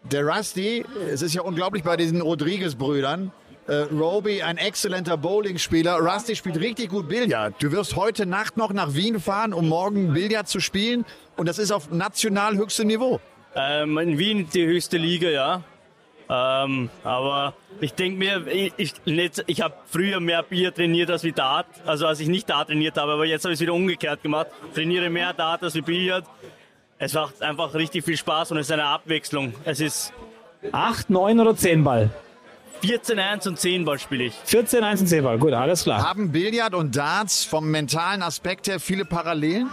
Der 0.04 0.26
Rusty, 0.26 0.84
es 1.10 1.22
ist 1.22 1.34
ja 1.34 1.44
unglaublich 1.44 1.84
bei 1.84 1.96
diesen 1.96 2.20
Rodriguez-Brüdern, 2.20 3.32
äh, 3.68 3.74
Roby, 3.92 4.42
ein 4.44 4.58
exzellenter 4.58 5.18
Bowling-Spieler. 5.18 5.98
Rusty 5.98 6.36
spielt 6.36 6.60
richtig 6.60 6.90
gut 6.90 7.08
Billard. 7.08 7.56
Du 7.60 7.72
wirst 7.72 7.96
heute 7.96 8.26
Nacht 8.26 8.58
noch 8.58 8.72
nach 8.74 8.94
Wien 8.94 9.20
fahren, 9.20 9.54
um 9.54 9.68
morgen 9.68 10.14
Billard 10.14 10.48
zu 10.48 10.60
spielen. 10.60 11.06
Und 11.36 11.48
das 11.48 11.58
ist 11.58 11.72
auf 11.72 11.92
national 11.92 12.58
höchstem 12.58 12.88
Niveau. 12.88 13.20
Ähm, 13.56 13.98
in 13.98 14.18
Wien 14.18 14.50
die 14.54 14.66
höchste 14.66 14.98
Liga, 14.98 15.30
ja. 15.30 15.64
Ähm, 16.28 16.90
aber 17.04 17.54
ich 17.82 17.94
denke 17.94 18.18
mir, 18.18 18.48
ich, 18.48 18.74
ich, 18.78 18.94
ich 19.46 19.62
habe 19.62 19.76
früher 19.86 20.20
mehr 20.20 20.44
Bier 20.44 20.74
trainiert 20.74 21.12
als 21.12 21.24
wie 21.24 21.32
Dart, 21.32 21.68
also 21.86 22.08
als 22.08 22.20
ich 22.20 22.28
nicht 22.28 22.50
Dart 22.50 22.70
trainiert 22.70 22.98
habe, 22.98 23.12
aber 23.12 23.26
jetzt 23.26 23.46
habe 23.46 23.54
ich 23.54 23.58
es 23.58 23.62
wieder 23.62 23.74
umgekehrt 23.74 24.24
gemacht. 24.24 24.48
Trainiere 24.74 25.10
mehr 25.10 25.34
Dart 25.34 25.64
als 25.64 25.76
wie 25.76 25.82
Billard. 25.82 26.26
Es 26.98 27.14
macht 27.14 27.42
einfach 27.42 27.74
richtig 27.74 28.06
viel 28.06 28.18
Spaß 28.18 28.52
und 28.52 28.58
es 28.58 28.68
ist 28.68 28.72
eine 28.72 28.86
Abwechslung. 28.86 29.54
Es 29.66 29.80
ist 29.80 30.14
8, 30.72 31.10
9 31.10 31.40
oder 31.40 31.56
10 31.56 31.84
Ball? 31.84 32.10
14, 32.82 33.20
1 33.20 33.48
und 33.48 33.60
10 33.60 33.86
Ball 33.86 34.00
spiele 34.00 34.26
ich. 34.26 34.34
14, 34.46 34.84
1 34.84 35.02
und 35.02 35.08
10 35.08 35.24
Ball, 35.24 35.38
gut, 35.38 35.54
alles 35.54 35.84
klar. 35.84 36.08
Haben 36.08 36.32
Billard 36.32 36.74
und 36.74 36.96
Darts 36.96 37.44
vom 37.46 37.70
mentalen 37.70 38.22
Aspekt 38.22 38.68
her 38.68 38.80
viele 38.80 39.06
Parallelen? 39.06 39.70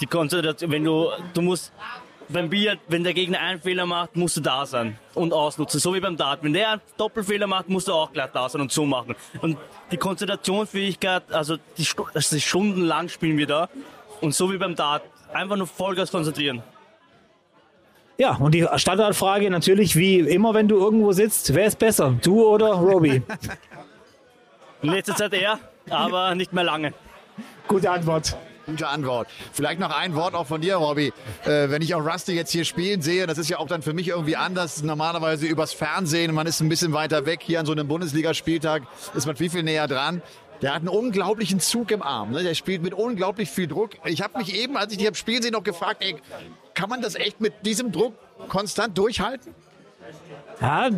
Die 0.00 0.06
Konzentration, 0.06 0.70
wenn 0.70 0.84
du, 0.84 1.08
du 1.34 1.42
musst 1.42 1.72
beim 2.28 2.48
Billard, 2.48 2.80
wenn 2.88 3.04
der 3.04 3.14
Gegner 3.14 3.40
einen 3.40 3.60
Fehler 3.60 3.86
macht, 3.86 4.16
musst 4.16 4.36
du 4.36 4.40
da 4.40 4.66
sein 4.66 4.98
und 5.14 5.32
ausnutzen. 5.32 5.80
So 5.80 5.94
wie 5.94 6.00
beim 6.00 6.16
Dart. 6.16 6.42
Wenn 6.42 6.52
der 6.52 6.70
einen 6.70 6.80
Doppelfehler 6.96 7.46
macht, 7.46 7.68
musst 7.68 7.88
du 7.88 7.92
auch 7.92 8.12
gleich 8.12 8.30
da 8.32 8.48
sein 8.48 8.60
und 8.60 8.72
so 8.72 8.84
machen. 8.84 9.14
Und 9.40 9.56
die 9.90 9.96
Konzentrationsfähigkeit, 9.96 11.30
also 11.32 11.56
die, 11.78 11.86
das 12.14 12.32
ist 12.32 12.44
stundenlang 12.44 13.08
spielen 13.08 13.38
wir 13.38 13.46
da. 13.46 13.68
Und 14.20 14.34
so 14.34 14.50
wie 14.52 14.58
beim 14.58 14.74
Dart, 14.74 15.02
einfach 15.32 15.56
nur 15.56 15.66
Vollgas 15.66 16.10
konzentrieren. 16.10 16.62
Ja, 18.18 18.36
und 18.36 18.52
die 18.52 18.66
Standardfrage 18.76 19.50
natürlich, 19.50 19.94
wie 19.96 20.20
immer, 20.20 20.54
wenn 20.54 20.68
du 20.68 20.76
irgendwo 20.76 21.12
sitzt, 21.12 21.54
wer 21.54 21.66
ist 21.66 21.78
besser, 21.78 22.14
du 22.22 22.46
oder 22.46 22.72
Roby? 22.72 23.22
In 24.82 24.90
letzter 24.90 25.16
Zeit 25.16 25.34
er, 25.34 25.58
aber 25.90 26.34
nicht 26.34 26.52
mehr 26.52 26.64
lange. 26.64 26.94
Gute 27.68 27.90
Antwort. 27.90 28.36
Gute 28.66 28.88
Antwort. 28.88 29.28
Vielleicht 29.52 29.78
noch 29.78 29.96
ein 29.96 30.14
Wort 30.16 30.34
auch 30.34 30.46
von 30.46 30.60
dir, 30.60 30.76
Robby. 30.76 31.12
Äh, 31.44 31.70
wenn 31.70 31.82
ich 31.82 31.94
auch 31.94 32.04
Rusty 32.04 32.32
jetzt 32.32 32.50
hier 32.50 32.64
spielen 32.64 33.00
sehe, 33.00 33.26
das 33.26 33.38
ist 33.38 33.48
ja 33.48 33.58
auch 33.58 33.68
dann 33.68 33.80
für 33.80 33.92
mich 33.92 34.08
irgendwie 34.08 34.34
anders. 34.34 34.82
Normalerweise 34.82 35.46
übers 35.46 35.72
Fernsehen, 35.72 36.34
man 36.34 36.48
ist 36.48 36.60
ein 36.60 36.68
bisschen 36.68 36.92
weiter 36.92 37.26
weg. 37.26 37.40
Hier 37.42 37.60
an 37.60 37.66
so 37.66 37.72
einem 37.72 37.86
Bundesligaspieltag 37.86 38.82
ist 39.14 39.26
man 39.26 39.36
viel, 39.36 39.50
viel 39.50 39.62
näher 39.62 39.86
dran. 39.86 40.20
Der 40.62 40.74
hat 40.74 40.80
einen 40.80 40.88
unglaublichen 40.88 41.60
Zug 41.60 41.92
im 41.92 42.02
Arm. 42.02 42.32
Ne? 42.32 42.42
Der 42.42 42.54
spielt 42.54 42.82
mit 42.82 42.92
unglaublich 42.92 43.50
viel 43.50 43.68
Druck. 43.68 43.90
Ich 44.04 44.20
habe 44.20 44.38
mich 44.38 44.52
eben, 44.54 44.76
als 44.76 44.90
ich 44.90 44.98
dich 44.98 45.06
habe 45.06 45.16
spielen 45.16 45.42
sehen, 45.42 45.52
noch 45.52 45.62
gefragt, 45.62 46.02
ey, 46.02 46.16
kann 46.76 46.90
man 46.90 47.00
das 47.00 47.16
echt 47.16 47.40
mit 47.40 47.54
diesem 47.64 47.90
Druck 47.90 48.14
konstant 48.48 48.96
durchhalten? 48.96 49.52
Ja, 50.60 50.88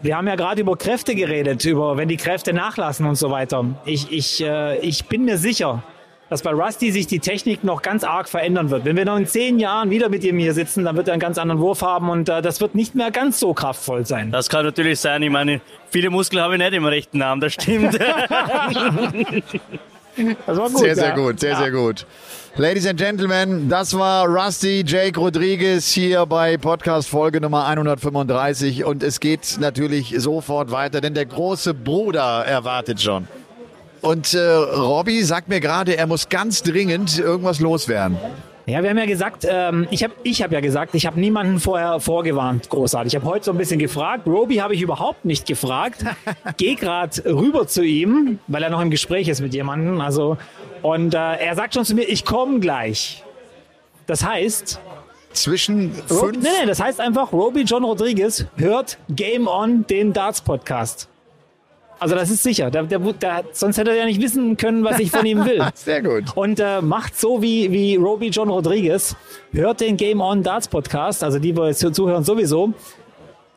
wir 0.00 0.16
haben 0.16 0.26
ja 0.26 0.36
gerade 0.36 0.62
über 0.62 0.76
Kräfte 0.76 1.14
geredet, 1.14 1.64
über 1.64 1.96
wenn 1.96 2.08
die 2.08 2.16
Kräfte 2.16 2.52
nachlassen 2.52 3.06
und 3.06 3.16
so 3.16 3.30
weiter. 3.30 3.64
Ich, 3.84 4.10
ich, 4.10 4.42
äh, 4.42 4.78
ich 4.78 5.04
bin 5.06 5.24
mir 5.24 5.36
sicher, 5.36 5.82
dass 6.30 6.42
bei 6.42 6.50
Rusty 6.50 6.90
sich 6.90 7.06
die 7.06 7.20
Technik 7.20 7.62
noch 7.62 7.82
ganz 7.82 8.02
arg 8.02 8.28
verändern 8.28 8.70
wird. 8.70 8.84
Wenn 8.84 8.96
wir 8.96 9.04
noch 9.04 9.16
in 9.16 9.26
zehn 9.26 9.60
Jahren 9.60 9.90
wieder 9.90 10.08
mit 10.08 10.24
ihm 10.24 10.38
hier 10.38 10.54
sitzen, 10.54 10.84
dann 10.84 10.96
wird 10.96 11.08
er 11.08 11.12
einen 11.12 11.20
ganz 11.20 11.38
anderen 11.38 11.60
Wurf 11.60 11.82
haben 11.82 12.08
und 12.08 12.28
äh, 12.28 12.40
das 12.40 12.60
wird 12.60 12.74
nicht 12.74 12.94
mehr 12.94 13.10
ganz 13.10 13.38
so 13.38 13.52
kraftvoll 13.52 14.06
sein. 14.06 14.32
Das 14.32 14.48
kann 14.48 14.64
natürlich 14.64 14.98
sein. 14.98 15.22
Ich 15.22 15.30
meine, 15.30 15.60
viele 15.90 16.10
Muskeln 16.10 16.42
habe 16.42 16.54
ich 16.54 16.60
nicht 16.60 16.72
im 16.72 16.86
rechten 16.86 17.20
Arm, 17.22 17.40
das 17.40 17.52
stimmt. 17.52 17.98
das 20.46 20.56
war 20.58 20.70
gut. 20.70 20.78
Sehr, 20.78 20.94
sehr 20.94 21.12
gut, 21.12 21.40
sehr, 21.40 21.52
ja. 21.52 21.58
sehr 21.58 21.70
gut. 21.70 22.06
Ladies 22.56 22.86
and 22.86 22.98
Gentlemen, 22.98 23.68
das 23.68 23.92
war 23.92 24.26
Rusty 24.26 24.82
Jake 24.86 25.20
Rodriguez 25.20 25.92
hier 25.92 26.24
bei 26.24 26.56
Podcast 26.56 27.08
Folge 27.08 27.38
Nummer 27.40 27.66
135 27.66 28.84
und 28.84 29.02
es 29.02 29.20
geht 29.20 29.58
natürlich 29.60 30.14
sofort 30.16 30.70
weiter, 30.70 31.02
denn 31.02 31.12
der 31.12 31.26
große 31.26 31.74
Bruder 31.74 32.46
erwartet 32.46 33.02
schon. 33.02 33.28
Und 34.00 34.32
äh, 34.32 34.40
Robby 34.40 35.22
sagt 35.22 35.48
mir 35.48 35.60
gerade, 35.60 35.96
er 35.96 36.06
muss 36.06 36.28
ganz 36.28 36.62
dringend 36.62 37.18
irgendwas 37.18 37.60
loswerden. 37.60 38.16
Ja, 38.68 38.82
wir 38.82 38.90
haben 38.90 38.98
ja 38.98 39.06
gesagt, 39.06 39.46
ähm, 39.48 39.86
ich 39.92 40.02
habe 40.02 40.12
ich 40.24 40.42
hab 40.42 40.50
ja 40.50 40.58
gesagt, 40.58 40.96
ich 40.96 41.06
habe 41.06 41.20
niemanden 41.20 41.60
vorher 41.60 42.00
vorgewarnt, 42.00 42.68
großartig. 42.68 43.12
Ich 43.12 43.16
habe 43.16 43.24
heute 43.24 43.44
so 43.44 43.52
ein 43.52 43.58
bisschen 43.58 43.78
gefragt. 43.78 44.26
Roby 44.26 44.56
habe 44.56 44.74
ich 44.74 44.82
überhaupt 44.82 45.24
nicht 45.24 45.46
gefragt. 45.46 46.04
Geh 46.56 46.74
gerade 46.74 47.24
rüber 47.26 47.68
zu 47.68 47.84
ihm, 47.84 48.40
weil 48.48 48.64
er 48.64 48.70
noch 48.70 48.80
im 48.80 48.90
Gespräch 48.90 49.28
ist 49.28 49.40
mit 49.40 49.54
jemandem. 49.54 50.00
Also, 50.00 50.36
und 50.82 51.14
äh, 51.14 51.36
er 51.36 51.54
sagt 51.54 51.74
schon 51.74 51.84
zu 51.84 51.94
mir, 51.94 52.08
ich 52.08 52.24
komme 52.24 52.58
gleich. 52.58 53.22
Das 54.08 54.26
heißt, 54.26 54.80
zwischen 55.32 55.92
fünf. 55.94 56.22
Ro 56.22 56.30
nee, 56.32 56.48
nee, 56.60 56.66
das 56.66 56.80
heißt 56.80 57.00
einfach, 57.00 57.32
Roby 57.32 57.60
John 57.60 57.84
Rodriguez 57.84 58.46
hört 58.56 58.98
Game 59.10 59.46
On, 59.46 59.86
den 59.86 60.12
Darts 60.12 60.40
Podcast. 60.40 61.08
Also 61.98 62.14
das 62.14 62.30
ist 62.30 62.42
sicher. 62.42 62.70
Der, 62.70 62.82
der, 62.82 62.98
der, 62.98 63.44
sonst 63.52 63.78
hätte 63.78 63.90
er 63.90 63.96
ja 63.96 64.04
nicht 64.04 64.20
wissen 64.20 64.56
können, 64.56 64.84
was 64.84 64.98
ich 64.98 65.10
von 65.10 65.24
ihm 65.24 65.44
will. 65.44 65.62
Sehr 65.74 66.02
gut. 66.02 66.24
Und 66.36 66.60
äh, 66.60 66.82
macht 66.82 67.18
so 67.18 67.40
wie, 67.40 67.72
wie 67.72 67.96
Roby 67.96 68.28
John 68.28 68.50
Rodriguez. 68.50 69.16
Hört 69.52 69.80
den 69.80 69.96
Game 69.96 70.20
On 70.20 70.42
Darts 70.42 70.68
Podcast, 70.68 71.24
also 71.24 71.38
die, 71.38 71.56
wir 71.56 71.68
jetzt 71.68 71.80
zuhören 71.94 72.24
sowieso. 72.24 72.74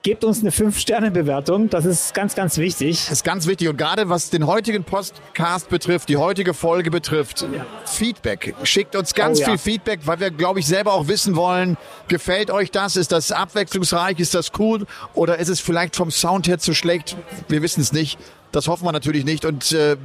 Gebt 0.01 0.23
uns 0.23 0.39
eine 0.39 0.51
5-Sterne-Bewertung. 0.51 1.69
Das 1.69 1.83
ist 1.83 2.13
ganz, 2.13 2.33
ganz 2.33 2.57
wichtig. 2.57 3.03
Das 3.03 3.17
ist 3.17 3.23
ganz 3.25 3.47
wichtig. 3.47 3.67
Und 3.67 3.75
gerade 3.75 4.07
was 4.07 4.29
den 4.29 4.47
heutigen 4.47 4.85
Podcast 4.85 5.67
betrifft, 5.67 6.07
die 6.07 6.15
heutige 6.15 6.53
Folge 6.53 6.89
betrifft, 6.89 7.41
ja. 7.41 7.65
Feedback. 7.85 8.55
Schickt 8.63 8.95
uns 8.95 9.13
ganz 9.13 9.41
oh, 9.41 9.43
viel 9.43 9.55
ja. 9.55 9.57
Feedback, 9.57 9.99
weil 10.05 10.21
wir, 10.21 10.31
glaube 10.31 10.61
ich, 10.61 10.67
selber 10.67 10.93
auch 10.93 11.09
wissen 11.09 11.35
wollen, 11.35 11.75
gefällt 12.07 12.49
euch 12.49 12.71
das? 12.71 12.95
Ist 12.95 13.11
das 13.11 13.33
abwechslungsreich? 13.33 14.21
Ist 14.21 14.35
das 14.35 14.51
cool? 14.57 14.85
Oder 15.15 15.37
ist 15.37 15.49
es 15.49 15.59
vielleicht 15.59 15.97
vom 15.97 16.11
Sound 16.11 16.47
her 16.47 16.59
zu 16.59 16.73
schlecht? 16.73 17.17
Wir 17.49 17.61
wissen 17.61 17.81
es 17.81 17.91
nicht. 17.91 18.17
Das 18.53 18.69
hoffen 18.69 18.85
wir 18.85 18.93
natürlich 18.93 19.25
nicht 19.25 19.43
und 19.43 19.73
äh, 19.73 19.97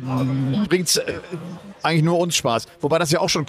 bringt 0.68 0.97
äh, 0.97 1.20
eigentlich 1.84 2.03
nur 2.03 2.18
uns 2.18 2.34
Spaß. 2.34 2.66
Wobei 2.80 2.99
das 2.99 3.12
ja 3.12 3.20
auch 3.20 3.28
schon 3.28 3.47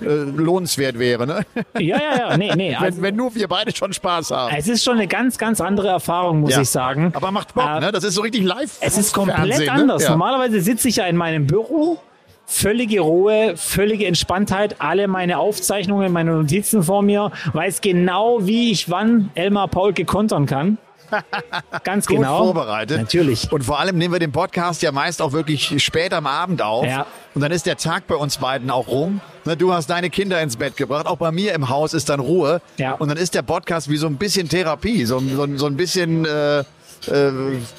äh, 0.00 0.06
lohnenswert 0.06 0.98
wäre. 0.98 1.26
Ne? 1.26 1.46
Ja, 1.78 1.98
ja, 1.98 2.16
ja. 2.18 2.36
Nee, 2.36 2.52
nee. 2.54 2.74
Also, 2.84 2.98
wenn, 2.98 3.02
wenn, 3.02 3.16
nur 3.16 3.34
wir 3.34 3.48
beide 3.48 3.74
schon 3.74 3.92
Spaß 3.92 4.30
haben. 4.30 4.54
Es 4.56 4.68
ist 4.68 4.84
schon 4.84 4.94
eine 4.94 5.06
ganz, 5.06 5.38
ganz 5.38 5.60
andere 5.60 5.88
Erfahrung, 5.88 6.40
muss 6.40 6.50
ja. 6.50 6.60
ich 6.60 6.68
sagen. 6.68 7.12
Aber 7.14 7.30
macht 7.30 7.54
Bock, 7.54 7.68
äh, 7.76 7.80
ne? 7.80 7.92
Das 7.92 8.04
ist 8.04 8.14
so 8.14 8.22
richtig 8.22 8.44
live. 8.44 8.76
Es 8.80 8.98
ist 8.98 9.12
komplett 9.12 9.36
Fernsehen, 9.38 9.66
ne? 9.66 9.72
anders. 9.72 10.02
Ne? 10.02 10.06
Ja. 10.06 10.10
Normalerweise 10.10 10.60
sitze 10.60 10.88
ich 10.88 10.96
ja 10.96 11.06
in 11.06 11.16
meinem 11.16 11.46
Büro. 11.46 11.98
Völlige 12.46 13.00
Ruhe, 13.00 13.54
völlige 13.56 14.06
Entspanntheit, 14.06 14.76
alle 14.78 15.08
meine 15.08 15.38
Aufzeichnungen, 15.38 16.12
meine 16.12 16.32
Notizen 16.32 16.82
vor 16.82 17.00
mir, 17.00 17.32
weiß 17.54 17.80
genau, 17.80 18.46
wie 18.46 18.70
ich 18.70 18.90
wann 18.90 19.30
Elmar 19.34 19.68
Paul 19.68 19.94
gekontern 19.94 20.44
kann. 20.44 20.76
Ganz 21.84 22.06
Gut 22.06 22.18
genau. 22.18 22.44
vorbereitet. 22.44 22.98
Natürlich. 22.98 23.50
Und 23.52 23.62
vor 23.64 23.80
allem 23.80 23.98
nehmen 23.98 24.14
wir 24.14 24.18
den 24.18 24.32
Podcast 24.32 24.82
ja 24.82 24.92
meist 24.92 25.22
auch 25.22 25.32
wirklich 25.32 25.82
spät 25.82 26.12
am 26.12 26.26
Abend 26.26 26.62
auf. 26.62 26.86
Ja. 26.86 27.06
Und 27.34 27.40
dann 27.40 27.52
ist 27.52 27.66
der 27.66 27.76
Tag 27.76 28.06
bei 28.06 28.14
uns 28.14 28.38
beiden 28.38 28.70
auch 28.70 28.88
rum. 28.88 29.20
Du 29.58 29.72
hast 29.72 29.90
deine 29.90 30.10
Kinder 30.10 30.40
ins 30.40 30.56
Bett 30.56 30.76
gebracht. 30.76 31.06
Auch 31.06 31.18
bei 31.18 31.30
mir 31.30 31.52
im 31.54 31.68
Haus 31.68 31.94
ist 31.94 32.08
dann 32.08 32.20
Ruhe. 32.20 32.60
Ja. 32.78 32.92
Und 32.92 33.08
dann 33.08 33.18
ist 33.18 33.34
der 33.34 33.42
Podcast 33.42 33.90
wie 33.90 33.96
so 33.96 34.06
ein 34.06 34.16
bisschen 34.16 34.48
Therapie, 34.48 35.04
so, 35.04 35.18
so, 35.20 35.56
so 35.56 35.66
ein 35.66 35.76
bisschen 35.76 36.24
äh, 36.24 36.64
äh, 37.08 37.30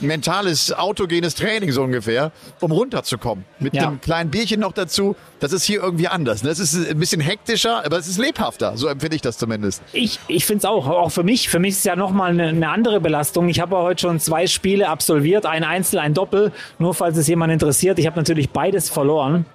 mentales, 0.01 0.71
autogenes 0.73 1.36
Training 1.36 1.71
so 1.71 1.84
ungefähr, 1.84 2.32
um 2.61 2.71
runterzukommen. 2.71 3.45
Mit 3.59 3.76
Ja. 3.76 3.88
einem 3.88 4.01
kleinen 4.01 4.30
Bierchen 4.32 4.59
noch 4.59 4.73
dazu. 4.73 5.15
Das 5.39 5.51
ist 5.53 5.63
hier 5.63 5.82
irgendwie 5.82 6.07
anders. 6.07 6.43
Ne? 6.43 6.49
Es 6.49 6.59
ist 6.59 6.76
ein 6.89 6.99
bisschen 6.99 7.21
hektischer, 7.21 7.86
aber 7.86 7.97
es 7.97 8.07
ist 8.07 8.17
lebhafter. 8.17 8.78
So 8.78 8.88
empfinde 8.88 9.15
ich 9.15 9.21
das 9.21 9.38
zumindest. 9.38 9.82
Ich, 9.93 10.19
ich 10.28 10.45
finde 10.45 10.59
es 10.59 10.65
auch, 10.65 10.88
auch 10.88 11.09
für 11.09 11.23
mich. 11.23 11.49
Für 11.49 11.59
mich 11.59 11.71
ist 11.71 11.78
es 11.80 11.84
ja 11.84 11.95
nochmal 11.95 12.32
eine, 12.32 12.47
eine 12.49 12.69
andere 12.69 12.99
Belastung. 13.01 13.49
Ich 13.49 13.59
habe 13.59 13.76
ja 13.76 13.82
heute 13.82 14.01
schon 14.01 14.19
zwei 14.19 14.47
Spiele 14.47 14.89
absolviert, 14.89 15.45
ein 15.45 15.63
Einzel, 15.63 15.99
ein 15.99 16.13
Doppel. 16.13 16.51
Nur 16.80 16.93
falls 16.93 17.17
es 17.17 17.28
jemand 17.28 17.51
interessiert, 17.53 17.99
ich 17.99 18.05
habe 18.07 18.17
natürlich 18.17 18.49
beides 18.49 18.89
verloren. 18.89 19.45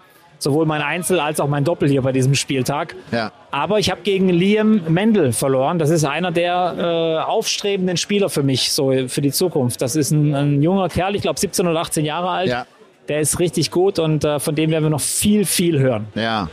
Sowohl 0.40 0.64
mein 0.64 0.80
Einzel 0.80 1.20
als 1.20 1.38
auch 1.38 1.48
mein 1.48 1.64
Doppel 1.64 1.88
hier 1.88 2.00
bei 2.00 2.12
diesem 2.12 2.34
Spieltag. 2.34 2.96
Ja. 3.12 3.30
Aber 3.50 3.78
ich 3.78 3.90
habe 3.90 4.00
gegen 4.00 4.30
Liam 4.30 4.82
Mendel 4.88 5.32
verloren. 5.32 5.78
Das 5.78 5.90
ist 5.90 6.04
einer 6.04 6.32
der 6.32 6.74
äh, 6.78 7.30
aufstrebenden 7.30 7.98
Spieler 7.98 8.30
für 8.30 8.42
mich, 8.42 8.72
so 8.72 8.90
für 9.06 9.20
die 9.20 9.32
Zukunft. 9.32 9.82
Das 9.82 9.96
ist 9.96 10.10
ein, 10.10 10.34
ein 10.34 10.62
junger 10.62 10.88
Kerl, 10.88 11.14
ich 11.14 11.22
glaube 11.22 11.38
17 11.38 11.66
oder 11.66 11.78
18 11.80 12.06
Jahre 12.06 12.30
alt. 12.30 12.48
Ja. 12.48 12.66
Der 13.08 13.20
ist 13.20 13.38
richtig 13.38 13.70
gut 13.70 13.98
und 13.98 14.24
äh, 14.24 14.40
von 14.40 14.54
dem 14.54 14.70
werden 14.70 14.84
wir 14.84 14.90
noch 14.90 15.00
viel, 15.00 15.44
viel 15.44 15.78
hören. 15.78 16.06
Ja. 16.14 16.48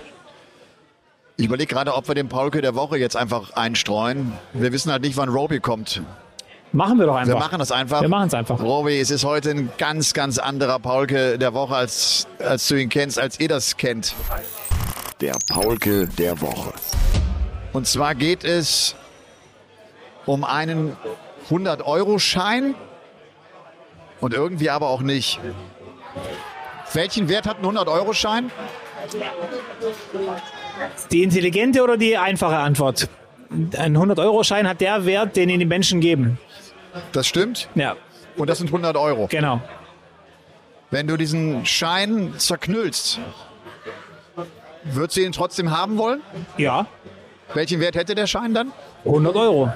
Ich 1.37 1.45
überlege 1.45 1.73
gerade, 1.73 1.93
ob 1.93 2.07
wir 2.07 2.15
den 2.15 2.27
Paulke 2.29 2.61
der 2.61 2.75
Woche 2.75 2.97
jetzt 2.97 3.15
einfach 3.15 3.51
einstreuen. 3.51 4.33
Wir 4.53 4.73
wissen 4.73 4.91
halt 4.91 5.03
nicht, 5.03 5.15
wann 5.15 5.29
Roby 5.29 5.59
kommt. 5.59 6.01
Machen 6.77 6.99
wir 6.99 7.07
doch 7.07 7.15
einfach. 7.15 7.33
Wir 7.33 7.39
machen 7.39 7.57
das 7.57 7.71
einfach. 7.71 8.01
Wir 8.01 8.07
machen 8.07 8.27
es 8.27 8.35
einfach. 8.35 8.61
Roby, 8.61 8.99
es 8.99 9.09
ist 9.09 9.25
heute 9.25 9.49
ein 9.49 9.71
ganz, 9.79 10.13
ganz 10.13 10.37
anderer 10.37 10.77
Paulke 10.77 11.39
der 11.39 11.55
Woche, 11.55 11.75
als, 11.75 12.27
als 12.37 12.67
du 12.67 12.75
ihn 12.75 12.89
kennst, 12.89 13.17
als 13.17 13.39
ihr 13.39 13.47
das 13.47 13.77
kennt. 13.77 14.13
Der 15.19 15.33
Paulke 15.49 16.07
der 16.07 16.39
Woche. 16.39 16.71
Und 17.73 17.87
zwar 17.87 18.13
geht 18.13 18.43
es 18.43 18.93
um 20.27 20.43
einen 20.43 20.95
100-Euro-Schein 21.49 22.75
und 24.21 24.35
irgendwie 24.35 24.69
aber 24.69 24.89
auch 24.89 25.01
nicht. 25.01 25.39
Welchen 26.93 27.27
Wert 27.27 27.47
hat 27.47 27.57
ein 27.57 27.65
100-Euro-Schein? 27.65 28.51
Die 31.09 31.23
intelligente 31.23 31.81
oder 31.81 31.97
die 31.97 32.19
einfache 32.19 32.57
Antwort? 32.57 33.09
Ein 33.49 33.97
100-Euro-Schein 33.97 34.67
hat 34.67 34.79
der 34.79 35.07
Wert, 35.07 35.35
den 35.37 35.49
ihn 35.49 35.59
die 35.59 35.65
Menschen 35.65 36.01
geben. 36.01 36.37
Das 37.11 37.27
stimmt. 37.27 37.67
Ja, 37.75 37.95
Und 38.37 38.49
das 38.49 38.57
sind 38.59 38.67
100 38.67 38.95
Euro. 38.97 39.27
genau. 39.27 39.61
Wenn 40.89 41.05
du 41.07 41.17
diesen 41.17 41.65
Schein 41.65 42.33
zerknüllst, 42.37 43.19
würdest 44.83 45.17
du 45.17 45.21
ihn 45.21 45.31
trotzdem 45.33 45.75
haben 45.77 45.97
wollen? 45.97 46.21
Ja, 46.57 46.85
Welchen 47.53 47.79
Wert 47.79 47.95
hätte 47.95 48.13
der 48.13 48.27
Schein 48.27 48.53
dann? 48.53 48.73
100 49.05 49.35
Euro. 49.35 49.71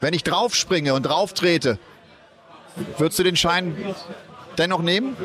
Wenn 0.00 0.14
ich 0.14 0.22
draufspringe 0.22 0.94
und 0.94 1.02
drauf 1.02 1.32
trete, 1.34 1.78
würdest 2.98 3.18
du 3.18 3.24
den 3.24 3.34
Schein 3.36 3.76
dennoch 4.58 4.80
nehmen? 4.80 5.16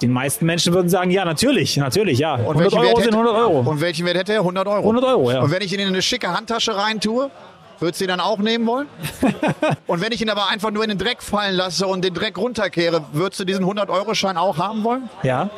Die 0.00 0.06
meisten 0.06 0.46
Menschen 0.46 0.72
würden 0.72 0.88
sagen, 0.88 1.10
ja, 1.10 1.24
natürlich, 1.26 1.76
natürlich, 1.76 2.18
ja. 2.18 2.34
100 2.36 2.58
welchen 2.64 2.78
Euro 2.78 2.86
Wert 2.88 2.96
sind 2.96 3.06
hätte- 3.06 3.16
100 3.16 3.34
Euro. 3.36 3.60
Und 3.60 3.80
welchen 3.82 4.06
Wert 4.06 4.16
hätte 4.16 4.32
er? 4.32 4.40
100 4.40 4.66
Euro. 4.66 4.80
100 4.82 5.04
Euro, 5.04 5.30
ja. 5.32 5.40
Und 5.42 5.50
wenn 5.50 5.60
ich 5.62 5.72
ihn 5.72 5.80
in 5.80 5.88
eine 5.88 6.00
schicke 6.02 6.28
Handtasche 6.34 6.74
reintue, 6.76 7.30
würdest 7.82 8.00
du 8.00 8.04
ihn 8.04 8.08
dann 8.08 8.20
auch 8.20 8.38
nehmen 8.38 8.66
wollen? 8.66 8.88
und 9.86 10.00
wenn 10.00 10.12
ich 10.12 10.22
ihn 10.22 10.30
aber 10.30 10.48
einfach 10.48 10.70
nur 10.70 10.84
in 10.84 10.88
den 10.88 10.98
Dreck 10.98 11.22
fallen 11.22 11.54
lasse 11.54 11.86
und 11.86 12.02
den 12.04 12.14
Dreck 12.14 12.38
runterkehre, 12.38 13.04
würdest 13.12 13.40
du 13.40 13.44
diesen 13.44 13.64
100-Euro-Schein 13.64 14.36
auch 14.36 14.56
haben 14.58 14.82
wollen? 14.84 15.10
Ja, 15.22 15.50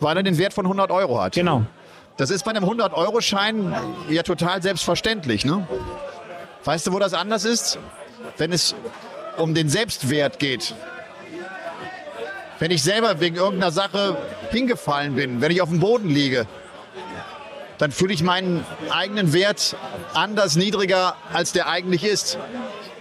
Weil 0.00 0.16
er 0.16 0.22
den 0.22 0.38
Wert 0.38 0.54
von 0.54 0.66
100 0.66 0.90
Euro 0.90 1.20
hat. 1.20 1.34
genau. 1.34 1.62
Das 2.18 2.30
ist 2.30 2.44
bei 2.44 2.50
einem 2.50 2.64
100-Euro-Schein 2.64 3.74
ja 4.10 4.22
total 4.22 4.60
selbstverständlich, 4.62 5.44
ne? 5.46 5.66
Weißt 6.64 6.86
du, 6.86 6.92
wo 6.92 6.98
das 6.98 7.14
anders 7.14 7.44
ist? 7.44 7.78
Wenn 8.36 8.52
es 8.52 8.74
um 9.38 9.54
den 9.54 9.68
Selbstwert 9.68 10.38
geht. 10.38 10.74
Wenn 12.58 12.70
ich 12.70 12.82
selber 12.82 13.18
wegen 13.20 13.36
irgendeiner 13.36 13.72
Sache 13.72 14.16
hingefallen 14.50 15.14
bin, 15.14 15.40
wenn 15.40 15.50
ich 15.50 15.62
auf 15.62 15.70
dem 15.70 15.80
Boden 15.80 16.08
liege, 16.08 16.46
dann 17.82 17.90
fühle 17.90 18.14
ich 18.14 18.22
meinen 18.22 18.64
eigenen 18.90 19.32
Wert 19.32 19.74
anders 20.14 20.54
niedriger, 20.54 21.16
als 21.32 21.50
der 21.50 21.66
eigentlich 21.68 22.04
ist. 22.04 22.38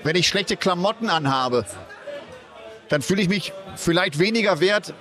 Wenn 0.04 0.16
ich 0.16 0.28
schlechte 0.28 0.58
Klamotten 0.58 1.08
anhabe, 1.08 1.68
dann 2.90 3.04
fühle 3.04 3.22
ich 3.22 3.30
mich 3.30 3.54
vielleicht 3.76 4.18
weniger 4.18 4.60
wert, 4.60 4.96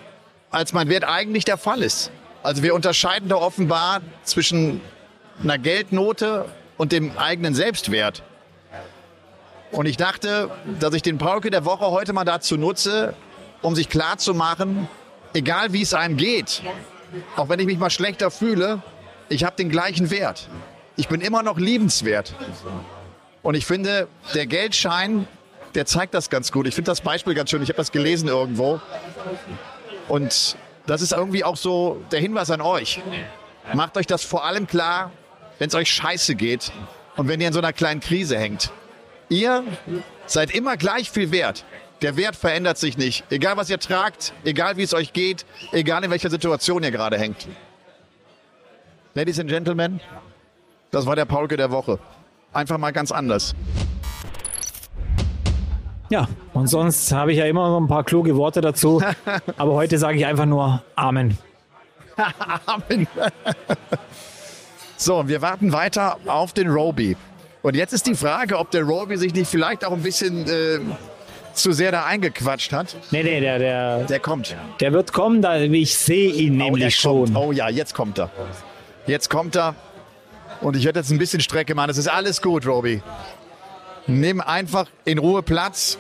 als 0.51 0.75
mein 0.75 0.91
Wert 0.91 1.05
eigentlich 1.05 1.47
der 1.47 1.57
Fall 1.57 1.81
ist. 1.81 2.11
Also 2.43 2.63
wir 2.63 2.75
unterscheiden 2.75 3.31
da 3.31 3.37
offenbar 3.37 4.03
zwischen 4.23 4.83
einer 5.43 5.57
Geldnote 5.57 6.45
und 6.77 6.93
dem 6.93 7.17
eigenen 7.17 7.55
Selbstwert. 7.55 8.23
Und 9.73 9.87
ich 9.87 9.97
dachte, 9.97 10.51
dass 10.79 10.93
ich 10.93 11.01
den 11.01 11.17
Paulke 11.17 11.49
der 11.49 11.65
Woche 11.65 11.87
heute 11.87 12.13
mal 12.13 12.25
dazu 12.25 12.59
nutze, 12.59 13.15
um 13.63 13.75
sich 13.75 13.89
klarzumachen, 13.89 14.91
egal 15.33 15.73
wie 15.73 15.81
es 15.81 15.95
einem 15.95 16.19
geht, 16.19 16.61
auch 17.37 17.49
wenn 17.49 17.61
ich 17.61 17.67
mich 17.67 17.79
mal 17.79 17.89
schlechter 17.89 18.31
fühle, 18.31 18.83
ich 19.31 19.45
habe 19.45 19.57
den 19.57 19.71
gleichen 19.71 20.11
Wert. 20.11 20.49
Ich 20.97 21.09
bin 21.09 21.23
immer 21.23 21.43
noch 21.43 21.57
liebenswert. 21.57 22.35
Und 23.43 23.55
ich 23.55 23.65
finde, 23.65 24.09
der 24.35 24.47
Geldschein, 24.47 25.27
der 25.75 25.87
zeigt 25.87 26.13
das 26.13 26.29
ganz 26.29 26.53
gut. 26.53 26.67
Ich 26.67 26.75
finde 26.75 26.91
das 26.91 27.01
Beispiel 27.01 27.33
ganz 27.35 27.49
schön. 27.49 27.63
Ich 27.63 27.69
habe 27.71 27.79
das 27.79 27.93
gelesen 27.93 28.29
irgendwo. 28.29 28.81
Und 30.09 30.57
das 30.87 31.01
ist 31.01 31.13
irgendwie 31.13 31.45
auch 31.45 31.57
so 31.57 32.03
der 32.11 32.21
Hinweis 32.21 32.51
an 32.51 32.61
euch. 32.61 33.01
Macht 33.73 33.97
euch 33.97 34.07
das 34.07 34.25
vor 34.25 34.45
allem 34.45 34.67
klar, 34.67 35.13
wenn 35.59 35.69
es 35.69 35.75
euch 35.75 35.91
scheiße 35.91 36.35
geht 36.35 36.73
und 37.17 37.29
wenn 37.29 37.41
ihr 37.41 37.47
in 37.47 37.53
so 37.53 37.61
einer 37.61 37.73
kleinen 37.73 38.01
Krise 38.01 38.37
hängt. 38.37 38.73
Ihr 39.29 39.63
seid 40.27 40.51
immer 40.51 40.77
gleich 40.77 41.11
viel 41.11 41.31
wert. 41.31 41.65
Der 42.03 42.17
Wert 42.17 42.35
verändert 42.35 42.79
sich 42.79 42.99
nicht. 42.99 43.25
Egal 43.31 43.57
was 43.57 43.71
ihr 43.71 43.79
tragt, 43.79 44.33
egal 44.43 44.77
wie 44.77 44.83
es 44.83 44.93
euch 44.93 45.13
geht, 45.13 45.47
egal 45.71 46.03
in 46.03 46.11
welcher 46.11 46.31
Situation 46.31 46.83
ihr 46.83 46.91
gerade 46.91 47.17
hängt. 47.17 47.47
Ladies 49.15 49.41
and 49.41 49.49
Gentlemen, 49.51 50.01
das 50.91 51.07
war 51.07 51.17
der 51.17 51.25
Paulke 51.25 51.57
der 51.57 51.71
Woche. 51.71 51.99
Einfach 52.53 52.79
mal 52.79 52.93
ganz 52.93 53.11
anders. 53.13 53.55
Ja, 56.11 56.29
und 56.55 56.67
sonst 56.67 57.13
habe 57.13 57.33
ich 57.33 57.39
ja 57.39 57.45
immer 57.47 57.69
noch 57.69 57.81
ein 57.81 57.87
paar 57.87 58.05
kluge 58.05 58.37
Worte 58.37 58.61
dazu. 58.61 59.01
Aber 59.57 59.75
heute 59.75 59.99
sage 59.99 60.19
ich 60.19 60.27
einfach 60.27 60.47
nur 60.47 60.83
Amen. 60.97 61.39
Amen. 62.67 63.07
so, 64.97 65.27
wir 65.29 65.41
warten 65.43 65.73
weiter 65.73 66.17
auf 66.27 66.53
den 66.53 66.69
Roby. 66.69 67.17
Und 67.63 67.77
jetzt 67.77 67.93
ist 67.93 68.07
die 68.07 68.15
Frage, 68.15 68.59
ob 68.59 68.71
der 68.71 68.83
Roby 68.83 69.17
sich 69.17 69.35
nicht 69.35 69.49
vielleicht 69.49 69.85
auch 69.85 69.93
ein 69.93 70.03
bisschen 70.03 70.49
äh, 70.49 70.81
zu 71.53 71.73
sehr 71.73 71.93
da 71.93 72.05
eingequatscht 72.07 72.73
hat. 72.73 72.97
Nee, 73.11 73.23
nee, 73.23 73.41
der, 73.41 73.59
der, 73.59 73.99
Der 74.05 74.19
kommt. 74.19 74.57
der 74.81 74.93
wird 74.93 75.13
kommen, 75.13 75.43
da, 75.43 75.59
ich 75.59 75.97
sehe 75.97 76.33
ihn 76.33 76.61
Oh, 76.61 76.65
nämlich 76.65 76.97
schon. 76.97 77.33
Kommt. 77.33 77.37
Oh 77.37 77.53
ja, 77.53 77.69
jetzt 77.69 77.95
kommt 77.95 78.19
er. 78.19 78.31
Jetzt 79.07 79.31
kommt 79.31 79.57
er. 79.57 79.75
Und 80.61 80.77
ich 80.77 80.85
werde 80.85 81.01
jetzt 81.01 81.11
ein 81.11 81.19
bisschen 81.19 81.41
Strecke 81.41 81.75
machen. 81.75 81.91
Es 81.91 81.97
ist 81.99 82.09
alles 82.09 82.43
gut, 82.43 82.67
Roby. 82.67 83.03
Nimm 84.07 84.41
einfach 84.41 84.87
in 85.05 85.19
Ruhe 85.19 85.43
Platz. 85.43 85.99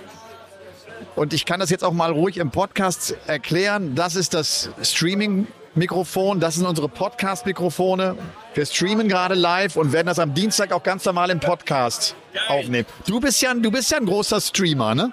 Und 1.17 1.33
ich 1.33 1.45
kann 1.47 1.61
das 1.61 1.71
jetzt 1.71 1.83
auch 1.85 1.93
mal 1.93 2.11
ruhig 2.13 2.37
im 2.39 2.51
Podcast 2.51 3.17
erklären. 3.27 3.95
Das 3.95 4.17
ist 4.17 4.35
das 4.35 4.71
Streaming-Mikrofon. 4.83 6.41
Das 6.41 6.57
sind 6.57 6.67
unsere 6.67 6.89
Podcast-Mikrofone. 6.89 8.17
Wir 8.55 8.67
streamen 8.67 9.09
gerade 9.09 9.35
live 9.35 9.77
und 9.77 9.93
werden 9.93 10.07
das 10.09 10.19
am 10.19 10.35
Dienstag 10.35 10.73
auch 10.73 10.83
ganz 10.83 11.05
normal 11.05 11.31
im 11.31 11.41
Podcast 11.41 12.15
aufnehmen. 12.49 12.87
Du 13.07 13.21
bist 13.21 13.41
ja, 13.43 13.51
ein- 13.53 13.63
du 13.63 13.71
bist 13.71 13.91
ja 13.91 13.99
ein 13.99 14.07
großer 14.07 14.41
Streamer, 14.41 14.95
ne? 14.95 15.13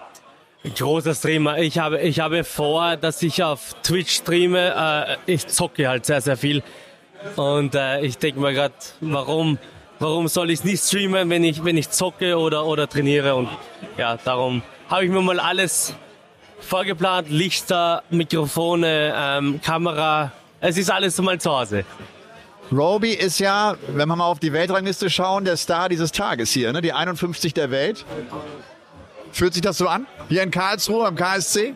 Großer 0.75 1.15
Streamer. 1.15 1.59
Ich 1.59 1.77
habe, 1.79 1.99
ich 2.01 2.19
habe 2.19 2.43
vor, 2.43 2.97
dass 2.97 3.21
ich 3.21 3.43
auf 3.43 3.75
Twitch 3.83 4.17
streame. 4.17 5.17
Äh, 5.25 5.31
ich 5.31 5.47
zocke 5.47 5.88
halt 5.88 6.05
sehr, 6.05 6.19
sehr 6.21 6.35
viel. 6.35 6.63
Und 7.36 7.75
äh, 7.75 8.01
ich 8.01 8.17
denke 8.17 8.39
mir 8.39 8.53
gerade, 8.53 8.73
warum, 9.01 9.57
warum 9.99 10.28
soll 10.28 10.51
ich 10.51 10.63
nicht 10.63 10.84
streamen, 10.84 11.30
wenn 11.30 11.43
ich, 11.43 11.63
wenn 11.63 11.78
ich 11.78 11.89
zocke 11.89 12.38
oder, 12.38 12.65
oder 12.65 12.88
trainiere? 12.88 13.36
Und 13.36 13.49
ja, 13.97 14.17
darum 14.17 14.61
habe 14.89 15.05
ich 15.05 15.11
mir 15.11 15.21
mal 15.21 15.39
alles 15.39 15.93
vorgeplant. 16.59 17.30
Lichter, 17.30 18.03
Mikrofone, 18.09 19.13
ähm, 19.15 19.61
Kamera. 19.61 20.32
Es 20.59 20.78
ist 20.78 20.89
alles 20.89 21.19
mal 21.21 21.39
zu 21.39 21.51
Hause. 21.51 21.86
Roby 22.71 23.11
ist 23.11 23.39
ja, 23.39 23.78
wenn 23.88 24.09
wir 24.09 24.15
mal 24.15 24.25
auf 24.25 24.39
die 24.39 24.51
Weltrangliste 24.51 25.09
schauen, 25.09 25.45
der 25.45 25.55
Star 25.55 25.88
dieses 25.88 26.11
Tages 26.11 26.51
hier, 26.51 26.73
ne? 26.73 26.82
die 26.82 26.91
51 26.91 27.53
der 27.53 27.71
Welt. 27.71 28.05
Fühlt 29.32 29.53
sich 29.53 29.61
das 29.61 29.78
so 29.78 29.88
an? 29.88 30.05
Hier 30.30 30.43
in 30.43 30.51
Karlsruhe 30.51 31.05
am 31.05 31.15
KSC? 31.15 31.75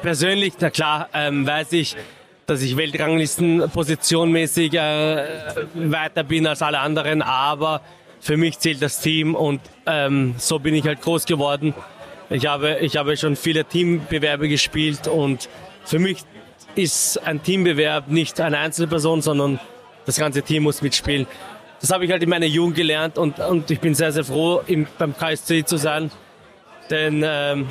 Persönlich, 0.00 0.54
na 0.60 0.70
klar, 0.70 1.08
ähm, 1.12 1.46
weiß 1.46 1.72
ich, 1.72 1.96
dass 2.52 2.60
ich 2.60 2.76
Weltranglisten 2.76 3.70
positionmäßig 3.72 4.74
äh, 4.74 5.24
weiter 5.74 6.22
bin 6.22 6.46
als 6.46 6.60
alle 6.60 6.80
anderen, 6.80 7.22
aber 7.22 7.80
für 8.20 8.36
mich 8.36 8.58
zählt 8.58 8.82
das 8.82 9.00
Team 9.00 9.34
und 9.34 9.62
ähm, 9.86 10.34
so 10.36 10.58
bin 10.58 10.74
ich 10.74 10.86
halt 10.86 11.00
groß 11.00 11.24
geworden. 11.24 11.72
Ich 12.28 12.44
habe, 12.44 12.78
ich 12.80 12.98
habe 12.98 13.16
schon 13.16 13.36
viele 13.36 13.64
Teambewerbe 13.64 14.50
gespielt 14.50 15.08
und 15.08 15.48
für 15.86 15.98
mich 15.98 16.18
ist 16.74 17.16
ein 17.26 17.42
Teambewerb 17.42 18.08
nicht 18.08 18.38
eine 18.38 18.58
Einzelperson, 18.58 19.22
sondern 19.22 19.58
das 20.04 20.18
ganze 20.18 20.42
Team 20.42 20.64
muss 20.64 20.82
mitspielen. 20.82 21.26
Das 21.80 21.90
habe 21.90 22.04
ich 22.04 22.10
halt 22.10 22.22
in 22.22 22.28
meiner 22.28 22.46
Jugend 22.46 22.76
gelernt 22.76 23.16
und, 23.16 23.38
und 23.38 23.70
ich 23.70 23.80
bin 23.80 23.94
sehr, 23.94 24.12
sehr 24.12 24.24
froh, 24.24 24.60
im, 24.66 24.86
beim 24.98 25.16
KSC 25.16 25.64
zu 25.64 25.78
sein. 25.78 26.10
Denn 26.90 27.24
ähm, 27.26 27.66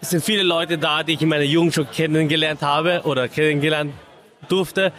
es 0.00 0.10
sind 0.10 0.24
viele 0.24 0.42
Leute 0.42 0.78
da, 0.78 1.02
die 1.02 1.14
ich 1.14 1.22
in 1.22 1.28
meiner 1.28 1.44
Jugend 1.44 1.74
schon 1.74 1.90
kennengelernt 1.90 2.62
habe 2.62 3.02
oder 3.04 3.28
kennengelernt 3.28 3.92
durfte. 4.48 4.92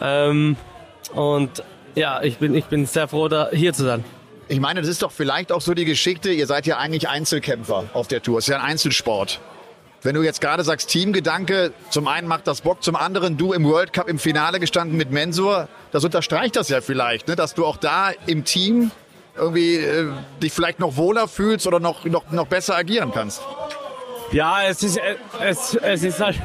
Ähm, 0.00 0.56
und 1.14 1.62
ja, 1.94 2.22
ich 2.22 2.38
bin, 2.38 2.54
ich 2.54 2.64
bin 2.66 2.86
sehr 2.86 3.08
froh, 3.08 3.28
da 3.28 3.50
hier 3.52 3.72
zu 3.72 3.84
sein. 3.84 4.04
Ich 4.48 4.60
meine, 4.60 4.80
das 4.80 4.88
ist 4.88 5.02
doch 5.02 5.12
vielleicht 5.12 5.52
auch 5.52 5.60
so 5.60 5.74
die 5.74 5.84
Geschichte, 5.84 6.30
ihr 6.30 6.46
seid 6.46 6.66
ja 6.66 6.78
eigentlich 6.78 7.08
Einzelkämpfer 7.08 7.84
auf 7.92 8.08
der 8.08 8.22
Tour. 8.22 8.38
Es 8.38 8.44
ist 8.44 8.48
ja 8.48 8.58
ein 8.58 8.70
Einzelsport. 8.70 9.40
Wenn 10.02 10.16
du 10.16 10.22
jetzt 10.22 10.40
gerade 10.40 10.64
sagst, 10.64 10.90
Teamgedanke, 10.90 11.72
zum 11.90 12.08
einen 12.08 12.26
macht 12.26 12.48
das 12.48 12.62
Bock, 12.62 12.82
zum 12.82 12.96
anderen 12.96 13.36
du 13.36 13.52
im 13.52 13.64
World 13.64 13.92
Cup 13.92 14.08
im 14.08 14.18
Finale 14.18 14.58
gestanden 14.58 14.96
mit 14.96 15.12
Mensur, 15.12 15.68
das 15.92 16.04
unterstreicht 16.04 16.56
das 16.56 16.68
ja 16.68 16.80
vielleicht, 16.80 17.28
ne? 17.28 17.36
dass 17.36 17.54
du 17.54 17.64
auch 17.64 17.76
da 17.76 18.10
im 18.26 18.44
Team 18.44 18.90
irgendwie 19.36 19.76
äh, 19.76 20.08
dich 20.42 20.52
vielleicht 20.52 20.80
noch 20.80 20.96
wohler 20.96 21.28
fühlst 21.28 21.66
oder 21.66 21.78
noch, 21.78 22.04
noch, 22.04 22.30
noch 22.32 22.48
besser 22.48 22.76
agieren 22.76 23.12
kannst. 23.14 23.42
Ja, 24.32 24.64
es 24.64 24.82
ist, 24.82 24.96
äh, 24.96 25.16
es, 25.40 25.74
es 25.74 26.02
ist 26.02 26.20
halt, 26.20 26.40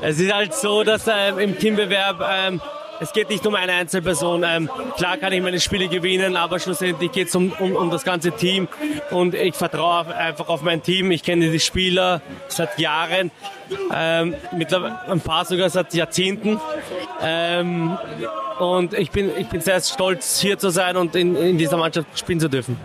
es 0.00 0.20
ist 0.20 0.32
halt 0.32 0.54
so, 0.54 0.84
dass 0.84 1.06
äh, 1.08 1.30
im 1.42 1.58
Teambewerb 1.58 2.20
ähm, 2.28 2.60
es 3.00 3.12
geht 3.12 3.28
nicht 3.28 3.46
um 3.46 3.54
eine 3.54 3.72
Einzelperson. 3.72 4.44
Ähm, 4.46 4.70
klar 4.96 5.16
kann 5.16 5.32
ich 5.32 5.42
meine 5.42 5.60
Spiele 5.60 5.88
gewinnen, 5.88 6.36
aber 6.36 6.58
schlussendlich 6.58 7.12
geht 7.12 7.28
es 7.28 7.34
um, 7.34 7.52
um, 7.58 7.74
um 7.76 7.90
das 7.90 8.04
ganze 8.04 8.32
Team. 8.32 8.68
Und 9.10 9.34
ich 9.34 9.54
vertraue 9.54 10.14
einfach 10.14 10.48
auf 10.48 10.62
mein 10.62 10.82
Team. 10.82 11.10
Ich 11.10 11.22
kenne 11.22 11.50
die 11.50 11.60
Spieler 11.60 12.22
seit 12.48 12.78
Jahren, 12.78 13.30
ähm, 13.92 14.34
mittlerweile 14.56 15.00
ein 15.08 15.20
paar 15.20 15.44
sogar 15.44 15.68
seit 15.68 15.92
Jahrzehnten. 15.94 16.60
Ähm, 17.22 17.98
und 18.58 18.94
ich 18.94 19.10
bin, 19.10 19.30
ich 19.36 19.48
bin 19.48 19.60
sehr 19.60 19.80
stolz, 19.80 20.40
hier 20.40 20.58
zu 20.58 20.70
sein 20.70 20.96
und 20.96 21.14
in, 21.16 21.36
in 21.36 21.58
dieser 21.58 21.76
Mannschaft 21.76 22.18
spielen 22.18 22.40
zu 22.40 22.48
dürfen. 22.48 22.78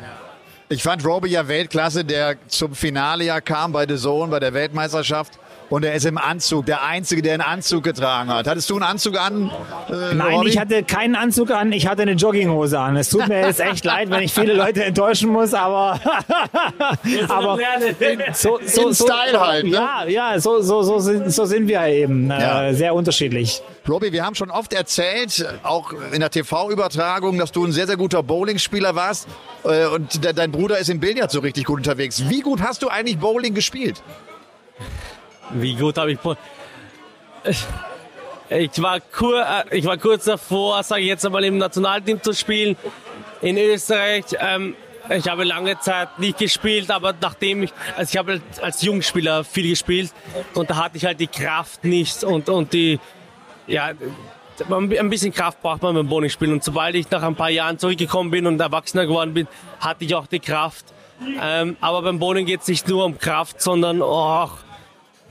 Ich 0.71 0.83
fand 0.83 1.05
Roby 1.05 1.27
ja 1.27 1.49
Weltklasse, 1.49 2.05
der 2.05 2.37
zum 2.47 2.73
Finale 2.75 3.25
ja 3.25 3.41
kam 3.41 3.73
bei 3.73 3.85
The 3.85 3.97
Zone, 3.97 4.31
bei 4.31 4.39
der 4.39 4.53
Weltmeisterschaft 4.53 5.37
und 5.71 5.85
er 5.85 5.93
ist 5.93 6.05
im 6.05 6.17
Anzug, 6.17 6.65
der 6.65 6.83
Einzige, 6.83 7.21
der 7.21 7.33
einen 7.33 7.41
Anzug 7.41 7.83
getragen 7.83 8.29
hat. 8.29 8.45
Hattest 8.45 8.69
du 8.69 8.75
einen 8.75 8.83
Anzug 8.83 9.17
an? 9.17 9.49
Äh, 9.89 10.13
Nein, 10.13 10.33
Robby? 10.35 10.49
ich 10.49 10.59
hatte 10.59 10.83
keinen 10.83 11.15
Anzug 11.15 11.49
an, 11.49 11.71
ich 11.71 11.87
hatte 11.87 12.01
eine 12.01 12.11
Jogginghose 12.11 12.77
an. 12.77 12.97
Es 12.97 13.09
tut 13.09 13.27
mir 13.29 13.39
jetzt 13.39 13.61
echt 13.61 13.85
leid, 13.85 14.09
wenn 14.09 14.21
ich 14.21 14.33
viele 14.33 14.53
Leute 14.53 14.83
enttäuschen 14.83 15.29
muss, 15.29 15.53
aber, 15.53 15.97
aber 17.29 17.57
so, 18.33 18.59
so, 18.65 18.91
so, 18.91 19.05
Style 19.05 19.39
halt. 19.39 19.63
Ne? 19.63 19.71
Ja, 19.71 20.05
ja, 20.05 20.39
so, 20.41 20.61
so, 20.61 20.83
so, 20.83 20.99
sind, 20.99 21.31
so 21.31 21.45
sind 21.45 21.69
wir 21.69 21.87
eben 21.87 22.29
äh, 22.29 22.41
ja. 22.41 22.73
sehr 22.73 22.93
unterschiedlich. 22.93 23.61
Robbie, 23.87 24.11
wir 24.11 24.25
haben 24.25 24.35
schon 24.35 24.51
oft 24.51 24.73
erzählt, 24.73 25.45
auch 25.63 25.93
in 26.11 26.19
der 26.19 26.31
TV-Übertragung, 26.31 27.37
dass 27.37 27.53
du 27.53 27.65
ein 27.65 27.71
sehr, 27.71 27.87
sehr 27.87 27.97
guter 27.97 28.23
Bowlingspieler 28.23 28.95
warst 28.95 29.27
äh, 29.63 29.85
und 29.85 30.21
de 30.21 30.33
dein 30.33 30.51
Bruder 30.51 30.79
ist 30.79 30.89
im 30.89 30.99
Billard 30.99 31.31
so 31.31 31.39
richtig 31.39 31.63
gut 31.63 31.77
unterwegs. 31.77 32.23
Wie 32.27 32.41
gut 32.41 32.61
hast 32.61 32.83
du 32.83 32.89
eigentlich 32.89 33.17
Bowling 33.19 33.53
gespielt? 33.53 34.03
Wie 35.53 35.75
gut 35.75 35.97
habe 35.97 36.11
ich. 36.11 36.19
Ich 38.49 38.81
war, 38.81 38.99
kur, 38.99 39.41
äh, 39.41 39.77
ich 39.77 39.85
war 39.85 39.97
kurz 39.97 40.25
davor, 40.25 40.83
sage 40.83 41.01
ich 41.01 41.07
jetzt 41.07 41.25
einmal, 41.25 41.43
im 41.45 41.57
Nationalteam 41.57 42.21
zu 42.21 42.33
spielen 42.33 42.75
in 43.41 43.57
Österreich. 43.57 44.25
Ähm, 44.39 44.75
ich 45.09 45.27
habe 45.27 45.43
lange 45.43 45.79
Zeit 45.79 46.19
nicht 46.19 46.37
gespielt, 46.37 46.91
aber 46.91 47.13
nachdem 47.19 47.63
ich, 47.63 47.73
also 47.95 48.09
ich 48.11 48.17
habe 48.17 48.41
als 48.61 48.81
Jungspieler 48.81 49.43
viel 49.43 49.69
gespielt 49.69 50.11
und 50.53 50.69
da 50.69 50.75
hatte 50.75 50.97
ich 50.97 51.05
halt 51.05 51.19
die 51.19 51.27
Kraft 51.27 51.83
nicht 51.83 52.23
und, 52.23 52.49
und 52.49 52.73
die, 52.73 52.99
ja, 53.67 53.91
ein 54.69 55.09
bisschen 55.09 55.33
Kraft 55.33 55.61
braucht 55.61 55.81
man 55.81 55.95
beim 55.95 56.07
Bowlingspielen. 56.07 56.53
Und 56.53 56.63
sobald 56.63 56.95
ich 56.95 57.09
nach 57.09 57.23
ein 57.23 57.35
paar 57.35 57.49
Jahren 57.49 57.79
zurückgekommen 57.79 58.31
bin 58.31 58.45
und 58.45 58.59
erwachsener 58.59 59.05
geworden 59.05 59.33
bin, 59.33 59.47
hatte 59.79 60.05
ich 60.05 60.13
auch 60.13 60.27
die 60.27 60.39
Kraft. 60.39 60.85
Ähm, 61.41 61.77
aber 61.81 62.01
beim 62.01 62.19
Bowling 62.19 62.45
geht 62.45 62.61
es 62.61 62.67
nicht 62.67 62.87
nur 62.87 63.05
um 63.05 63.17
Kraft, 63.17 63.61
sondern 63.61 64.01
auch 64.01 64.57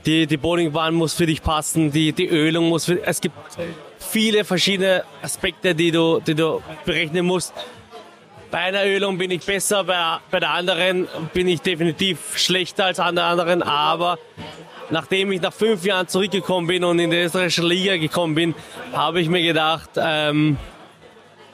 die, 0.06 0.26
die 0.26 0.36
Bowlingbahn 0.36 0.94
muss 0.94 1.14
für 1.14 1.26
dich 1.26 1.42
passen, 1.42 1.90
die, 1.90 2.12
die 2.12 2.28
Ölung 2.28 2.68
muss 2.68 2.86
für, 2.86 3.02
es 3.04 3.20
gibt 3.20 3.34
viele 3.98 4.44
verschiedene 4.44 5.04
Aspekte, 5.22 5.74
die 5.74 5.90
du, 5.90 6.20
die 6.20 6.34
du 6.34 6.62
berechnen 6.84 7.26
musst. 7.26 7.52
Bei 8.50 8.58
einer 8.58 8.84
Ölung 8.84 9.18
bin 9.18 9.30
ich 9.30 9.44
besser, 9.44 9.84
bei, 9.84 10.18
bei 10.30 10.40
der 10.40 10.50
anderen 10.50 11.06
bin 11.32 11.46
ich 11.46 11.60
definitiv 11.60 12.36
schlechter 12.36 12.86
als 12.86 12.98
an 12.98 13.14
der 13.14 13.24
anderen, 13.24 13.62
aber 13.62 14.18
nachdem 14.90 15.30
ich 15.30 15.40
nach 15.40 15.52
fünf 15.52 15.84
Jahren 15.84 16.08
zurückgekommen 16.08 16.66
bin 16.66 16.82
und 16.82 16.98
in 16.98 17.10
die 17.10 17.18
österreichische 17.18 17.62
Liga 17.62 17.96
gekommen 17.96 18.34
bin, 18.34 18.54
habe 18.92 19.20
ich 19.20 19.28
mir 19.28 19.42
gedacht, 19.42 19.90
ähm, 19.96 20.56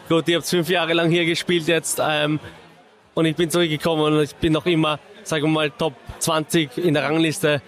gut, 0.09 0.26
ihr 0.28 0.38
habt 0.38 0.47
fünf 0.47 0.70
Jahre 0.70 0.94
lang 0.94 1.11
hier 1.11 1.26
gespielt 1.26 1.68
jetzt 1.68 2.01
ähm, 2.03 2.40
und 3.12 3.26
ich 3.26 3.36
bin 3.36 3.51
zurückgekommen 3.51 4.14
und 4.14 4.22
ich 4.22 4.34
bin 4.36 4.55
noch 4.55 4.64
immer, 4.64 4.99
sagen 5.22 5.42
wir 5.44 5.51
mal, 5.51 5.70
Top 5.70 5.94
20 6.20 6.78
in 6.78 6.94
der 6.94 7.05
Rangliste. 7.05 7.61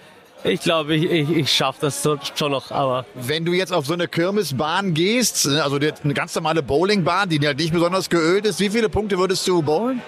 Ich 0.43 0.61
glaube, 0.61 0.95
ich, 0.95 1.03
ich, 1.03 1.29
ich 1.29 1.51
schaffe 1.51 1.79
das 1.81 2.07
schon 2.35 2.51
noch, 2.51 2.71
aber. 2.71 3.05
Wenn 3.13 3.43
du 3.43 3.51
jetzt 3.51 3.73
auf 3.73 3.85
so 3.85 3.93
eine 3.93 4.07
Kirmesbahn 4.07 4.93
gehst, 4.93 5.47
also 5.47 5.75
eine 5.75 6.13
ganz 6.13 6.33
normale 6.35 6.63
Bowlingbahn, 6.63 7.29
die 7.29 7.37
ja 7.37 7.53
nicht 7.53 7.73
besonders 7.73 8.09
geölt 8.09 8.45
ist, 8.45 8.59
wie 8.59 8.69
viele 8.69 8.89
Punkte 8.89 9.17
würdest 9.17 9.45
du 9.47 9.61
bowlen? 9.61 10.01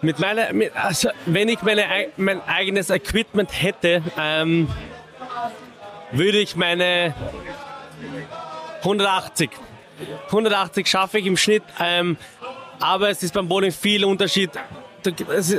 Mit 0.00 0.18
meiner, 0.18 0.52
mit, 0.52 0.74
also 0.74 1.10
wenn 1.26 1.48
ich 1.48 1.62
meine, 1.62 1.84
mein 2.16 2.40
eigenes 2.42 2.90
Equipment 2.90 3.50
hätte, 3.52 4.02
ähm, 4.18 4.68
würde 6.10 6.38
ich 6.38 6.56
meine 6.56 7.14
180. 8.78 9.50
180 10.26 10.86
schaffe 10.88 11.18
ich 11.18 11.26
im 11.26 11.36
Schnitt, 11.36 11.62
ähm, 11.78 12.16
aber 12.80 13.10
es 13.10 13.22
ist 13.22 13.34
beim 13.34 13.46
Bowling 13.46 13.72
viel 13.72 14.04
Unterschied. 14.04 14.50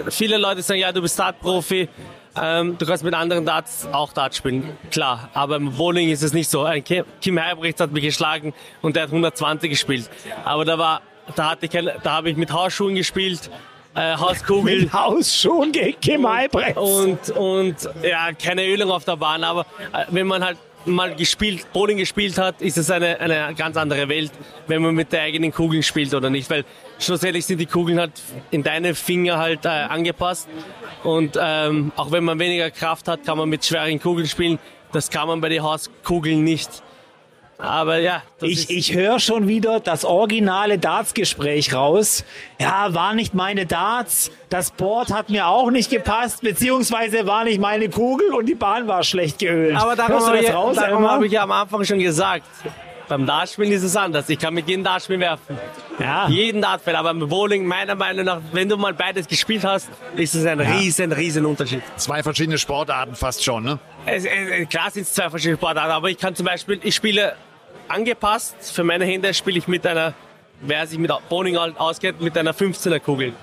Viele 0.09 0.37
Leute 0.37 0.61
sagen, 0.61 0.79
ja, 0.79 0.91
du 0.91 1.01
bist 1.01 1.13
Startprofi. 1.15 1.87
Ähm, 2.35 2.77
du 2.77 2.85
kannst 2.85 3.03
mit 3.03 3.13
anderen 3.13 3.45
Darts 3.45 3.87
auch 3.91 4.11
Darts 4.13 4.37
spielen, 4.37 4.75
klar. 4.91 5.29
Aber 5.33 5.57
im 5.57 5.71
Bowling 5.73 6.09
ist 6.09 6.23
es 6.23 6.33
nicht 6.33 6.49
so. 6.49 6.63
Ein 6.63 6.83
Kim 6.83 7.39
Heibrechts 7.39 7.79
hat 7.79 7.91
mich 7.91 8.03
geschlagen 8.03 8.53
und 8.81 8.95
der 8.95 9.03
hat 9.03 9.09
120 9.09 9.69
gespielt. 9.69 10.09
Aber 10.43 10.65
da 10.65 10.77
war, 10.77 11.01
da 11.35 11.51
hatte 11.51 11.65
ich, 11.65 11.71
keine, 11.71 11.95
da 12.01 12.13
habe 12.13 12.29
ich 12.29 12.37
mit 12.37 12.51
Hausschuhen 12.51 12.95
gespielt. 12.95 13.51
Äh, 13.95 14.17
Hauskugel. 14.17 14.81
Mit 14.81 14.93
Hausschuhen 14.93 15.71
gegen 15.71 15.99
Kim 15.99 16.27
Heibrechts. 16.27 16.79
Und, 16.79 17.29
und, 17.29 17.89
ja, 18.01 18.31
keine 18.33 18.65
Ölung 18.65 18.89
auf 18.89 19.05
der 19.05 19.17
Bahn. 19.17 19.43
Aber 19.43 19.61
äh, 19.93 20.05
wenn 20.09 20.25
man 20.25 20.43
halt 20.43 20.57
mal 20.85 21.15
gespielt, 21.15 21.71
Bowling 21.73 21.97
gespielt 21.97 22.37
hat, 22.37 22.61
ist 22.61 22.77
es 22.77 22.89
eine, 22.89 23.19
eine 23.19 23.53
ganz 23.55 23.77
andere 23.77 24.07
Welt, 24.09 24.31
wenn 24.67 24.81
man 24.81 24.95
mit 24.95 25.11
der 25.11 25.21
eigenen 25.21 25.51
Kugel 25.51 25.83
spielt 25.83 26.13
oder 26.13 26.29
nicht. 26.29 26.49
Weil 26.49 26.65
schlussendlich 26.99 27.45
sind 27.45 27.59
die 27.59 27.65
Kugeln 27.65 27.99
halt 27.99 28.13
in 28.51 28.63
deine 28.63 28.95
Finger 28.95 29.37
halt 29.37 29.65
äh, 29.65 29.69
angepasst. 29.69 30.47
Und 31.03 31.37
ähm, 31.41 31.91
auch 31.95 32.11
wenn 32.11 32.23
man 32.23 32.39
weniger 32.39 32.71
Kraft 32.71 33.07
hat, 33.07 33.25
kann 33.25 33.37
man 33.37 33.49
mit 33.49 33.65
schweren 33.65 33.99
Kugeln 33.99 34.27
spielen. 34.27 34.59
Das 34.91 35.09
kann 35.09 35.27
man 35.27 35.41
bei 35.41 35.49
den 35.49 35.63
Hauskugeln 35.63 36.43
nicht. 36.43 36.83
Aber 37.57 37.97
ja. 37.99 38.23
ich, 38.41 38.69
ich 38.69 38.93
höre 38.93 39.19
schon 39.19 39.47
wieder 39.47 39.79
das 39.79 40.05
originale 40.05 40.79
Darts-Gespräch 40.79 41.73
raus. 41.73 42.25
Ja, 42.59 42.93
war 42.93 43.13
nicht 43.13 43.33
meine 43.33 43.65
Darts. 43.65 44.31
Das 44.49 44.71
Board 44.71 45.13
hat 45.13 45.29
mir 45.29 45.47
auch 45.47 45.71
nicht 45.71 45.89
gepasst, 45.89 46.41
beziehungsweise 46.41 47.25
war 47.25 47.43
nicht 47.45 47.59
meine 47.59 47.89
Kugel 47.89 48.33
und 48.33 48.47
die 48.47 48.55
Bahn 48.55 48.87
war 48.87 49.03
schlecht 49.03 49.39
geölt. 49.39 49.75
Aber 49.75 49.95
darum 49.95 50.25
habe 50.25 50.39
ich, 50.39 50.51
hab 50.51 51.23
ich 51.23 51.31
ja 51.31 51.43
am 51.43 51.51
Anfang 51.51 51.83
schon 51.85 51.99
gesagt. 51.99 52.43
Beim 53.07 53.25
Dartspielen 53.25 53.71
ist 53.71 53.83
es 53.83 53.95
anders. 53.95 54.29
Ich 54.29 54.39
kann 54.39 54.53
mit 54.53 54.67
jedem 54.67 54.83
Dartspiel 54.83 55.19
werfen. 55.19 55.57
Ja. 55.99 56.27
Jeden 56.29 56.61
Dartfeld. 56.61 56.95
Aber 56.95 57.13
beim 57.13 57.27
Bowling, 57.27 57.65
meiner 57.65 57.95
Meinung 57.95 58.25
nach, 58.25 58.41
wenn 58.51 58.69
du 58.69 58.77
mal 58.77 58.93
beides 58.93 59.27
gespielt 59.27 59.63
hast, 59.63 59.89
ist 60.15 60.35
es 60.35 60.45
ein 60.45 60.59
ja. 60.59 60.77
riesen, 60.77 61.11
riesen 61.11 61.45
Unterschied. 61.45 61.81
Zwei 61.97 62.23
verschiedene 62.23 62.57
Sportarten 62.57 63.15
fast 63.15 63.43
schon, 63.43 63.63
ne? 63.63 63.79
Es, 64.05 64.25
es, 64.25 64.69
klar 64.69 64.89
sind 64.91 65.03
es 65.03 65.13
zwei 65.13 65.29
verschiedene 65.29 65.57
Sportarten, 65.57 65.91
aber 65.91 66.09
ich 66.09 66.17
kann 66.17 66.35
zum 66.35 66.45
Beispiel, 66.45 66.79
ich 66.83 66.95
spiele 66.95 67.35
angepasst. 67.87 68.55
Für 68.73 68.83
meine 68.83 69.05
Hände 69.05 69.33
spiele 69.33 69.57
ich 69.57 69.67
mit 69.67 69.85
einer, 69.85 70.13
wer 70.61 70.87
sich 70.87 70.97
mit 70.97 71.11
Bowling 71.29 71.57
auskennt, 71.57 72.21
mit 72.21 72.37
einer 72.37 72.53
15er 72.53 72.99
Kugel. 72.99 73.33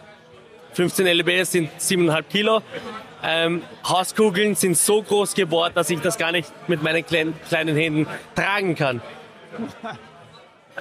15 0.72 1.06
LBS 1.06 1.52
sind 1.52 1.70
7,5 1.78 2.22
Kilo. 2.24 2.62
Ähm, 3.22 3.62
Hauskugeln 3.86 4.54
sind 4.54 4.78
so 4.78 5.02
groß 5.02 5.34
geworden, 5.34 5.72
dass 5.74 5.90
ich 5.90 6.00
das 6.00 6.16
gar 6.16 6.32
nicht 6.32 6.50
mit 6.68 6.82
meinen 6.82 7.04
kleinen, 7.04 7.34
kleinen 7.48 7.76
Händen 7.76 8.06
tragen 8.34 8.74
kann. 8.74 9.02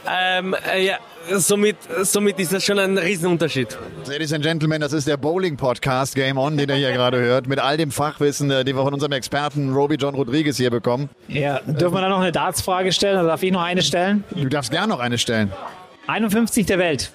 Ähm, 0.08 0.56
äh, 0.72 0.86
ja, 0.86 0.98
somit, 1.38 1.78
somit 2.04 2.40
ist 2.40 2.54
das 2.54 2.64
schon 2.64 2.80
ein 2.80 2.98
Riesenunterschied. 2.98 3.78
Ladies 4.08 4.32
and 4.34 4.44
Gentlemen, 4.44 4.80
das 4.82 4.94
ist 4.94 5.08
der 5.08 5.18
Bowling-Podcast 5.18 6.16
Game 6.16 6.38
On, 6.38 6.56
den 6.58 6.70
ihr 6.70 6.76
hier 6.76 6.92
gerade 6.92 7.20
hört, 7.20 7.48
mit 7.48 7.60
all 7.60 7.76
dem 7.78 7.92
Fachwissen, 7.92 8.50
äh, 8.52 8.64
den 8.64 8.76
wir 8.76 8.84
von 8.84 8.94
unserem 8.94 9.12
Experten 9.12 9.74
Roby 9.74 9.96
John 9.96 10.16
Rodriguez 10.16 10.58
hier 10.58 10.70
bekommen. 10.70 11.10
Ja, 11.28 11.60
dürfen 11.66 11.96
wir 11.96 12.02
da 12.02 12.10
noch 12.10 12.20
eine 12.22 12.32
Darts-Frage 12.32 12.92
stellen 12.92 13.20
oder 13.20 13.30
darf 13.30 13.44
ich 13.44 13.52
noch 13.52 13.64
eine 13.64 13.82
stellen? 13.82 14.24
Du 14.32 14.48
darfst 14.48 14.72
gerne 14.72 14.88
noch 14.88 15.00
eine 15.00 15.18
stellen. 15.18 15.52
51 16.08 16.66
der 16.66 16.80
Welt. 16.80 17.12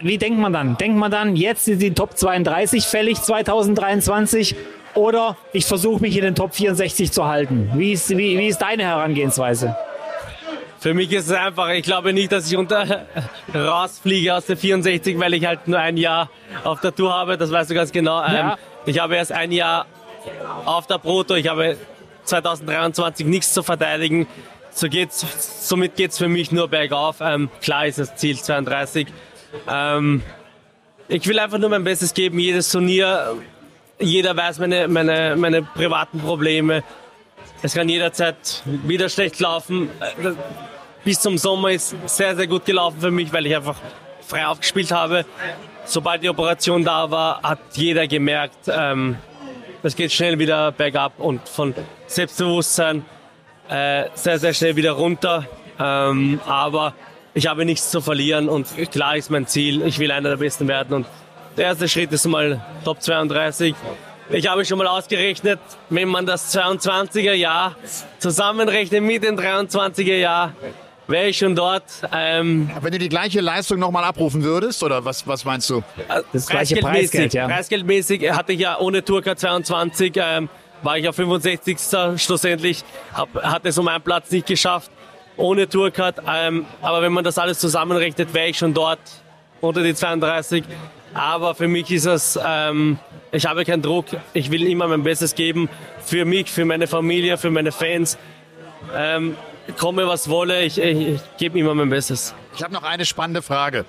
wie 0.00 0.18
denkt 0.18 0.38
man 0.38 0.52
dann? 0.52 0.76
Denkt 0.76 0.98
man 0.98 1.10
dann, 1.10 1.34
jetzt 1.36 1.64
sind 1.64 1.80
die 1.80 1.92
Top 1.92 2.16
32 2.16 2.84
fällig 2.84 3.20
2023 3.20 4.54
oder 4.94 5.36
ich 5.52 5.66
versuche 5.66 6.00
mich 6.00 6.16
in 6.16 6.22
den 6.22 6.34
Top 6.34 6.54
64 6.54 7.12
zu 7.12 7.26
halten? 7.26 7.70
Wie 7.74 7.92
ist, 7.92 8.10
wie, 8.10 8.38
wie 8.38 8.46
ist 8.46 8.58
deine 8.58 8.84
Herangehensweise? 8.84 9.76
Für 10.80 10.94
mich 10.94 11.12
ist 11.12 11.26
es 11.26 11.32
einfach, 11.32 11.68
ich 11.70 11.82
glaube 11.82 12.12
nicht, 12.14 12.32
dass 12.32 12.50
ich 12.50 12.56
unter 12.56 13.06
rausfliege 13.54 14.34
aus 14.34 14.46
der 14.46 14.56
64, 14.56 15.18
weil 15.18 15.34
ich 15.34 15.44
halt 15.44 15.68
nur 15.68 15.78
ein 15.78 15.98
Jahr 15.98 16.30
auf 16.64 16.80
der 16.80 16.94
Tour 16.94 17.12
habe, 17.12 17.36
das 17.36 17.52
weißt 17.52 17.70
du 17.70 17.74
ganz 17.74 17.92
genau. 17.92 18.20
Ja. 18.20 18.52
Ähm, 18.52 18.58
ich 18.86 18.98
habe 18.98 19.16
erst 19.16 19.32
ein 19.32 19.52
Jahr 19.52 19.86
auf 20.64 20.86
der 20.86 20.98
Proto, 20.98 21.34
ich 21.34 21.48
habe 21.48 21.76
2023 22.24 23.26
nichts 23.26 23.52
zu 23.52 23.62
verteidigen. 23.62 24.26
So 24.70 24.88
geht's, 24.88 25.68
somit 25.68 25.96
geht 25.96 26.12
es 26.12 26.18
für 26.18 26.28
mich 26.28 26.52
nur 26.52 26.68
bergauf. 26.68 27.16
Ähm, 27.20 27.50
klar 27.60 27.86
ist 27.86 27.98
das 27.98 28.16
Ziel 28.16 28.38
32. 28.38 29.06
Ähm, 29.68 30.22
ich 31.08 31.26
will 31.26 31.38
einfach 31.38 31.58
nur 31.58 31.68
mein 31.68 31.84
Bestes 31.84 32.14
geben, 32.14 32.38
jedes 32.38 32.70
Turnier. 32.70 33.36
Jeder 34.00 34.34
weiß 34.34 34.58
meine, 34.58 34.88
meine, 34.88 35.36
meine 35.36 35.62
privaten 35.62 36.20
Probleme. 36.20 36.82
Es 37.62 37.74
kann 37.74 37.88
jederzeit 37.88 38.62
wieder 38.64 39.10
schlecht 39.10 39.38
laufen. 39.40 39.90
Bis 41.04 41.20
zum 41.20 41.36
Sommer 41.36 41.72
ist 41.72 41.94
sehr, 42.06 42.34
sehr 42.34 42.46
gut 42.46 42.64
gelaufen 42.64 43.00
für 43.00 43.10
mich, 43.10 43.30
weil 43.32 43.46
ich 43.46 43.54
einfach 43.54 43.76
frei 44.26 44.46
aufgespielt 44.46 44.90
habe. 44.90 45.26
Sobald 45.84 46.22
die 46.22 46.30
Operation 46.30 46.82
da 46.82 47.10
war, 47.10 47.42
hat 47.42 47.58
jeder 47.74 48.06
gemerkt, 48.06 48.68
ähm, 48.68 49.16
es 49.82 49.96
geht 49.96 50.12
schnell 50.12 50.38
wieder 50.38 50.72
bergab 50.72 51.18
und 51.18 51.46
von 51.48 51.74
Selbstbewusstsein 52.06 53.04
äh, 53.68 54.04
sehr, 54.14 54.38
sehr 54.38 54.54
schnell 54.54 54.76
wieder 54.76 54.92
runter. 54.92 55.46
Ähm, 55.78 56.40
aber 56.46 56.94
ich 57.34 57.46
habe 57.46 57.64
nichts 57.64 57.90
zu 57.90 58.00
verlieren 58.00 58.48
und 58.48 58.66
klar 58.90 59.16
ist 59.16 59.30
mein 59.30 59.46
Ziel, 59.46 59.82
ich 59.82 59.98
will 59.98 60.10
einer 60.10 60.30
der 60.30 60.36
Besten 60.36 60.68
werden 60.68 60.94
und 60.94 61.06
der 61.56 61.66
erste 61.66 61.88
Schritt 61.88 62.12
ist 62.12 62.26
mal 62.26 62.60
Top 62.84 63.02
32. 63.02 63.74
Ich 64.30 64.46
habe 64.46 64.64
schon 64.64 64.78
mal 64.78 64.86
ausgerechnet, 64.86 65.58
wenn 65.88 66.08
man 66.08 66.24
das 66.24 66.54
22er 66.54 67.32
Jahr 67.32 67.74
zusammenrechnet 68.18 69.02
mit 69.02 69.24
dem 69.24 69.36
23er 69.36 70.16
Jahr, 70.16 70.52
wäre 71.08 71.26
ich 71.28 71.38
schon 71.38 71.56
dort. 71.56 71.82
Ähm, 72.14 72.70
Wenn 72.80 72.92
du 72.92 72.98
die 72.98 73.08
gleiche 73.08 73.40
Leistung 73.40 73.80
nochmal 73.80 74.04
abrufen 74.04 74.44
würdest, 74.44 74.84
oder 74.84 75.04
was, 75.04 75.26
was 75.26 75.44
meinst 75.44 75.68
du? 75.68 75.82
Das 76.32 76.46
gleiche 76.46 76.76
Preisgeld, 76.76 77.34
ja. 77.34 77.48
Preisgeldmäßig 77.48 78.30
hatte 78.30 78.52
ich 78.52 78.60
ja 78.60 78.78
ohne 78.78 79.04
Turka 79.04 79.34
22, 79.34 80.12
ähm, 80.16 80.48
war 80.82 80.96
ich 80.96 81.08
auf 81.08 81.16
65. 81.16 81.76
schlussendlich, 82.16 82.84
hab, 83.12 83.34
hatte 83.42 83.68
es 83.68 83.78
um 83.78 83.88
einen 83.88 84.02
Platz 84.02 84.30
nicht 84.30 84.46
geschafft, 84.46 84.90
ohne 85.36 85.68
Tourcard. 85.68 86.22
Ähm, 86.26 86.66
aber 86.80 87.02
wenn 87.02 87.12
man 87.12 87.24
das 87.24 87.36
alles 87.38 87.58
zusammenrechnet, 87.58 88.32
wäre 88.32 88.48
ich 88.48 88.58
schon 88.58 88.72
dort 88.72 89.00
unter 89.60 89.82
die 89.82 89.94
32. 89.94 90.64
Aber 91.12 91.54
für 91.54 91.68
mich 91.68 91.90
ist 91.90 92.06
es, 92.06 92.38
ähm, 92.44 92.98
ich 93.32 93.46
habe 93.46 93.64
keinen 93.64 93.82
Druck. 93.82 94.06
Ich 94.32 94.50
will 94.50 94.66
immer 94.66 94.86
mein 94.88 95.02
Bestes 95.02 95.34
geben. 95.34 95.68
Für 96.04 96.24
mich, 96.24 96.50
für 96.50 96.64
meine 96.64 96.86
Familie, 96.86 97.36
für 97.36 97.50
meine 97.50 97.72
Fans. 97.72 98.16
Ähm, 98.94 99.36
komme 99.78 100.06
was 100.06 100.28
wolle, 100.28 100.62
ich, 100.62 100.78
ich, 100.78 101.08
ich 101.08 101.20
gebe 101.38 101.58
immer 101.58 101.74
mein 101.74 101.90
Bestes. 101.90 102.34
Ich 102.56 102.62
habe 102.62 102.72
noch 102.72 102.82
eine 102.82 103.04
spannende 103.04 103.42
Frage. 103.42 103.84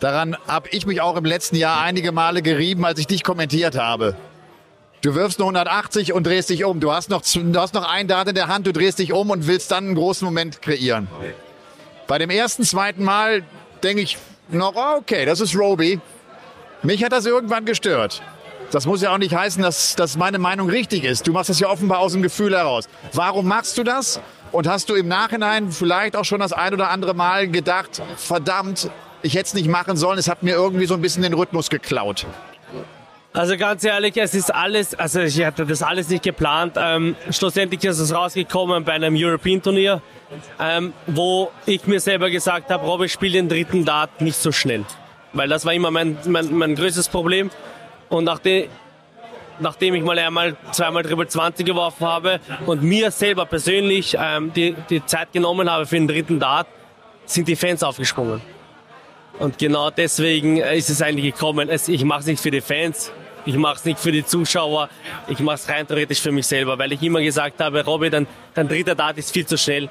Daran 0.00 0.36
habe 0.46 0.68
ich 0.70 0.86
mich 0.86 1.00
auch 1.00 1.16
im 1.16 1.24
letzten 1.24 1.56
Jahr 1.56 1.80
einige 1.80 2.12
Male 2.12 2.42
gerieben, 2.42 2.84
als 2.84 3.00
ich 3.00 3.06
dich 3.06 3.24
kommentiert 3.24 3.76
habe. 3.76 4.16
Du 5.00 5.14
wirfst 5.14 5.38
nur 5.38 5.48
180 5.48 6.12
und 6.12 6.26
drehst 6.26 6.50
dich 6.50 6.64
um. 6.64 6.80
Du 6.80 6.92
hast 6.92 7.08
noch, 7.08 7.22
du 7.22 7.60
hast 7.60 7.74
noch 7.74 7.88
ein 7.88 8.08
Dart 8.08 8.28
in 8.28 8.34
der 8.34 8.48
Hand, 8.48 8.66
du 8.66 8.72
drehst 8.72 8.98
dich 8.98 9.12
um 9.12 9.30
und 9.30 9.46
willst 9.46 9.70
dann 9.70 9.86
einen 9.86 9.94
großen 9.94 10.24
Moment 10.24 10.60
kreieren. 10.62 11.08
Bei 12.06 12.18
dem 12.18 12.30
ersten, 12.30 12.64
zweiten 12.64 13.04
Mal 13.04 13.42
denke 13.82 14.02
ich 14.02 14.18
noch, 14.48 14.74
oh, 14.74 14.98
okay, 14.98 15.24
das 15.24 15.40
ist 15.40 15.56
Roby. 15.56 16.00
Mich 16.82 17.02
hat 17.04 17.12
das 17.12 17.26
irgendwann 17.26 17.64
gestört. 17.64 18.22
Das 18.70 18.86
muss 18.86 19.00
ja 19.00 19.12
auch 19.14 19.18
nicht 19.18 19.34
heißen, 19.34 19.62
dass, 19.62 19.96
dass 19.96 20.16
meine 20.16 20.38
Meinung 20.38 20.68
richtig 20.68 21.04
ist. 21.04 21.26
Du 21.26 21.32
machst 21.32 21.48
das 21.48 21.58
ja 21.58 21.68
offenbar 21.68 22.00
aus 22.00 22.12
dem 22.12 22.22
Gefühl 22.22 22.54
heraus. 22.54 22.88
Warum 23.14 23.46
machst 23.46 23.78
du 23.78 23.82
das? 23.82 24.20
Und 24.52 24.66
hast 24.66 24.88
du 24.90 24.94
im 24.94 25.08
Nachhinein 25.08 25.70
vielleicht 25.72 26.16
auch 26.16 26.24
schon 26.24 26.40
das 26.40 26.52
ein 26.52 26.72
oder 26.74 26.90
andere 26.90 27.14
Mal 27.14 27.48
gedacht, 27.48 28.02
verdammt, 28.16 28.90
ich 29.22 29.34
hätte 29.34 29.46
es 29.46 29.54
nicht 29.54 29.68
machen 29.68 29.96
sollen, 29.96 30.18
es 30.18 30.28
hat 30.28 30.42
mir 30.42 30.54
irgendwie 30.54 30.86
so 30.86 30.94
ein 30.94 31.02
bisschen 31.02 31.22
den 31.22 31.34
Rhythmus 31.34 31.70
geklaut? 31.70 32.26
Also 33.32 33.56
ganz 33.58 33.84
ehrlich, 33.84 34.16
es 34.16 34.34
ist 34.34 34.52
alles, 34.52 34.94
also 34.94 35.20
ich 35.20 35.44
hatte 35.44 35.66
das 35.66 35.82
alles 35.82 36.08
nicht 36.08 36.22
geplant. 36.22 36.74
Ähm, 36.76 37.14
schlussendlich 37.30 37.84
ist 37.84 37.98
es 37.98 38.14
rausgekommen 38.14 38.84
bei 38.84 38.92
einem 38.92 39.14
European 39.16 39.62
Turnier, 39.62 40.00
ähm, 40.58 40.94
wo 41.06 41.50
ich 41.66 41.86
mir 41.86 42.00
selber 42.00 42.30
gesagt 42.30 42.70
habe, 42.70 42.86
Robbe, 42.86 43.08
spiel 43.08 43.32
den 43.32 43.48
dritten 43.48 43.84
Dart 43.84 44.20
nicht 44.22 44.36
so 44.36 44.50
schnell. 44.50 44.84
Weil 45.34 45.48
das 45.48 45.66
war 45.66 45.74
immer 45.74 45.90
mein, 45.90 46.16
mein, 46.26 46.52
mein 46.56 46.74
größtes 46.74 47.10
Problem. 47.10 47.50
Und 48.08 48.24
nachdem, 48.24 48.70
nachdem 49.60 49.94
ich 49.94 50.02
mal 50.02 50.18
einmal 50.18 50.56
zweimal 50.72 51.02
Triple 51.02 51.28
20 51.28 51.66
geworfen 51.66 52.06
habe 52.06 52.40
und 52.64 52.82
mir 52.82 53.10
selber 53.10 53.44
persönlich 53.44 54.16
ähm, 54.18 54.52
die, 54.54 54.74
die 54.88 55.04
Zeit 55.04 55.32
genommen 55.32 55.70
habe 55.70 55.84
für 55.84 55.96
den 55.96 56.08
dritten 56.08 56.40
Dart, 56.40 56.66
sind 57.26 57.46
die 57.46 57.56
Fans 57.56 57.82
aufgesprungen. 57.82 58.40
Und 59.38 59.58
genau 59.58 59.90
deswegen 59.90 60.56
ist 60.58 60.90
es 60.90 61.00
eigentlich 61.00 61.32
gekommen. 61.34 61.70
Ich 61.86 62.04
mache 62.04 62.20
es 62.20 62.26
nicht 62.26 62.42
für 62.42 62.50
die 62.50 62.60
Fans, 62.60 63.12
ich 63.46 63.56
mache 63.56 63.76
es 63.76 63.84
nicht 63.84 63.98
für 64.00 64.12
die 64.12 64.24
Zuschauer, 64.24 64.88
ich 65.28 65.38
mache 65.40 65.56
es 65.56 65.68
rein 65.68 65.86
theoretisch 65.86 66.20
für 66.20 66.32
mich 66.32 66.46
selber, 66.46 66.78
weil 66.78 66.92
ich 66.92 67.02
immer 67.02 67.20
gesagt 67.20 67.60
habe, 67.60 67.84
Robby, 67.84 68.10
dein, 68.10 68.26
dein 68.54 68.68
dritter 68.68 68.94
Dart 68.94 69.16
ist 69.16 69.32
viel 69.32 69.46
zu 69.46 69.56
schnell, 69.56 69.88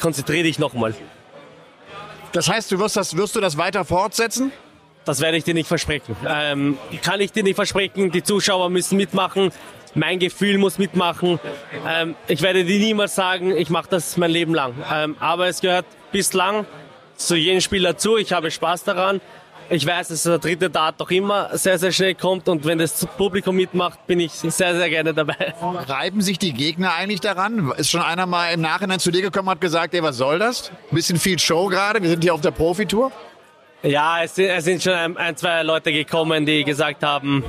konzentriere 0.00 0.44
dich 0.44 0.58
nochmal. 0.58 0.94
Das 2.32 2.48
heißt, 2.48 2.70
du 2.70 2.78
wirst, 2.78 2.96
das, 2.96 3.16
wirst 3.16 3.34
du 3.34 3.40
das 3.40 3.56
weiter 3.56 3.84
fortsetzen? 3.84 4.52
Das 5.04 5.20
werde 5.20 5.38
ich 5.38 5.44
dir 5.44 5.54
nicht 5.54 5.66
versprechen. 5.66 6.14
Ähm, 6.28 6.78
kann 7.02 7.20
ich 7.20 7.32
dir 7.32 7.42
nicht 7.42 7.56
versprechen. 7.56 8.12
Die 8.12 8.22
Zuschauer 8.22 8.68
müssen 8.68 8.96
mitmachen. 8.96 9.50
Mein 9.94 10.18
Gefühl 10.18 10.58
muss 10.58 10.78
mitmachen. 10.78 11.40
Ähm, 11.88 12.14
ich 12.28 12.42
werde 12.42 12.64
dir 12.64 12.78
niemals 12.78 13.14
sagen, 13.14 13.56
ich 13.56 13.70
mache 13.70 13.88
das 13.90 14.16
mein 14.18 14.30
Leben 14.30 14.54
lang. 14.54 14.74
Ähm, 14.92 15.16
aber 15.18 15.48
es 15.48 15.60
gehört 15.60 15.86
bislang 16.12 16.66
zu 17.26 17.36
jedem 17.36 17.60
Spiel 17.60 17.82
dazu. 17.82 18.16
Ich 18.16 18.32
habe 18.32 18.50
Spaß 18.50 18.84
daran. 18.84 19.20
Ich 19.72 19.86
weiß, 19.86 20.08
dass 20.08 20.24
der 20.24 20.38
dritte 20.38 20.68
Dart 20.68 21.00
doch 21.00 21.10
immer 21.12 21.56
sehr, 21.56 21.78
sehr 21.78 21.92
schnell 21.92 22.16
kommt 22.16 22.48
und 22.48 22.64
wenn 22.64 22.78
das 22.78 23.06
Publikum 23.06 23.54
mitmacht, 23.54 24.04
bin 24.08 24.18
ich 24.18 24.32
sehr, 24.32 24.74
sehr 24.74 24.90
gerne 24.90 25.14
dabei. 25.14 25.54
Reiben 25.60 26.22
sich 26.22 26.40
die 26.40 26.52
Gegner 26.52 26.94
eigentlich 26.94 27.20
daran? 27.20 27.72
Ist 27.76 27.90
schon 27.90 28.00
einer 28.00 28.26
mal 28.26 28.52
im 28.52 28.62
Nachhinein 28.62 28.98
zu 28.98 29.12
dir 29.12 29.22
gekommen 29.22 29.46
und 29.46 29.52
hat 29.52 29.60
gesagt, 29.60 29.94
ey, 29.94 30.02
was 30.02 30.16
soll 30.16 30.40
das? 30.40 30.70
Ein 30.90 30.96
bisschen 30.96 31.20
viel 31.20 31.38
Show 31.38 31.68
gerade, 31.68 32.02
wir 32.02 32.08
sind 32.08 32.24
hier 32.24 32.34
auf 32.34 32.40
der 32.40 32.50
Profitour. 32.50 33.12
Ja, 33.84 34.24
es, 34.24 34.36
es 34.36 34.64
sind 34.64 34.82
schon 34.82 34.92
ein, 34.92 35.16
ein, 35.16 35.36
zwei 35.36 35.62
Leute 35.62 35.92
gekommen, 35.92 36.44
die 36.44 36.64
gesagt 36.64 37.04
haben, 37.04 37.44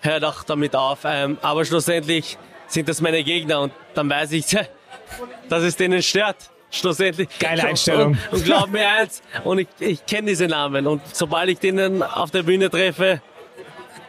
hör 0.00 0.20
doch 0.20 0.42
damit 0.42 0.74
auf. 0.74 1.00
Ähm, 1.04 1.36
aber 1.42 1.66
schlussendlich 1.66 2.38
sind 2.66 2.88
das 2.88 3.02
meine 3.02 3.22
Gegner 3.22 3.60
und 3.60 3.72
dann 3.92 4.08
weiß 4.08 4.32
ich, 4.32 4.46
dass 5.50 5.62
es 5.62 5.76
denen 5.76 6.02
stört. 6.02 6.50
Schlussendlich. 6.76 7.28
Geile 7.38 7.64
Einstellung. 7.64 8.18
Und, 8.30 8.38
und 8.38 8.44
glaub 8.44 8.70
mir 8.70 8.88
eins, 8.88 9.22
und 9.44 9.58
ich, 9.58 9.68
ich 9.78 10.06
kenne 10.06 10.28
diese 10.28 10.46
Namen. 10.46 10.86
Und 10.86 11.02
sobald 11.12 11.48
ich 11.50 11.58
denen 11.58 12.02
auf 12.02 12.30
der 12.30 12.42
Bühne 12.42 12.70
treffe, 12.70 13.20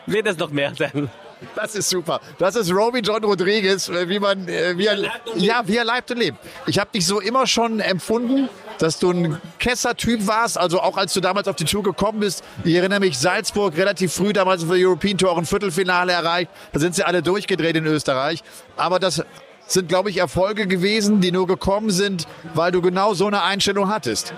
wird 0.05 0.27
es 0.27 0.37
noch 0.37 0.51
mehr 0.51 0.73
sein. 0.75 1.09
Das 1.55 1.75
ist 1.75 1.89
super. 1.89 2.19
Das 2.39 2.55
ist 2.55 2.71
Roby 2.71 2.99
John 2.99 3.23
Rodriguez, 3.23 3.89
äh, 3.89 4.09
wie 4.09 4.19
man, 4.19 4.47
äh, 4.47 4.75
wie 4.75 4.87
er, 4.87 4.97
ja, 5.35 5.61
wie 5.65 5.77
er 5.77 5.85
leibt 5.85 6.09
und 6.09 6.17
lebt. 6.17 6.39
Ich 6.65 6.79
habe 6.79 6.89
dich 6.91 7.05
so 7.05 7.19
immer 7.19 7.45
schon 7.45 7.79
empfunden 7.79 8.49
dass 8.77 8.99
du 8.99 9.11
ein 9.11 9.41
Kesser-Typ 9.59 10.27
warst, 10.27 10.57
also 10.57 10.81
auch 10.81 10.97
als 10.97 11.13
du 11.13 11.19
damals 11.19 11.47
auf 11.47 11.55
die 11.55 11.65
Tour 11.65 11.83
gekommen 11.83 12.19
bist. 12.19 12.43
Ich 12.63 12.75
erinnere 12.75 12.99
mich, 12.99 13.17
Salzburg 13.17 13.75
relativ 13.77 14.13
früh 14.13 14.33
damals 14.33 14.63
für 14.63 14.73
European 14.73 15.17
Tour 15.17 15.31
auch 15.31 15.37
ein 15.37 15.45
Viertelfinale 15.45 16.13
erreicht. 16.13 16.51
Da 16.71 16.79
sind 16.79 16.95
sie 16.95 17.03
alle 17.03 17.21
durchgedreht 17.21 17.75
in 17.75 17.85
Österreich. 17.85 18.43
Aber 18.75 18.99
das 18.99 19.23
sind, 19.67 19.89
glaube 19.89 20.09
ich, 20.09 20.17
Erfolge 20.17 20.67
gewesen, 20.67 21.21
die 21.21 21.31
nur 21.31 21.47
gekommen 21.47 21.89
sind, 21.89 22.27
weil 22.53 22.71
du 22.71 22.81
genau 22.81 23.13
so 23.13 23.27
eine 23.27 23.43
Einstellung 23.43 23.89
hattest. 23.89 24.33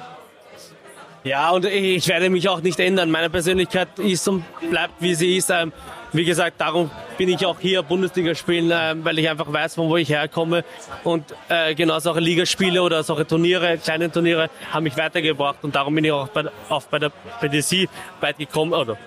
Ja, 1.23 1.51
und 1.51 1.65
ich 1.65 2.07
werde 2.07 2.29
mich 2.29 2.47
auch 2.47 2.61
nicht 2.61 2.79
ändern. 2.79 3.11
Meine 3.11 3.29
Persönlichkeit 3.29 3.99
ist 3.99 4.27
und 4.27 4.43
bleibt, 4.69 4.93
wie 4.99 5.15
sie 5.15 5.35
ist. 5.35 5.49
Ähm, 5.49 5.73
wie 6.13 6.23
gesagt, 6.23 6.59
darum 6.61 6.89
bin 7.17 7.27
ich 7.27 7.45
auch 7.45 7.59
hier 7.59 7.83
Bundesliga 7.83 8.33
spielen, 8.33 8.71
äh, 8.71 8.95
weil 9.03 9.19
ich 9.19 9.29
einfach 9.29 9.51
weiß, 9.51 9.75
von 9.75 9.89
wo 9.89 9.97
ich 9.97 10.09
herkomme. 10.09 10.63
Und 11.03 11.25
äh, 11.49 11.75
genau 11.75 11.99
solche 11.99 12.21
Ligaspiele 12.21 12.81
oder 12.81 13.03
solche 13.03 13.27
Turniere, 13.27 13.77
kleine 13.77 14.09
Turniere, 14.09 14.49
haben 14.71 14.83
mich 14.83 14.95
weitergebracht. 14.95 15.57
Und 15.61 15.75
darum 15.75 15.93
bin 15.93 16.05
ich 16.05 16.11
auch 16.11 16.29
bei, 16.29 16.45
auch 16.69 16.83
bei 16.83 16.99
der 16.99 17.11
PDC 17.41 17.89
weit 18.21 18.37
gekommen, 18.37 18.71
oder 18.71 18.97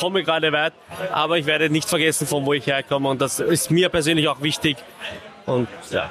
komme 0.00 0.22
gerade 0.22 0.50
weit. 0.52 0.72
Aber 1.12 1.36
ich 1.36 1.44
werde 1.44 1.68
nicht 1.68 1.88
vergessen, 1.88 2.26
von 2.26 2.46
wo 2.46 2.54
ich 2.54 2.66
herkomme. 2.66 3.10
Und 3.10 3.20
das 3.20 3.40
ist 3.40 3.70
mir 3.70 3.90
persönlich 3.90 4.26
auch 4.26 4.40
wichtig. 4.40 4.78
Und 5.46 5.68
ja. 5.90 6.10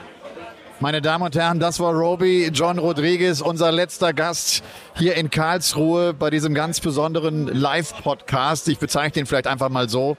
Meine 0.79 1.01
Damen 1.01 1.23
und 1.23 1.35
Herren, 1.35 1.59
das 1.59 1.79
war 1.79 1.93
Roby 1.93 2.49
John 2.53 2.79
Rodriguez, 2.79 3.41
unser 3.41 3.71
letzter 3.71 4.13
Gast 4.13 4.63
hier 4.95 5.15
in 5.15 5.29
Karlsruhe 5.29 6.13
bei 6.13 6.29
diesem 6.29 6.53
ganz 6.53 6.79
besonderen 6.81 7.47
Live-Podcast. 7.47 8.67
Ich 8.67 8.77
bezeichne 8.77 9.21
ihn 9.21 9.25
vielleicht 9.25 9.47
einfach 9.47 9.69
mal 9.69 9.87
so. 9.87 10.17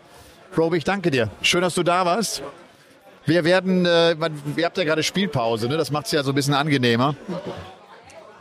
Roby, 0.57 0.79
ich 0.79 0.85
danke 0.85 1.11
dir. 1.11 1.31
Schön, 1.43 1.61
dass 1.61 1.75
du 1.75 1.83
da 1.83 2.07
warst. 2.07 2.43
Wir 3.27 3.45
werden, 3.45 3.85
äh, 3.85 4.17
ihr 4.57 4.65
habt 4.65 4.79
ja 4.79 4.85
gerade 4.85 5.03
Spielpause, 5.03 5.69
ne? 5.69 5.77
das 5.77 5.91
macht 5.91 6.07
es 6.07 6.13
ja 6.13 6.23
so 6.23 6.33
ein 6.33 6.35
bisschen 6.35 6.55
angenehmer. 6.55 7.17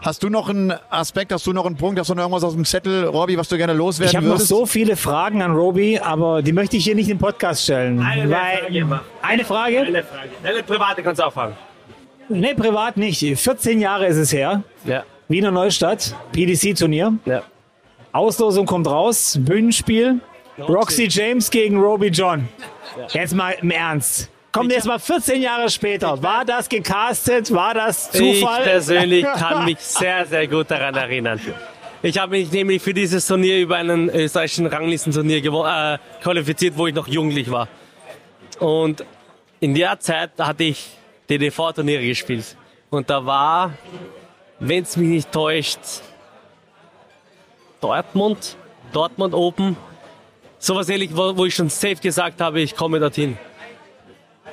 Hast 0.05 0.21
du 0.21 0.29
noch 0.29 0.49
einen 0.49 0.71
Aspekt, 0.91 1.31
hast 1.31 1.47
du 1.47 1.51
noch 1.51 1.65
einen 1.65 1.77
Punkt, 1.77 1.99
hast 1.99 2.11
du 2.11 2.13
noch 2.13 2.21
irgendwas 2.21 2.43
aus 2.43 2.53
dem 2.53 2.63
Zettel, 2.63 3.05
Robby, 3.05 3.39
was 3.39 3.49
du 3.49 3.57
gerne 3.57 3.73
loswerden 3.73 4.11
Ich 4.11 4.15
habe 4.15 4.27
noch 4.27 4.39
so 4.39 4.67
viele 4.67 4.97
Fragen 4.97 5.41
an 5.41 5.55
Roby, 5.55 5.97
aber 5.97 6.43
die 6.43 6.53
möchte 6.53 6.77
ich 6.77 6.83
hier 6.83 6.93
nicht 6.93 7.09
im 7.09 7.17
Podcast 7.17 7.63
stellen. 7.63 7.99
Eine 7.99 8.29
weil, 8.29 8.59
Frage 8.59 8.77
immer. 8.77 9.01
Eine 9.23 9.43
Frage? 9.43 9.79
Eine 9.79 10.03
Frage. 10.03 10.29
Eine 10.43 10.61
private 10.61 11.01
kannst 11.01 11.19
du 11.19 11.25
auch 11.25 11.33
fragen. 11.33 11.55
Nee, 12.29 12.53
privat 12.53 12.97
nicht. 12.97 13.25
14 13.35 13.81
Jahre 13.81 14.05
ist 14.05 14.17
es 14.17 14.31
her. 14.31 14.61
Ja. 14.83 15.01
Wiener 15.27 15.49
Neustadt, 15.49 16.13
PDC-Turnier. 16.33 17.15
Ja. 17.25 17.41
Auslosung 18.11 18.67
kommt 18.67 18.85
raus, 18.85 19.39
Bühnenspiel. 19.41 20.19
Roxy 20.59 21.07
James 21.09 21.49
gegen 21.49 21.79
Roby 21.79 22.09
John. 22.09 22.47
Jetzt 23.11 23.33
mal 23.33 23.55
im 23.59 23.71
Ernst. 23.71 24.29
Kommt 24.55 24.71
jetzt 24.71 24.87
mal 24.87 24.99
14 24.99 25.41
Jahre 25.41 25.69
später. 25.69 26.23
War 26.23 26.45
das 26.45 26.69
gecastet? 26.69 27.53
War 27.53 27.73
das 27.73 28.09
Zufall? 28.09 28.61
Ich 28.61 28.65
persönlich 28.65 29.25
kann 29.35 29.65
mich 29.65 29.79
sehr, 29.79 30.25
sehr 30.25 30.47
gut 30.47 30.71
daran 30.71 30.95
erinnern. 30.95 31.41
Ich 32.01 32.17
habe 32.17 32.37
mich 32.37 32.49
nämlich 32.53 32.81
für 32.81 32.93
dieses 32.93 33.27
Turnier 33.27 33.59
über 33.59 33.75
einen 33.75 34.09
österreichischen 34.09 34.67
Ranglistenturnier 34.67 35.43
äh, 35.43 35.97
qualifiziert, 36.23 36.77
wo 36.77 36.87
ich 36.87 36.95
noch 36.95 37.05
jugendlich 37.05 37.51
war. 37.51 37.67
Und 38.59 39.03
in 39.59 39.75
der 39.75 39.99
Zeit 39.99 40.31
hatte 40.39 40.63
ich 40.63 40.87
DDV-Turniere 41.29 42.05
gespielt. 42.05 42.55
Und 42.89 43.09
da 43.09 43.25
war, 43.25 43.73
wenn 44.61 44.83
es 44.83 44.95
mich 44.95 45.09
nicht 45.09 45.31
täuscht, 45.33 45.79
Dortmund, 47.81 48.55
Dortmund 48.93 49.33
Open, 49.33 49.75
sowas 50.59 50.87
ähnlich, 50.87 51.09
wo, 51.13 51.35
wo 51.35 51.43
ich 51.43 51.53
schon 51.53 51.67
safe 51.67 51.97
gesagt 51.97 52.39
habe, 52.39 52.61
ich 52.61 52.73
komme 52.73 53.01
dorthin. 53.01 53.37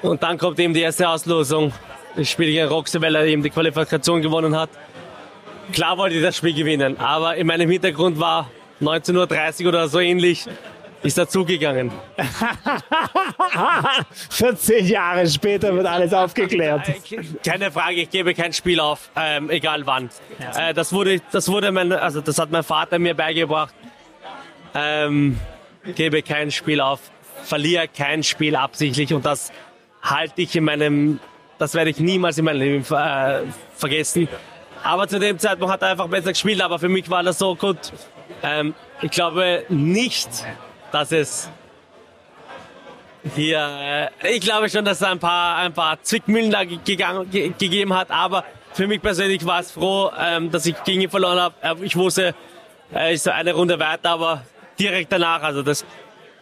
Und 0.02 0.22
dann 0.22 0.36
kommt 0.36 0.58
eben 0.58 0.74
die 0.74 0.80
erste 0.80 1.08
Auslosung. 1.08 1.72
Ich 2.16 2.30
spiele 2.30 2.50
gegen 2.50 2.68
Roxe, 2.68 3.00
weil 3.00 3.14
er 3.14 3.24
eben 3.24 3.42
die 3.42 3.50
Qualifikation 3.50 4.20
gewonnen 4.20 4.56
hat. 4.56 4.70
Klar 5.72 5.96
wollte 5.96 6.16
ich 6.16 6.22
das 6.22 6.36
Spiel 6.36 6.52
gewinnen, 6.52 6.98
aber 6.98 7.36
in 7.36 7.46
meinem 7.46 7.70
Hintergrund 7.70 8.18
war 8.18 8.50
19.30 8.80 9.62
Uhr 9.62 9.68
oder 9.68 9.88
so 9.88 10.00
ähnlich, 10.00 10.44
ist 11.02 11.16
dazugegangen. 11.16 11.90
14 14.30 14.86
Jahre 14.88 15.26
später 15.26 15.74
wird 15.74 15.86
alles 15.86 16.12
aufgeklärt. 16.12 16.92
Keine 17.46 17.70
Frage, 17.70 18.02
ich 18.02 18.10
gebe 18.10 18.34
kein 18.34 18.52
Spiel 18.52 18.80
auf, 18.80 19.10
ähm, 19.16 19.50
egal 19.50 19.86
wann. 19.86 20.10
Äh, 20.56 20.74
das 20.74 20.92
wurde, 20.92 21.20
das 21.30 21.48
wurde 21.48 21.72
mein, 21.72 21.92
also 21.92 22.20
das 22.20 22.38
hat 22.38 22.50
mein 22.50 22.64
Vater 22.64 22.98
mir 22.98 23.14
beigebracht. 23.14 23.74
Ähm, 24.74 25.38
gebe 25.94 26.22
kein 26.22 26.50
Spiel 26.50 26.80
auf, 26.80 27.00
verliere 27.44 27.88
kein 27.88 28.22
Spiel 28.22 28.56
absichtlich 28.56 29.14
und 29.14 29.24
das 29.24 29.52
halte 30.02 30.42
ich 30.42 30.54
in 30.56 30.64
meinem, 30.64 31.20
das 31.58 31.74
werde 31.74 31.90
ich 31.90 32.00
niemals 32.00 32.38
in 32.38 32.44
meinem 32.44 32.60
Leben 32.60 32.84
äh, 32.94 33.42
vergessen. 33.74 34.28
Aber 34.82 35.06
zu 35.06 35.18
dem 35.18 35.38
Zeitpunkt 35.38 35.72
hat 35.72 35.82
er 35.82 35.90
einfach 35.90 36.08
besser 36.08 36.30
gespielt, 36.30 36.60
aber 36.60 36.78
für 36.78 36.88
mich 36.88 37.08
war 37.08 37.22
das 37.22 37.38
so 37.38 37.54
gut. 37.54 37.78
Ähm, 38.42 38.74
ich 39.00 39.10
glaube 39.10 39.64
nicht, 39.68 40.28
dass 40.90 41.12
es 41.12 41.48
hier, 43.34 44.10
äh, 44.22 44.34
ich 44.34 44.40
glaube 44.40 44.68
schon, 44.68 44.84
dass 44.84 45.00
es 45.00 45.06
ein 45.06 45.20
paar, 45.20 45.58
ein 45.58 45.72
paar 45.72 46.02
Zwickmühlen 46.02 46.50
da 46.50 46.64
gegangen, 46.64 47.30
ge 47.30 47.52
gegeben 47.56 47.94
hat, 47.94 48.10
aber 48.10 48.44
für 48.72 48.88
mich 48.88 49.00
persönlich 49.00 49.44
war 49.46 49.60
es 49.60 49.70
froh, 49.70 50.10
ähm, 50.18 50.50
dass 50.50 50.66
ich 50.66 50.82
gegen 50.82 51.02
ihn 51.02 51.10
verloren 51.10 51.38
habe. 51.38 51.54
Äh, 51.62 51.74
ich 51.84 51.94
wusste, 51.94 52.34
er 52.90 53.12
ist 53.12 53.28
eine 53.28 53.52
Runde 53.54 53.78
weiter, 53.78 54.10
aber 54.10 54.44
direkt 54.78 55.12
danach, 55.12 55.42
also 55.42 55.62
das 55.62 55.84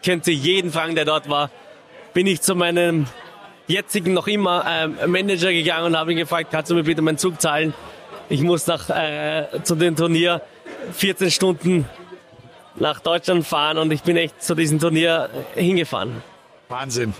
kennt 0.02 0.24
Sie 0.24 0.32
jeden 0.32 0.72
fragen, 0.72 0.94
der 0.94 1.04
dort 1.04 1.28
war, 1.28 1.50
bin 2.14 2.26
ich 2.26 2.40
zu 2.40 2.54
meinem 2.54 3.06
jetzigen 3.70 4.12
noch 4.12 4.26
immer 4.26 4.64
ähm, 4.68 4.96
Manager 5.06 5.52
gegangen 5.52 5.86
und 5.86 5.96
habe 5.96 6.12
ihn 6.12 6.18
gefragt, 6.18 6.50
kannst 6.50 6.70
du 6.70 6.74
mir 6.74 6.84
bitte 6.84 7.02
meinen 7.02 7.18
Zug 7.18 7.40
zahlen? 7.40 7.72
Ich 8.28 8.42
muss 8.42 8.66
nach 8.66 8.88
äh, 8.90 9.62
zu 9.62 9.74
dem 9.74 9.96
Turnier 9.96 10.42
14 10.92 11.30
Stunden 11.30 11.88
nach 12.76 13.00
Deutschland 13.00 13.46
fahren 13.46 13.78
und 13.78 13.90
ich 13.90 14.02
bin 14.02 14.16
echt 14.16 14.42
zu 14.42 14.54
diesem 14.54 14.78
Turnier 14.78 15.28
hingefahren. 15.54 16.22
Wahnsinn. 16.68 17.14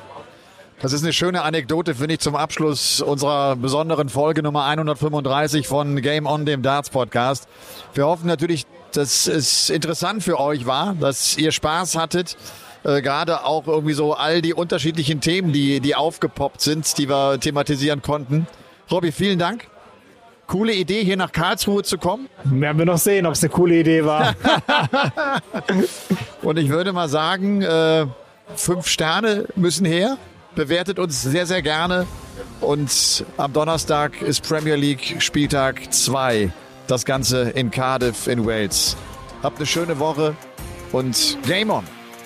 Das 0.81 0.95
ist 0.95 1.03
eine 1.03 1.13
schöne 1.13 1.43
Anekdote, 1.43 1.95
finde 1.95 2.15
ich, 2.15 2.21
zum 2.21 2.35
Abschluss 2.35 3.03
unserer 3.03 3.55
besonderen 3.55 4.09
Folge 4.09 4.43
Nummer 4.43 4.65
135 4.65 5.67
von 5.67 6.01
Game 6.01 6.27
On, 6.27 6.47
dem 6.47 6.63
Darts 6.63 6.89
Podcast. 6.89 7.49
Wir 7.93 8.07
hoffen 8.07 8.27
natürlich, 8.27 8.65
dass 8.93 9.27
es 9.27 9.69
interessant 9.69 10.23
für 10.23 10.41
euch 10.41 10.65
war, 10.65 10.95
dass 10.95 11.37
ihr 11.37 11.53
Spaß 11.53 11.97
hattet. 11.97 12.39
Äh, 12.85 13.03
Gerade 13.03 13.45
auch 13.45 13.67
irgendwie 13.67 13.93
so 13.93 14.15
all 14.15 14.43
die 14.43 14.55
unterschiedlichen 14.55 15.21
Themen, 15.21 15.53
die, 15.53 15.81
die 15.81 15.95
aufgepoppt 15.95 16.61
sind, 16.61 16.99
die 16.99 17.09
wir 17.09 17.39
thematisieren 17.39 18.03
konnten. 18.03 18.47
Robby, 18.91 19.13
vielen 19.13 19.39
Dank. 19.39 19.67
Coole 20.47 20.73
Idee, 20.75 21.05
hier 21.05 21.17
nach 21.17 21.31
Karlsruhe 21.31 21.85
zu 21.85 21.97
kommen. 21.97 22.29
Werden 22.43 22.79
wir 22.79 22.85
noch 22.85 22.99
sehen, 22.99 23.25
ob 23.27 23.35
es 23.35 23.43
eine 23.45 23.51
coole 23.51 23.79
Idee 23.79 24.05
war. 24.05 24.35
Und 26.43 26.59
ich 26.59 26.71
würde 26.71 26.93
mal 26.93 27.09
sagen, 27.09 27.63
äh, 27.63 28.07
fünf 28.57 28.89
Sterne 28.89 29.47
müssen 29.55 29.87
her. 29.87 30.19
Bewertet 30.57 30.99
uns 30.99 31.23
sehr, 31.23 31.47
sehr 31.47 31.63
gerne. 31.63 32.07
Und 32.61 33.25
am 33.37 33.53
Donnerstag 33.53 34.21
ist 34.23 34.43
Premier 34.43 34.75
League 34.75 35.23
Spieltag 35.23 35.93
2. 35.95 36.51
Das 36.89 37.05
Ganze 37.05 37.51
in 37.51 37.71
Cardiff 37.71 38.27
in 38.27 38.45
Wales. 38.45 38.97
Habt 39.45 39.59
eine 39.59 39.67
schöne 39.67 40.01
Woche 40.01 40.35
und 40.91 41.39
Game 41.47 41.71
on! 41.71 42.00